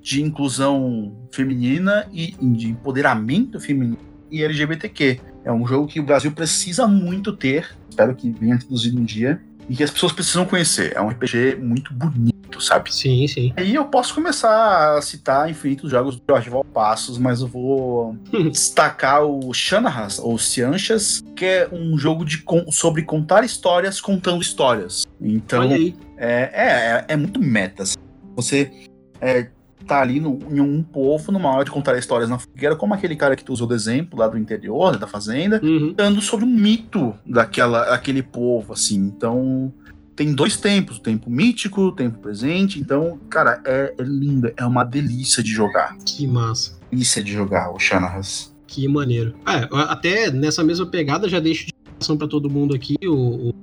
de 0.01 0.21
inclusão 0.23 1.13
feminina 1.31 2.07
e 2.11 2.31
de 2.41 2.69
empoderamento 2.69 3.59
feminino 3.59 3.97
e 4.31 4.43
LGBTQ. 4.43 5.19
É 5.43 5.51
um 5.51 5.65
jogo 5.65 5.87
que 5.87 5.99
o 5.99 6.03
Brasil 6.03 6.31
precisa 6.31 6.87
muito 6.87 7.31
ter, 7.31 7.75
espero 7.89 8.15
que 8.15 8.29
venha 8.31 8.55
introduzido 8.55 8.99
um 8.99 9.03
dia, 9.03 9.41
e 9.69 9.75
que 9.75 9.83
as 9.83 9.91
pessoas 9.91 10.11
precisam 10.11 10.45
conhecer. 10.45 10.93
É 10.95 11.01
um 11.01 11.09
RPG 11.09 11.57
muito 11.59 11.93
bonito, 11.93 12.61
sabe? 12.61 12.93
Sim, 12.93 13.27
sim. 13.27 13.53
Aí 13.55 13.75
eu 13.75 13.85
posso 13.85 14.13
começar 14.13 14.97
a 14.97 15.01
citar 15.01 15.49
infinitos 15.49 15.91
jogos 15.91 16.15
do 16.15 16.21
Jorge 16.29 16.49
Valpassos, 16.49 17.17
mas 17.17 17.41
eu 17.41 17.47
vou 17.47 18.17
destacar 18.51 19.23
o 19.25 19.53
Shannahas, 19.53 20.19
ou 20.19 20.37
Cianchas, 20.37 21.21
que 21.35 21.45
é 21.45 21.69
um 21.71 21.97
jogo 21.97 22.23
de 22.23 22.43
sobre 22.71 23.03
contar 23.03 23.43
histórias 23.43 23.99
contando 23.99 24.41
histórias. 24.41 25.05
Então, 25.19 25.61
aí. 25.61 25.95
é, 26.17 27.05
é, 27.07 27.13
é 27.13 27.15
muito 27.15 27.41
meta. 27.41 27.83
assim. 27.83 27.97
Você 28.35 28.71
é, 29.19 29.49
tá 29.87 30.01
ali 30.01 30.19
no- 30.19 30.37
em 30.51 30.59
um 30.59 30.83
povo, 30.83 31.31
numa 31.31 31.49
hora 31.49 31.63
de 31.65 31.71
contar 31.71 31.97
histórias 31.97 32.29
na 32.29 32.37
fogueira, 32.37 32.75
como 32.75 32.93
aquele 32.93 33.15
cara 33.15 33.35
que 33.35 33.43
tu 33.43 33.53
usou 33.53 33.67
de 33.67 33.73
exemplo 33.75 34.19
lá 34.19 34.27
do 34.27 34.37
interior, 34.37 34.91
né, 34.91 34.97
da 34.97 35.07
fazenda, 35.07 35.59
Uhum. 35.63 35.89
contando 35.89 36.21
sobre 36.21 36.45
um 36.45 36.49
mito 36.49 37.13
daquela, 37.25 37.85
daquele 37.85 38.21
povo, 38.21 38.73
assim. 38.73 38.97
Então, 38.97 39.71
tem 40.15 40.33
dois 40.33 40.57
tempos, 40.57 40.97
o 40.97 41.01
tempo 41.01 41.29
mítico, 41.29 41.81
o 41.81 41.91
tempo 41.91 42.17
presente. 42.19 42.79
Então, 42.79 43.19
cara, 43.29 43.61
é, 43.65 43.93
é 43.97 44.03
lindo, 44.03 44.51
é 44.57 44.65
uma 44.65 44.83
delícia 44.83 45.41
de 45.43 45.51
jogar. 45.51 45.95
Que 46.05 46.27
massa. 46.27 46.77
Delícia 46.91 47.23
de 47.23 47.31
jogar, 47.31 47.71
o 47.71 47.79
Shannahas. 47.79 48.53
Que 48.67 48.87
maneiro. 48.87 49.33
É, 49.47 49.67
até 49.89 50.29
nessa 50.31 50.63
mesma 50.63 50.85
pegada, 50.85 51.29
já 51.29 51.39
deixo 51.39 51.67
de 51.67 51.73
para 52.17 52.27
todo 52.27 52.49
mundo 52.49 52.75
aqui 52.75 52.95
o, 53.05 53.49
o, 53.49 53.53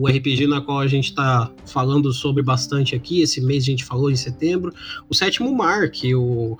o 0.00 0.08
RPG 0.08 0.46
na 0.46 0.60
qual 0.62 0.78
a 0.80 0.86
gente 0.86 1.14
tá 1.14 1.50
falando 1.66 2.12
sobre 2.12 2.42
bastante 2.42 2.94
aqui. 2.94 3.20
Esse 3.20 3.40
mês 3.40 3.64
a 3.64 3.66
gente 3.66 3.84
falou 3.84 4.10
em 4.10 4.16
setembro. 4.16 4.72
O 5.08 5.14
Sétimo 5.14 5.54
Mar, 5.54 5.90
que 5.90 6.14
o, 6.14 6.56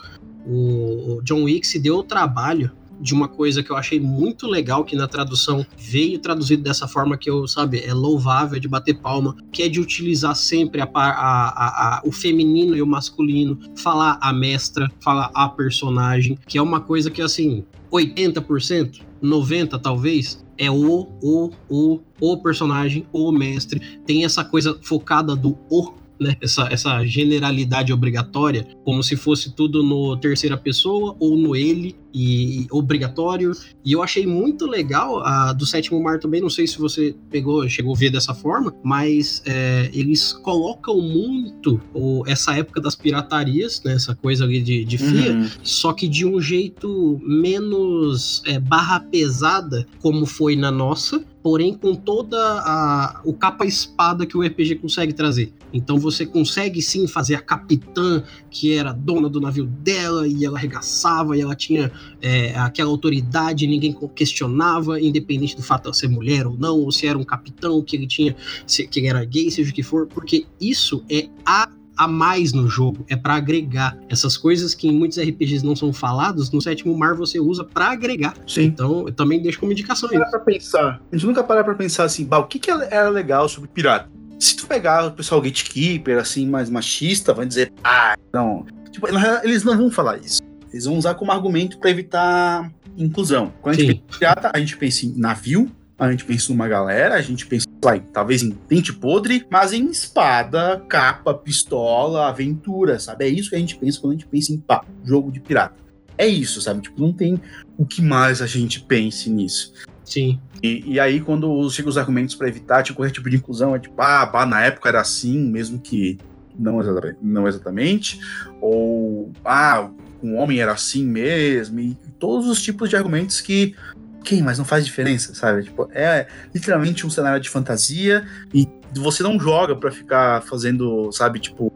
o, 0.46 1.20
John 1.22 1.44
Wick 1.44 1.66
se 1.66 1.78
deu 1.78 1.96
o 1.98 2.02
trabalho 2.02 2.70
de 3.00 3.14
uma 3.14 3.28
coisa 3.28 3.62
que 3.62 3.70
eu 3.70 3.76
achei 3.76 3.98
muito 3.98 4.46
legal 4.46 4.84
que 4.84 4.94
na 4.94 5.08
tradução 5.08 5.64
veio 5.78 6.18
traduzido 6.18 6.62
dessa 6.62 6.86
forma 6.86 7.16
que 7.16 7.30
eu, 7.30 7.48
sabe, 7.48 7.80
é 7.82 7.94
louvável, 7.94 8.58
é 8.58 8.60
de 8.60 8.68
bater 8.68 9.00
palma, 9.00 9.34
que 9.50 9.62
é 9.62 9.70
de 9.70 9.80
utilizar 9.80 10.36
sempre 10.36 10.82
a- 10.82 10.90
a- 10.94 11.96
a- 11.96 12.02
o 12.04 12.12
feminino 12.12 12.76
e 12.76 12.82
o 12.82 12.86
masculino, 12.86 13.58
falar 13.74 14.18
a 14.20 14.34
mestra, 14.34 14.86
falar 15.02 15.30
a 15.32 15.48
personagem, 15.48 16.38
que 16.46 16.58
é 16.58 16.62
uma 16.62 16.78
coisa 16.78 17.10
que, 17.10 17.22
assim, 17.22 17.64
80%, 17.90 19.00
90% 19.22 19.78
talvez, 19.78 20.44
é 20.60 20.70
o, 20.70 21.08
o, 21.22 21.50
o, 21.70 22.00
o 22.20 22.36
personagem, 22.36 23.06
o 23.10 23.32
mestre, 23.32 23.80
tem 24.04 24.26
essa 24.26 24.44
coisa 24.44 24.78
focada 24.82 25.34
do 25.34 25.56
o, 25.70 25.94
né? 26.20 26.36
Essa, 26.38 26.68
essa 26.70 27.02
generalidade 27.06 27.94
obrigatória, 27.94 28.66
como 28.84 29.02
se 29.02 29.16
fosse 29.16 29.54
tudo 29.56 29.82
no 29.82 30.18
terceira 30.18 30.58
pessoa 30.58 31.16
ou 31.18 31.34
no 31.34 31.56
ele 31.56 31.96
e 32.12 32.66
obrigatório. 32.70 33.52
E 33.84 33.92
eu 33.92 34.02
achei 34.02 34.26
muito 34.26 34.66
legal 34.66 35.20
a 35.24 35.52
do 35.52 35.64
sétimo 35.66 36.02
mar 36.02 36.18
também. 36.18 36.40
Não 36.40 36.50
sei 36.50 36.66
se 36.66 36.78
você 36.78 37.14
pegou, 37.30 37.68
chegou 37.68 37.94
a 37.94 37.98
ver 37.98 38.10
dessa 38.10 38.34
forma, 38.34 38.74
mas 38.82 39.42
é, 39.46 39.90
eles 39.92 40.32
colocam 40.32 41.00
muito 41.00 41.80
o- 41.94 42.22
essa 42.26 42.54
época 42.56 42.80
das 42.80 42.94
piratarias, 42.94 43.82
né? 43.84 43.92
Essa 43.94 44.14
coisa 44.14 44.44
ali 44.44 44.60
de, 44.60 44.84
de 44.84 44.98
FIA, 44.98 45.32
Uhum. 45.32 45.48
só 45.62 45.92
que 45.92 46.08
de 46.08 46.26
um 46.26 46.40
jeito 46.40 47.20
menos 47.24 48.42
é, 48.46 48.58
barra 48.58 49.00
pesada, 49.00 49.86
como 50.00 50.24
foi 50.26 50.56
na 50.56 50.70
nossa, 50.70 51.22
porém 51.42 51.74
com 51.74 51.94
toda 51.94 52.36
a, 52.38 53.20
o 53.24 53.32
capa-espada 53.32 54.26
que 54.26 54.36
o 54.36 54.42
RPG 54.42 54.76
consegue 54.76 55.12
trazer. 55.12 55.52
Então 55.72 55.96
você 55.98 56.26
consegue 56.26 56.82
sim 56.82 57.06
fazer 57.06 57.34
a 57.36 57.40
capitã, 57.40 58.22
que 58.50 58.74
era 58.74 58.92
dona 58.92 59.28
do 59.28 59.40
navio 59.40 59.64
dela, 59.66 60.26
e 60.28 60.44
ela 60.44 60.58
arregaçava, 60.58 61.36
e 61.36 61.40
ela 61.40 61.54
tinha 61.54 61.90
é, 62.20 62.54
aquela 62.56 62.90
autoridade, 62.90 63.66
ninguém 63.66 63.96
questionava, 64.14 65.00
independente 65.00 65.56
do 65.56 65.62
fato 65.62 65.90
de 65.90 65.96
ser 65.96 66.08
mulher 66.08 66.46
ou 66.46 66.56
não, 66.56 66.78
ou 66.78 66.90
se 66.92 67.06
era 67.06 67.18
um 67.18 67.24
capitão, 67.24 67.82
que 67.82 67.96
ele 67.96 68.06
tinha, 68.06 68.36
se, 68.66 68.86
que 68.86 69.00
ele 69.00 69.08
era 69.08 69.24
gay, 69.24 69.50
seja 69.50 69.70
o 69.70 69.74
que 69.74 69.82
for, 69.82 70.06
porque 70.06 70.46
isso 70.60 71.04
é 71.10 71.28
a 71.44 71.68
a 72.00 72.08
mais 72.08 72.54
no 72.54 72.66
jogo, 72.66 73.04
é 73.10 73.14
pra 73.14 73.34
agregar 73.34 73.94
essas 74.08 74.34
coisas 74.34 74.74
que 74.74 74.88
em 74.88 74.92
muitos 74.92 75.18
RPGs 75.18 75.62
não 75.62 75.76
são 75.76 75.92
falados, 75.92 76.50
no 76.50 76.58
sétimo 76.58 76.96
mar 76.96 77.14
você 77.14 77.38
usa 77.38 77.62
pra 77.62 77.90
agregar. 77.90 78.34
Sim. 78.46 78.62
Então, 78.62 79.06
eu 79.06 79.12
também 79.12 79.42
deixo 79.42 79.60
como 79.60 79.70
indicação 79.70 80.08
aí. 80.10 80.18
Para 80.18 80.40
pensar. 80.40 81.02
A 81.12 81.14
gente 81.14 81.26
nunca 81.26 81.44
para 81.44 81.62
pra 81.62 81.74
pensar 81.74 82.04
assim, 82.04 82.24
bah, 82.24 82.38
o 82.38 82.46
que, 82.46 82.58
que 82.58 82.70
era 82.70 83.10
legal 83.10 83.46
sobre 83.50 83.68
pirata? 83.68 84.08
Se 84.38 84.56
tu 84.56 84.66
pegar 84.66 85.08
o 85.08 85.12
pessoal 85.12 85.42
gatekeeper, 85.42 86.18
assim, 86.18 86.46
mais 86.46 86.70
machista, 86.70 87.34
vai 87.34 87.44
dizer, 87.44 87.70
ah, 87.84 88.16
não. 88.32 88.64
Tipo, 88.90 89.06
eles 89.44 89.62
não 89.62 89.76
vão 89.76 89.90
falar 89.90 90.16
isso. 90.16 90.40
Eles 90.72 90.84
vão 90.84 90.96
usar 90.96 91.14
como 91.14 91.32
argumento 91.32 91.78
pra 91.78 91.90
evitar 91.90 92.72
inclusão. 92.96 93.52
Quando 93.60 93.74
a 93.74 93.78
gente 93.78 93.88
Sim. 93.88 93.94
pensa 93.94 94.14
em 94.14 94.18
pirata, 94.18 94.50
a 94.54 94.58
gente 94.58 94.76
pensa 94.76 95.06
em 95.06 95.18
navio, 95.18 95.70
a 95.98 96.10
gente 96.10 96.24
pensa 96.24 96.52
numa 96.52 96.66
galera, 96.66 97.14
a 97.14 97.20
gente 97.20 97.46
pensa, 97.46 97.66
lá, 97.84 97.98
talvez 98.12 98.42
em 98.42 98.56
dente 98.68 98.92
podre, 98.92 99.46
mas 99.50 99.72
em 99.72 99.90
espada, 99.90 100.82
capa, 100.88 101.34
pistola, 101.34 102.28
aventura, 102.28 102.98
sabe? 102.98 103.26
É 103.26 103.28
isso 103.28 103.50
que 103.50 103.56
a 103.56 103.58
gente 103.58 103.76
pensa 103.76 104.00
quando 104.00 104.12
a 104.12 104.16
gente 104.16 104.26
pensa 104.26 104.52
em 104.52 104.58
pá, 104.58 104.84
jogo 105.04 105.30
de 105.30 105.40
pirata. 105.40 105.76
É 106.16 106.26
isso, 106.26 106.60
sabe? 106.60 106.82
Tipo, 106.82 107.00
não 107.00 107.12
tem 107.12 107.40
o 107.76 107.84
que 107.84 108.00
mais 108.00 108.40
a 108.40 108.46
gente 108.46 108.80
pense 108.80 109.28
nisso. 109.28 109.72
Sim. 110.04 110.40
E, 110.62 110.94
e 110.94 111.00
aí, 111.00 111.20
quando 111.20 111.68
chegam 111.70 111.88
os 111.88 111.96
argumentos 111.96 112.34
pra 112.34 112.48
evitar 112.48 112.82
tipo, 112.82 112.98
qualquer 112.98 113.12
tipo 113.12 113.30
de 113.30 113.36
inclusão, 113.36 113.74
é 113.74 113.78
tipo, 113.78 114.00
ah, 114.00 114.26
bah, 114.26 114.44
na 114.44 114.60
época 114.62 114.88
era 114.88 115.00
assim, 115.00 115.38
mesmo 115.38 115.78
que 115.78 116.18
não 116.58 116.80
exatamente, 116.80 117.18
não 117.22 117.48
exatamente. 117.48 118.20
Ou, 118.60 119.32
ah, 119.44 119.90
um 120.22 120.36
homem 120.36 120.60
era 120.60 120.72
assim 120.72 121.04
mesmo. 121.04 121.80
E 121.80 121.96
todos 122.18 122.46
os 122.48 122.62
tipos 122.62 122.88
de 122.88 122.96
argumentos 122.96 123.40
que. 123.40 123.74
Quem, 124.22 124.42
mas 124.42 124.58
não 124.58 124.66
faz 124.66 124.84
diferença, 124.84 125.34
sabe? 125.34 125.64
Tipo, 125.64 125.88
é 125.94 126.26
literalmente 126.54 127.06
um 127.06 127.10
cenário 127.10 127.40
de 127.40 127.48
fantasia 127.48 128.26
e 128.52 128.68
você 128.94 129.22
não 129.22 129.40
joga 129.40 129.74
pra 129.74 129.90
ficar 129.90 130.42
fazendo, 130.42 131.10
sabe, 131.10 131.38
tipo, 131.38 131.72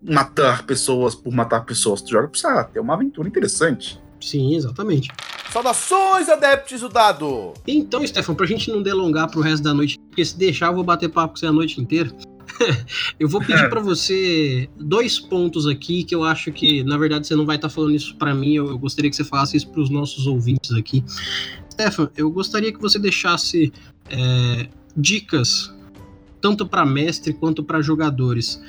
matar 0.00 0.64
pessoas 0.64 1.16
por 1.16 1.32
matar 1.32 1.64
pessoas. 1.64 2.00
Tu 2.02 2.10
joga 2.10 2.28
pra 2.28 2.38
sei 2.38 2.50
lá, 2.50 2.62
ter 2.62 2.78
uma 2.78 2.94
aventura 2.94 3.26
interessante. 3.26 4.00
Sim, 4.20 4.54
exatamente. 4.54 5.08
Saudações, 5.50 6.28
adeptos 6.28 6.80
do 6.80 6.88
dado! 6.88 7.54
Então, 7.66 8.06
Stefan, 8.06 8.34
pra 8.34 8.46
gente 8.46 8.70
não 8.70 8.82
delongar 8.82 9.30
pro 9.30 9.40
resto 9.40 9.62
da 9.62 9.74
noite, 9.74 9.98
porque 9.98 10.24
se 10.24 10.36
deixar 10.36 10.66
eu 10.66 10.74
vou 10.74 10.84
bater 10.84 11.08
papo 11.08 11.34
com 11.34 11.40
você 11.40 11.46
a 11.46 11.52
noite 11.52 11.80
inteira. 11.80 12.10
eu 13.18 13.28
vou 13.28 13.40
pedir 13.40 13.68
pra 13.68 13.80
você 13.80 14.68
dois 14.78 15.18
pontos 15.18 15.66
aqui 15.66 16.04
que 16.04 16.14
eu 16.14 16.24
acho 16.24 16.52
que, 16.52 16.82
na 16.84 16.96
verdade, 16.96 17.26
você 17.26 17.34
não 17.34 17.46
vai 17.46 17.56
estar 17.56 17.68
falando 17.68 17.94
isso 17.94 18.16
pra 18.16 18.34
mim, 18.34 18.54
eu, 18.54 18.68
eu 18.68 18.78
gostaria 18.78 19.10
que 19.10 19.16
você 19.16 19.24
falasse 19.24 19.56
isso 19.56 19.68
pros 19.68 19.90
nossos 19.90 20.26
ouvintes 20.26 20.72
aqui. 20.72 21.04
Stefan, 21.72 22.10
eu 22.16 22.30
gostaria 22.30 22.72
que 22.72 22.80
você 22.80 22.98
deixasse 22.98 23.72
é, 24.10 24.68
dicas 24.96 25.74
tanto 26.40 26.66
pra 26.66 26.86
mestre 26.86 27.32
quanto 27.32 27.62
pra 27.62 27.82
jogadores. 27.82 28.62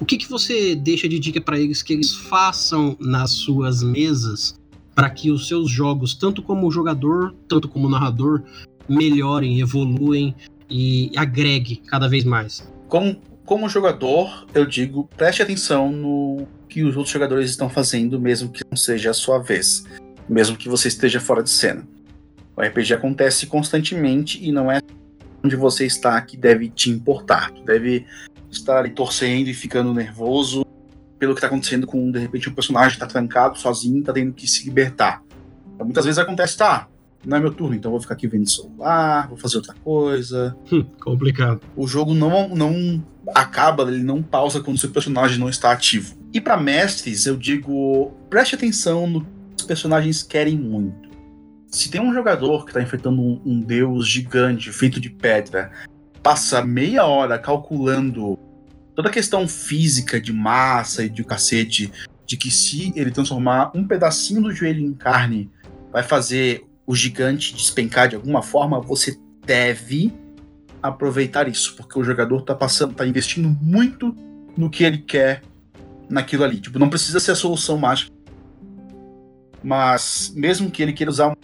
O 0.00 0.04
que, 0.04 0.16
que 0.16 0.28
você 0.28 0.74
deixa 0.74 1.08
de 1.08 1.18
dica 1.18 1.40
pra 1.40 1.58
eles 1.58 1.82
que 1.82 1.92
eles 1.92 2.14
façam 2.14 2.96
nas 3.00 3.30
suas 3.30 3.82
mesas 3.82 4.54
para 4.94 5.10
que 5.10 5.30
os 5.30 5.48
seus 5.48 5.70
jogos, 5.70 6.14
tanto 6.14 6.42
como 6.42 6.70
jogador, 6.70 7.34
tanto 7.48 7.68
como 7.68 7.88
narrador, 7.88 8.42
melhorem, 8.88 9.60
evoluem 9.60 10.34
e 10.70 11.10
agregue 11.16 11.76
cada 11.76 12.08
vez 12.08 12.24
mais. 12.24 12.66
Como, 12.88 13.16
como 13.44 13.68
jogador, 13.68 14.46
eu 14.54 14.64
digo, 14.64 15.08
preste 15.16 15.42
atenção 15.42 15.90
no 15.90 16.46
que 16.68 16.82
os 16.82 16.96
outros 16.96 17.12
jogadores 17.12 17.50
estão 17.50 17.68
fazendo, 17.68 18.18
mesmo 18.20 18.50
que 18.50 18.62
não 18.68 18.76
seja 18.76 19.10
a 19.10 19.14
sua 19.14 19.38
vez, 19.38 19.84
mesmo 20.28 20.56
que 20.56 20.68
você 20.68 20.88
esteja 20.88 21.20
fora 21.20 21.42
de 21.42 21.50
cena. 21.50 21.86
O 22.56 22.62
RPG 22.62 22.94
acontece 22.94 23.46
constantemente 23.46 24.42
e 24.42 24.50
não 24.50 24.70
é 24.70 24.80
onde 25.44 25.56
você 25.56 25.84
está 25.84 26.20
que 26.22 26.36
deve 26.36 26.68
te 26.68 26.90
importar. 26.90 27.50
Tu 27.50 27.62
deve 27.62 28.06
estar 28.50 28.78
ali 28.78 28.90
torcendo 28.90 29.48
e 29.48 29.54
ficando 29.54 29.92
nervoso 29.92 30.64
pelo 31.18 31.34
que 31.34 31.40
tá 31.40 31.46
acontecendo 31.46 31.86
com, 31.86 32.10
de 32.10 32.18
repente, 32.18 32.48
um 32.48 32.54
personagem 32.54 32.94
que 32.94 33.00
tá 33.00 33.06
trancado 33.06 33.58
sozinho, 33.58 34.02
tá 34.02 34.12
tendo 34.12 34.32
que 34.32 34.46
se 34.46 34.64
libertar. 34.64 35.22
Então, 35.74 35.84
muitas 35.84 36.04
vezes 36.04 36.18
acontece, 36.18 36.56
tá, 36.56 36.88
não 37.26 37.36
é 37.36 37.40
meu 37.40 37.52
turno, 37.52 37.74
então 37.74 37.90
vou 37.90 38.00
ficar 38.00 38.14
aqui 38.14 38.26
vendo 38.26 38.48
celular, 38.48 39.28
vou 39.28 39.36
fazer 39.36 39.56
outra 39.56 39.74
coisa. 39.74 40.56
Hum, 40.70 40.84
complicado. 41.00 41.60
O 41.76 41.86
jogo 41.86 42.14
não, 42.14 42.48
não 42.48 43.04
acaba, 43.34 43.82
ele 43.84 44.02
não 44.02 44.22
pausa 44.22 44.60
quando 44.60 44.78
seu 44.78 44.90
personagem 44.90 45.38
não 45.38 45.48
está 45.48 45.72
ativo. 45.72 46.16
E 46.32 46.40
para 46.40 46.56
mestres, 46.56 47.26
eu 47.26 47.36
digo, 47.36 48.12
preste 48.28 48.54
atenção 48.54 49.06
no 49.06 49.20
que 49.22 49.28
os 49.58 49.64
personagens 49.64 50.22
querem 50.22 50.58
muito. 50.58 51.08
Se 51.68 51.90
tem 51.90 52.00
um 52.00 52.12
jogador 52.12 52.64
que 52.64 52.70
está 52.70 52.82
enfrentando 52.82 53.20
um, 53.20 53.40
um 53.44 53.60
deus 53.60 54.06
gigante 54.06 54.70
feito 54.70 55.00
de 55.00 55.10
pedra, 55.10 55.72
passa 56.22 56.64
meia 56.64 57.04
hora 57.04 57.38
calculando 57.38 58.38
toda 58.94 59.08
a 59.08 59.12
questão 59.12 59.46
física 59.48 60.20
de 60.20 60.32
massa 60.32 61.04
e 61.04 61.08
de 61.08 61.24
cacete, 61.24 61.92
de 62.26 62.36
que 62.36 62.50
se 62.50 62.92
ele 62.96 63.10
transformar 63.10 63.72
um 63.74 63.86
pedacinho 63.86 64.42
do 64.42 64.52
joelho 64.52 64.80
em 64.80 64.94
carne, 64.94 65.50
vai 65.92 66.02
fazer 66.02 66.64
o 66.86 66.94
gigante 66.94 67.54
despencar 67.54 68.08
de 68.08 68.16
alguma 68.16 68.42
forma, 68.42 68.80
você 68.80 69.18
deve 69.44 70.12
aproveitar 70.82 71.48
isso, 71.48 71.74
porque 71.76 71.98
o 71.98 72.04
jogador 72.04 72.42
tá 72.42 72.54
passando, 72.54 72.94
tá 72.94 73.06
investindo 73.06 73.48
muito 73.48 74.14
no 74.56 74.68
que 74.68 74.84
ele 74.84 74.98
quer 74.98 75.42
naquilo 76.08 76.44
ali. 76.44 76.60
Tipo, 76.60 76.78
não 76.78 76.90
precisa 76.90 77.18
ser 77.18 77.32
a 77.32 77.34
solução 77.36 77.78
mágica. 77.78 78.12
Mas 79.62 80.32
mesmo 80.36 80.70
que 80.70 80.82
ele 80.82 80.92
queira 80.92 81.10
usar 81.10 81.28
uma 81.28 81.36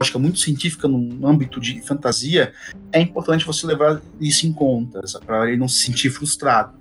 lógica 0.00 0.18
muito 0.18 0.38
científica 0.38 0.86
no 0.86 1.26
âmbito 1.26 1.60
de 1.60 1.80
fantasia, 1.80 2.52
é 2.92 3.00
importante 3.00 3.44
você 3.44 3.66
levar 3.66 4.00
isso 4.20 4.46
em 4.46 4.52
conta, 4.52 5.00
para 5.26 5.48
ele 5.48 5.56
não 5.56 5.66
se 5.66 5.80
sentir 5.80 6.10
frustrado. 6.10 6.78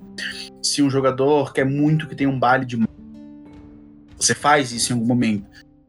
Se 0.62 0.84
um 0.84 0.90
jogador 0.90 1.52
quer 1.52 1.66
muito 1.66 2.08
que 2.08 2.16
tenha 2.16 2.30
um 2.30 2.38
baile 2.38 2.66
de 2.66 2.78
você 4.16 4.36
faz 4.36 4.72
isso 4.72 4.92
em 4.92 4.96
algum 4.96 5.08
momento. 5.08 5.46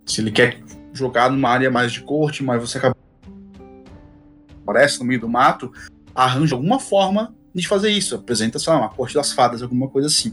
Se 0.07 0.21
ele 0.21 0.31
quer 0.31 0.59
jogar 0.95 1.31
numa 1.31 1.51
área 1.51 1.71
mais 1.71 1.93
de 1.93 2.01
corte, 2.01 2.43
mas 2.43 2.61
você 2.61 2.79
acaba 2.79 2.97
aparece 4.63 4.99
no 4.99 5.05
meio 5.05 5.21
do 5.21 5.29
mato, 5.29 5.71
arranja 6.15 6.55
alguma 6.55 6.81
forma 6.81 7.35
de 7.55 7.69
fazer 7.69 7.91
isso. 7.91 8.15
Apresenta, 8.15 8.59
sei 8.59 8.73
lá, 8.73 8.79
uma 8.81 8.89
corte 8.89 9.15
das 9.15 9.33
fadas, 9.33 9.63
alguma 9.63 9.89
coisa 9.89 10.09
assim. 10.09 10.33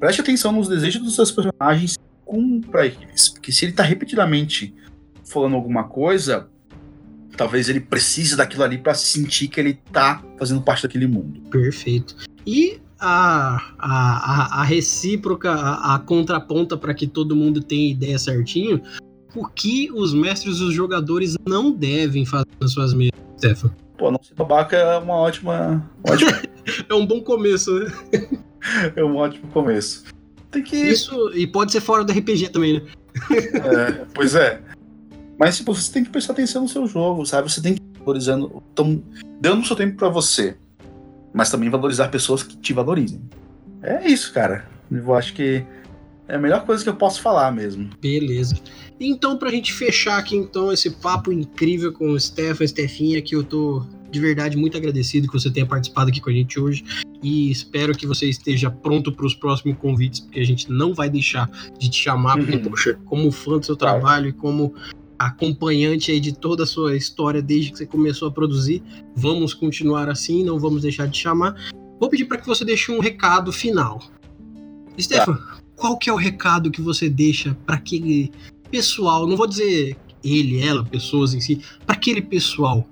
Preste 0.00 0.20
atenção 0.20 0.50
nos 0.50 0.68
desejos 0.68 1.02
dos 1.02 1.14
seus 1.14 1.30
personagens, 1.30 1.96
cumpra 2.24 2.86
eles. 2.86 3.28
Porque 3.28 3.52
se 3.52 3.64
ele 3.64 3.72
tá 3.72 3.84
repetidamente 3.84 4.74
falando 5.24 5.54
alguma 5.54 5.84
coisa, 5.84 6.48
talvez 7.36 7.68
ele 7.68 7.80
precise 7.80 8.36
daquilo 8.36 8.64
ali 8.64 8.78
para 8.78 8.94
sentir 8.94 9.48
que 9.48 9.60
ele 9.60 9.74
tá 9.92 10.22
fazendo 10.38 10.60
parte 10.60 10.82
daquele 10.82 11.06
mundo. 11.06 11.40
Perfeito. 11.50 12.16
E 12.44 12.80
a, 12.98 13.74
a, 13.78 14.60
a, 14.60 14.64
recíproca, 14.64 15.52
a, 15.52 15.94
a 15.94 15.98
contraponta 16.00 16.76
para 16.76 16.94
que 16.94 17.06
todo 17.06 17.36
mundo 17.36 17.60
tenha 17.60 17.90
ideia 17.90 18.18
certinho, 18.18 18.82
o 19.34 19.46
que 19.46 19.90
os 19.92 20.12
mestres 20.12 20.58
e 20.58 20.62
os 20.62 20.74
jogadores 20.74 21.36
não 21.46 21.70
devem 21.70 22.24
fazer 22.24 22.46
nas 22.60 22.72
suas 22.72 22.94
mesas, 22.94 23.18
Stefan? 23.38 23.74
Pô, 23.96 24.10
não 24.10 24.22
ser 24.22 24.34
babaca 24.34 24.76
é 24.76 24.98
uma 24.98 25.14
ótima. 25.14 25.90
ótima... 26.04 26.30
é 26.88 26.94
um 26.94 27.06
bom 27.06 27.20
começo, 27.20 27.72
né? 27.72 27.92
é 28.96 29.04
um 29.04 29.16
ótimo 29.16 29.48
começo. 29.52 30.04
Tem 30.50 30.62
que. 30.62 30.76
Isso, 30.76 31.30
e 31.34 31.46
pode 31.46 31.72
ser 31.72 31.80
fora 31.80 32.04
do 32.04 32.12
RPG 32.12 32.50
também, 32.50 32.74
né? 32.74 32.82
é, 33.30 34.04
pois 34.14 34.34
é. 34.34 34.60
Mas 35.38 35.56
tipo, 35.56 35.74
você 35.74 35.92
tem 35.92 36.04
que 36.04 36.10
prestar 36.10 36.34
atenção 36.34 36.62
no 36.62 36.68
seu 36.68 36.86
jogo, 36.86 37.24
sabe? 37.24 37.50
Você 37.50 37.60
tem 37.60 37.74
que 37.74 37.82
valorizando. 37.98 38.62
Tão, 38.74 39.02
dando 39.40 39.62
o 39.62 39.66
seu 39.66 39.76
tempo 39.76 39.96
para 39.96 40.08
você. 40.08 40.56
Mas 41.32 41.50
também 41.50 41.70
valorizar 41.70 42.08
pessoas 42.08 42.42
que 42.42 42.56
te 42.56 42.72
valorizem. 42.72 43.20
É 43.82 44.06
isso, 44.06 44.32
cara. 44.32 44.68
Eu 44.90 45.14
acho 45.14 45.32
que 45.32 45.64
é 46.32 46.36
a 46.36 46.38
melhor 46.38 46.64
coisa 46.64 46.82
que 46.82 46.88
eu 46.88 46.96
posso 46.96 47.20
falar 47.20 47.52
mesmo. 47.52 47.90
Beleza. 48.00 48.56
Então, 48.98 49.36
pra 49.36 49.50
gente 49.50 49.70
fechar 49.70 50.18
aqui, 50.18 50.34
então, 50.34 50.72
esse 50.72 50.88
papo 50.88 51.30
incrível 51.30 51.92
com 51.92 52.10
o 52.10 52.18
Stefan, 52.18 52.66
Stefinha, 52.66 53.20
que 53.20 53.36
eu 53.36 53.44
tô 53.44 53.84
de 54.10 54.18
verdade 54.18 54.56
muito 54.56 54.74
agradecido 54.74 55.26
que 55.26 55.34
você 55.34 55.50
tenha 55.50 55.66
participado 55.66 56.08
aqui 56.08 56.22
com 56.22 56.30
a 56.30 56.32
gente 56.32 56.58
hoje 56.58 56.84
e 57.22 57.50
espero 57.50 57.94
que 57.94 58.06
você 58.06 58.30
esteja 58.30 58.70
pronto 58.70 59.12
para 59.12 59.26
os 59.26 59.34
próximos 59.34 59.76
convites, 59.76 60.20
porque 60.20 60.40
a 60.40 60.44
gente 60.44 60.70
não 60.70 60.94
vai 60.94 61.10
deixar 61.10 61.50
de 61.78 61.90
te 61.90 61.98
chamar, 61.98 62.38
porque, 62.38 62.56
uhum. 62.56 62.62
poxa, 62.62 62.98
como 63.04 63.30
fã 63.30 63.58
do 63.58 63.66
seu 63.66 63.76
trabalho 63.76 64.28
e 64.28 64.32
como 64.32 64.74
acompanhante 65.18 66.10
aí 66.12 66.18
de 66.18 66.32
toda 66.32 66.62
a 66.62 66.66
sua 66.66 66.96
história 66.96 67.42
desde 67.42 67.72
que 67.72 67.78
você 67.78 67.86
começou 67.86 68.28
a 68.28 68.32
produzir, 68.32 68.82
vamos 69.14 69.52
continuar 69.52 70.08
assim, 70.08 70.42
não 70.42 70.58
vamos 70.58 70.80
deixar 70.80 71.06
de 71.06 71.18
chamar. 71.18 71.54
Vou 72.00 72.08
pedir 72.08 72.24
para 72.24 72.38
que 72.38 72.46
você 72.46 72.64
deixe 72.64 72.90
um 72.90 73.00
recado 73.00 73.52
final. 73.52 74.02
Stefan, 74.98 75.34
tá. 75.34 75.61
Qual 75.82 75.96
que 75.96 76.08
é 76.08 76.12
o 76.12 76.16
recado 76.16 76.70
que 76.70 76.80
você 76.80 77.10
deixa 77.10 77.56
para 77.66 77.74
aquele 77.74 78.30
pessoal, 78.70 79.26
não 79.26 79.36
vou 79.36 79.48
dizer 79.48 79.96
ele, 80.22 80.64
ela, 80.64 80.84
pessoas 80.84 81.34
em 81.34 81.40
si, 81.40 81.60
para 81.84 81.96
aquele 81.96 82.22
pessoal 82.22 82.86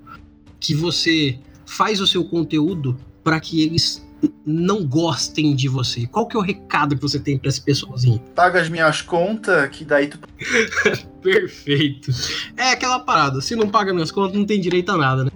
que 0.59 0.75
você 0.75 1.39
faz 1.65 2.01
o 2.01 2.07
seu 2.07 2.25
conteúdo 2.25 2.99
para 3.23 3.39
que 3.39 3.63
eles 3.63 4.05
não 4.45 4.85
gostem 4.85 5.55
de 5.55 5.69
você? 5.69 6.05
Qual 6.09 6.27
que 6.27 6.37
é 6.37 6.41
o 6.41 6.43
recado 6.43 6.97
que 6.97 7.03
você 7.03 7.21
tem 7.21 7.39
para 7.39 7.49
esse 7.49 7.61
pessoalzinho? 7.61 8.19
Paga 8.35 8.61
as 8.61 8.69
minhas 8.69 9.01
contas, 9.01 9.69
que 9.69 9.85
daí 9.85 10.09
tu. 10.09 10.19
Perfeito. 11.23 12.11
É 12.57 12.73
aquela 12.73 12.99
parada, 12.99 13.41
se 13.41 13.55
não 13.55 13.69
paga 13.69 13.95
minhas 13.95 14.11
contas, 14.11 14.37
não 14.37 14.45
tem 14.45 14.61
direito 14.61 14.91
a 14.91 14.97
nada, 14.99 15.25
né? 15.27 15.31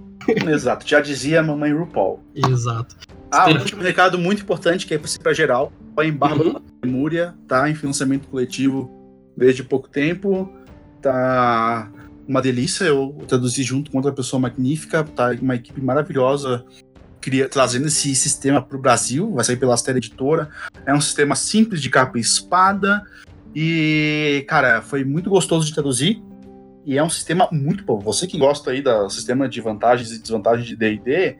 Exato, 0.52 0.88
já 0.88 1.00
dizia 1.00 1.38
a 1.38 1.42
mamãe 1.44 1.72
RuPaul. 1.72 2.20
Exato. 2.34 2.96
Ah, 3.34 3.48
um 3.48 3.58
último 3.58 3.82
recado 3.82 4.18
muito 4.18 4.42
importante 4.42 4.86
que 4.86 4.94
é 4.94 5.00
para 5.22 5.32
geral. 5.32 5.72
Em 6.02 6.12
Bárbara 6.12 6.50
uhum. 6.50 6.60
Lemúria, 6.84 7.34
tá 7.48 7.68
em 7.68 7.74
financiamento 7.74 8.28
coletivo 8.28 8.90
desde 9.36 9.62
pouco 9.62 9.88
tempo. 9.88 10.52
Tá 11.02 11.90
uma 12.26 12.40
delícia. 12.40 12.84
Eu 12.84 13.24
traduzi 13.26 13.62
junto 13.62 13.90
com 13.90 13.98
outra 13.98 14.12
pessoa 14.12 14.40
magnífica. 14.40 15.04
Tá 15.04 15.30
uma 15.40 15.56
equipe 15.56 15.80
maravilhosa 15.80 16.64
cria, 17.24 17.48
trazendo 17.48 17.86
esse 17.86 18.14
sistema 18.14 18.60
para 18.60 18.76
o 18.76 18.80
Brasil. 18.80 19.32
Vai 19.32 19.44
sair 19.44 19.56
pela 19.56 19.72
Astera 19.72 19.96
Editora. 19.96 20.50
É 20.84 20.92
um 20.92 21.00
sistema 21.00 21.34
simples 21.34 21.80
de 21.80 21.88
capa 21.88 22.18
e 22.18 22.20
espada. 22.20 23.02
E, 23.54 24.44
cara, 24.46 24.82
foi 24.82 25.04
muito 25.04 25.30
gostoso 25.30 25.66
de 25.66 25.72
traduzir. 25.72 26.22
E 26.84 26.98
é 26.98 27.02
um 27.02 27.08
sistema 27.08 27.48
muito 27.50 27.82
bom. 27.82 27.98
Você 28.00 28.26
que 28.26 28.36
gosta 28.36 28.72
aí 28.72 28.82
do 28.82 29.08
sistema 29.08 29.48
de 29.48 29.58
vantagens 29.62 30.12
e 30.12 30.20
desvantagens 30.20 30.68
de 30.68 30.76
D&D, 30.76 31.38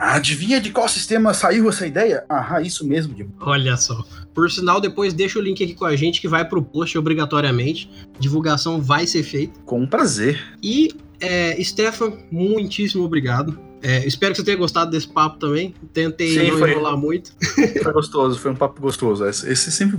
Adivinha 0.00 0.60
de 0.60 0.70
qual 0.70 0.88
sistema 0.88 1.34
saiu 1.34 1.68
essa 1.68 1.84
ideia? 1.84 2.24
Ah, 2.28 2.62
isso 2.62 2.86
mesmo, 2.86 3.14
Diego. 3.14 3.32
Olha 3.40 3.76
só. 3.76 4.04
Por 4.32 4.48
sinal, 4.48 4.80
depois 4.80 5.12
deixa 5.12 5.40
o 5.40 5.42
link 5.42 5.62
aqui 5.62 5.74
com 5.74 5.84
a 5.84 5.96
gente 5.96 6.20
que 6.20 6.28
vai 6.28 6.44
pro 6.44 6.62
post 6.62 6.96
obrigatoriamente. 6.96 7.90
Divulgação 8.18 8.80
vai 8.80 9.08
ser 9.08 9.24
feita. 9.24 9.58
Com 9.66 9.84
prazer. 9.86 10.40
E, 10.62 10.94
é, 11.20 11.60
Stefan, 11.62 12.12
muitíssimo 12.30 13.04
obrigado. 13.04 13.58
É, 13.82 14.06
espero 14.06 14.32
que 14.32 14.38
você 14.38 14.44
tenha 14.44 14.56
gostado 14.56 14.92
desse 14.92 15.08
papo 15.08 15.38
também. 15.38 15.74
Tentei 15.92 16.28
Sim, 16.28 16.50
não 16.52 16.58
foi, 16.58 16.70
enrolar 16.70 16.96
muito. 16.96 17.32
Foi 17.82 17.92
gostoso, 17.92 18.38
foi 18.38 18.50
um 18.50 18.56
papo 18.56 18.80
gostoso. 18.80 19.24
Esse, 19.26 19.50
esse 19.50 19.72
sempre. 19.72 19.98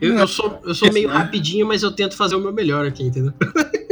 Eu, 0.00 0.14
eu 0.18 0.28
sou, 0.28 0.60
eu 0.64 0.74
sou 0.74 0.92
meio 0.92 1.08
né? 1.08 1.14
rapidinho, 1.14 1.66
mas 1.66 1.82
eu 1.82 1.90
tento 1.90 2.16
fazer 2.16 2.36
o 2.36 2.40
meu 2.40 2.52
melhor 2.52 2.86
aqui, 2.86 3.02
entendeu? 3.02 3.32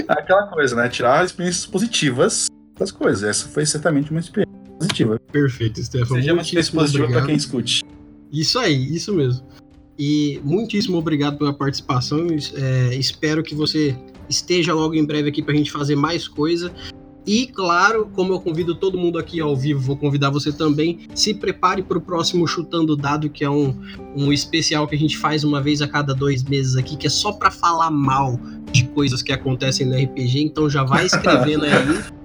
Aquela 0.08 0.46
coisa, 0.48 0.76
né? 0.76 0.88
Tirar 0.88 1.24
experiências 1.24 1.66
positivas 1.66 2.46
das 2.78 2.90
coisas. 2.90 3.22
Essa 3.22 3.48
foi 3.48 3.64
certamente 3.64 4.10
uma 4.10 4.20
experiência 4.20 4.61
positiva. 4.82 5.20
Perfeito, 5.30 5.82
Stefan. 5.82 6.16
Seja 6.16 6.32
uma 6.32 6.42
experiência 6.42 6.72
positiva 6.72 7.08
para 7.08 7.26
quem 7.26 7.36
escute. 7.36 7.82
Isso 8.32 8.58
aí, 8.58 8.94
isso 8.94 9.14
mesmo. 9.14 9.44
E 9.98 10.40
muitíssimo 10.42 10.96
obrigado 10.96 11.38
pela 11.38 11.52
participação. 11.52 12.26
É, 12.54 12.94
espero 12.94 13.42
que 13.42 13.54
você 13.54 13.96
esteja 14.28 14.74
logo 14.74 14.94
em 14.94 15.04
breve 15.04 15.28
aqui 15.28 15.42
para 15.42 15.54
a 15.54 15.56
gente 15.56 15.70
fazer 15.70 15.96
mais 15.96 16.26
coisa. 16.26 16.72
E 17.24 17.46
claro, 17.46 18.10
como 18.12 18.32
eu 18.32 18.40
convido 18.40 18.74
todo 18.74 18.98
mundo 18.98 19.16
aqui 19.16 19.40
ao 19.40 19.54
vivo, 19.54 19.80
vou 19.80 19.96
convidar 19.96 20.30
você 20.30 20.50
também. 20.50 21.06
Se 21.14 21.32
prepare 21.32 21.82
para 21.82 21.96
o 21.96 22.00
próximo 22.00 22.48
Chutando 22.48 22.96
Dado, 22.96 23.30
que 23.30 23.44
é 23.44 23.50
um, 23.50 23.76
um 24.16 24.32
especial 24.32 24.88
que 24.88 24.96
a 24.96 24.98
gente 24.98 25.16
faz 25.16 25.44
uma 25.44 25.60
vez 25.60 25.80
a 25.80 25.86
cada 25.86 26.14
dois 26.14 26.42
meses 26.42 26.74
aqui, 26.74 26.96
que 26.96 27.06
é 27.06 27.10
só 27.10 27.32
para 27.32 27.50
falar 27.50 27.90
mal 27.90 28.40
de 28.72 28.84
coisas 28.88 29.22
que 29.22 29.32
acontecem 29.32 29.86
no 29.86 29.94
RPG. 29.94 30.42
Então 30.42 30.68
já 30.68 30.82
vai 30.82 31.06
escrevendo 31.06 31.64
aí. 31.64 32.21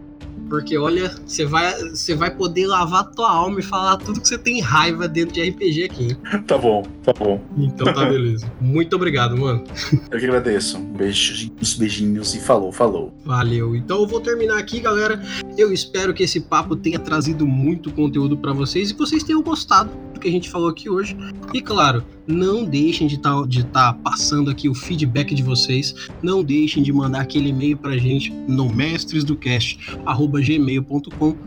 Porque 0.50 0.78
olha, 0.78 1.14
você 1.26 1.46
vai, 1.46 1.74
você 1.90 2.16
vai 2.16 2.34
poder 2.34 2.68
lavar 2.68 3.10
tua 3.12 3.30
alma 3.30 3.60
e 3.60 3.64
falar 3.64 3.98
tudo 3.98 4.22
que 4.22 4.28
você 4.28 4.38
tem 4.38 4.60
raiva 4.62 5.08
dentro 5.08 5.34
de 5.34 5.50
RPG 5.50 5.84
aqui. 5.84 6.18
Tá 6.46 6.58
bom, 6.58 6.84
tá 7.04 7.14
bom. 7.14 7.42
Então 7.58 7.94
tá 7.94 8.06
beleza. 8.06 8.50
Muito 8.60 8.96
obrigado, 8.96 9.38
mano. 9.38 9.64
Eu 10.10 10.20
que 10.20 10.26
agradeço. 10.26 10.80
Beijinhos, 10.80 11.74
beijinhos 11.76 12.36
e 12.36 12.40
falou, 12.40 12.72
falou. 12.72 13.14
Valeu. 13.26 13.76
Então 13.76 14.02
eu 14.02 14.08
vou 14.08 14.22
terminar 14.22 14.58
aqui, 14.58 14.80
galera. 14.80 15.22
Eu 15.58 15.72
espero 15.72 16.14
que 16.14 16.24
esse 16.24 16.40
papo 16.40 16.76
tenha 16.76 17.00
trazido 17.00 17.46
muito 17.46 17.92
conteúdo 17.92 18.38
para 18.38 18.54
vocês 18.54 18.90
e 18.90 18.94
que 18.94 19.00
vocês 19.00 19.24
tenham 19.24 19.42
gostado 19.42 19.92
do 20.18 20.22
que 20.22 20.28
a 20.28 20.32
gente 20.32 20.50
falou 20.50 20.70
aqui 20.70 20.90
hoje. 20.90 21.16
E 21.54 21.62
claro, 21.62 22.04
não 22.26 22.66
deixem 22.66 23.08
de 23.08 23.16
estar 23.16 23.40
tá, 23.40 23.48
de 23.48 23.64
tá 23.66 23.94
passando 23.94 24.52
aqui 24.52 24.68
o 24.68 24.74
feedback 24.74 25.34
de 25.34 25.42
vocês. 25.44 25.96
Não 26.22 26.44
deixem 26.44 26.84
de 26.84 26.92
mandar 26.92 27.22
aquele 27.22 27.48
e-mail 27.50 27.78
pra 27.78 27.98
gente 27.98 28.34
no 28.48 28.68
mestresdocast.gmail.com 28.70 31.38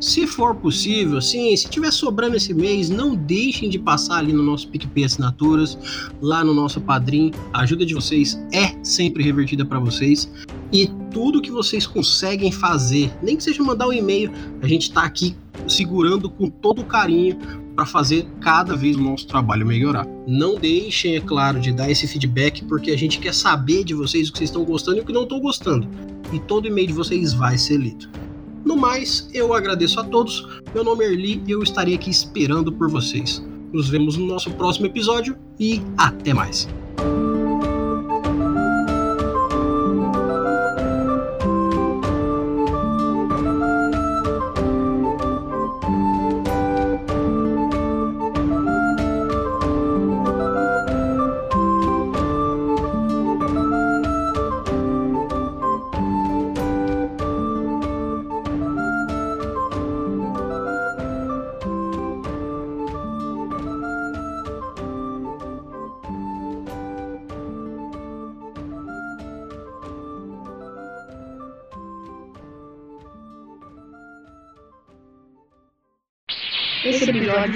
Se 0.00 0.26
for 0.26 0.54
possível, 0.54 1.18
sim, 1.20 1.56
se 1.56 1.68
tiver 1.70 1.92
sobrando 1.92 2.36
esse 2.36 2.52
mês, 2.52 2.90
não 2.90 3.14
deixem 3.14 3.70
de 3.70 3.78
passar 3.78 4.18
ali 4.18 4.32
no 4.32 4.42
nosso 4.42 4.66
PicPay 4.68 5.04
Assinaturas, 5.04 5.78
lá 6.20 6.44
no 6.44 6.52
nosso 6.52 6.80
Padrim. 6.80 7.30
A 7.52 7.60
ajuda 7.62 7.86
de 7.86 7.94
vocês 7.94 8.36
é 8.52 8.74
sempre 8.84 9.22
revertida 9.22 9.64
para 9.64 9.78
vocês. 9.78 10.28
E 10.72 10.90
tudo 11.10 11.40
que 11.40 11.50
vocês 11.50 11.86
conseguem 11.86 12.52
fazer, 12.52 13.12
nem 13.22 13.36
que 13.36 13.42
seja 13.42 13.62
mandar 13.62 13.88
um 13.88 13.92
e-mail, 13.92 14.30
a 14.62 14.68
gente 14.68 14.82
está 14.82 15.02
aqui 15.02 15.36
segurando 15.66 16.30
com 16.30 16.48
todo 16.48 16.84
carinho 16.84 17.38
para 17.74 17.86
fazer 17.86 18.26
cada 18.40 18.76
vez 18.76 18.96
o 18.96 19.00
nosso 19.00 19.26
trabalho 19.26 19.66
melhorar. 19.66 20.06
Não 20.26 20.56
deixem, 20.56 21.16
é 21.16 21.20
claro, 21.20 21.60
de 21.60 21.72
dar 21.72 21.90
esse 21.90 22.08
feedback, 22.08 22.64
porque 22.64 22.90
a 22.90 22.98
gente 22.98 23.18
quer 23.18 23.32
saber 23.32 23.84
de 23.84 23.94
vocês 23.94 24.28
o 24.28 24.32
que 24.32 24.38
vocês 24.38 24.50
estão 24.50 24.64
gostando 24.64 24.98
e 24.98 25.00
o 25.00 25.04
que 25.04 25.12
não 25.12 25.22
estão 25.22 25.38
gostando. 25.38 25.86
E 26.32 26.40
todo 26.40 26.66
e-mail 26.66 26.88
de 26.88 26.92
vocês 26.92 27.32
vai 27.32 27.56
ser 27.56 27.76
lido. 27.76 28.08
No 28.64 28.76
mais, 28.76 29.28
eu 29.32 29.54
agradeço 29.54 30.00
a 30.00 30.04
todos. 30.04 30.46
Meu 30.74 30.82
nome 30.82 31.04
é 31.04 31.12
Erli 31.12 31.42
e 31.46 31.52
eu 31.52 31.62
estarei 31.62 31.94
aqui 31.94 32.10
esperando 32.10 32.72
por 32.72 32.90
vocês. 32.90 33.44
Nos 33.72 33.88
vemos 33.88 34.16
no 34.16 34.26
nosso 34.26 34.50
próximo 34.50 34.86
episódio 34.86 35.36
e 35.58 35.80
até 35.96 36.34
mais. 36.34 36.68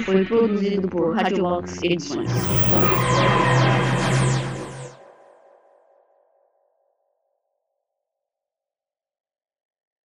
Foi 0.03 0.25
produzido 0.25 0.87
por 0.89 1.15
Radiolox 1.15 1.79
Edições. 1.83 2.31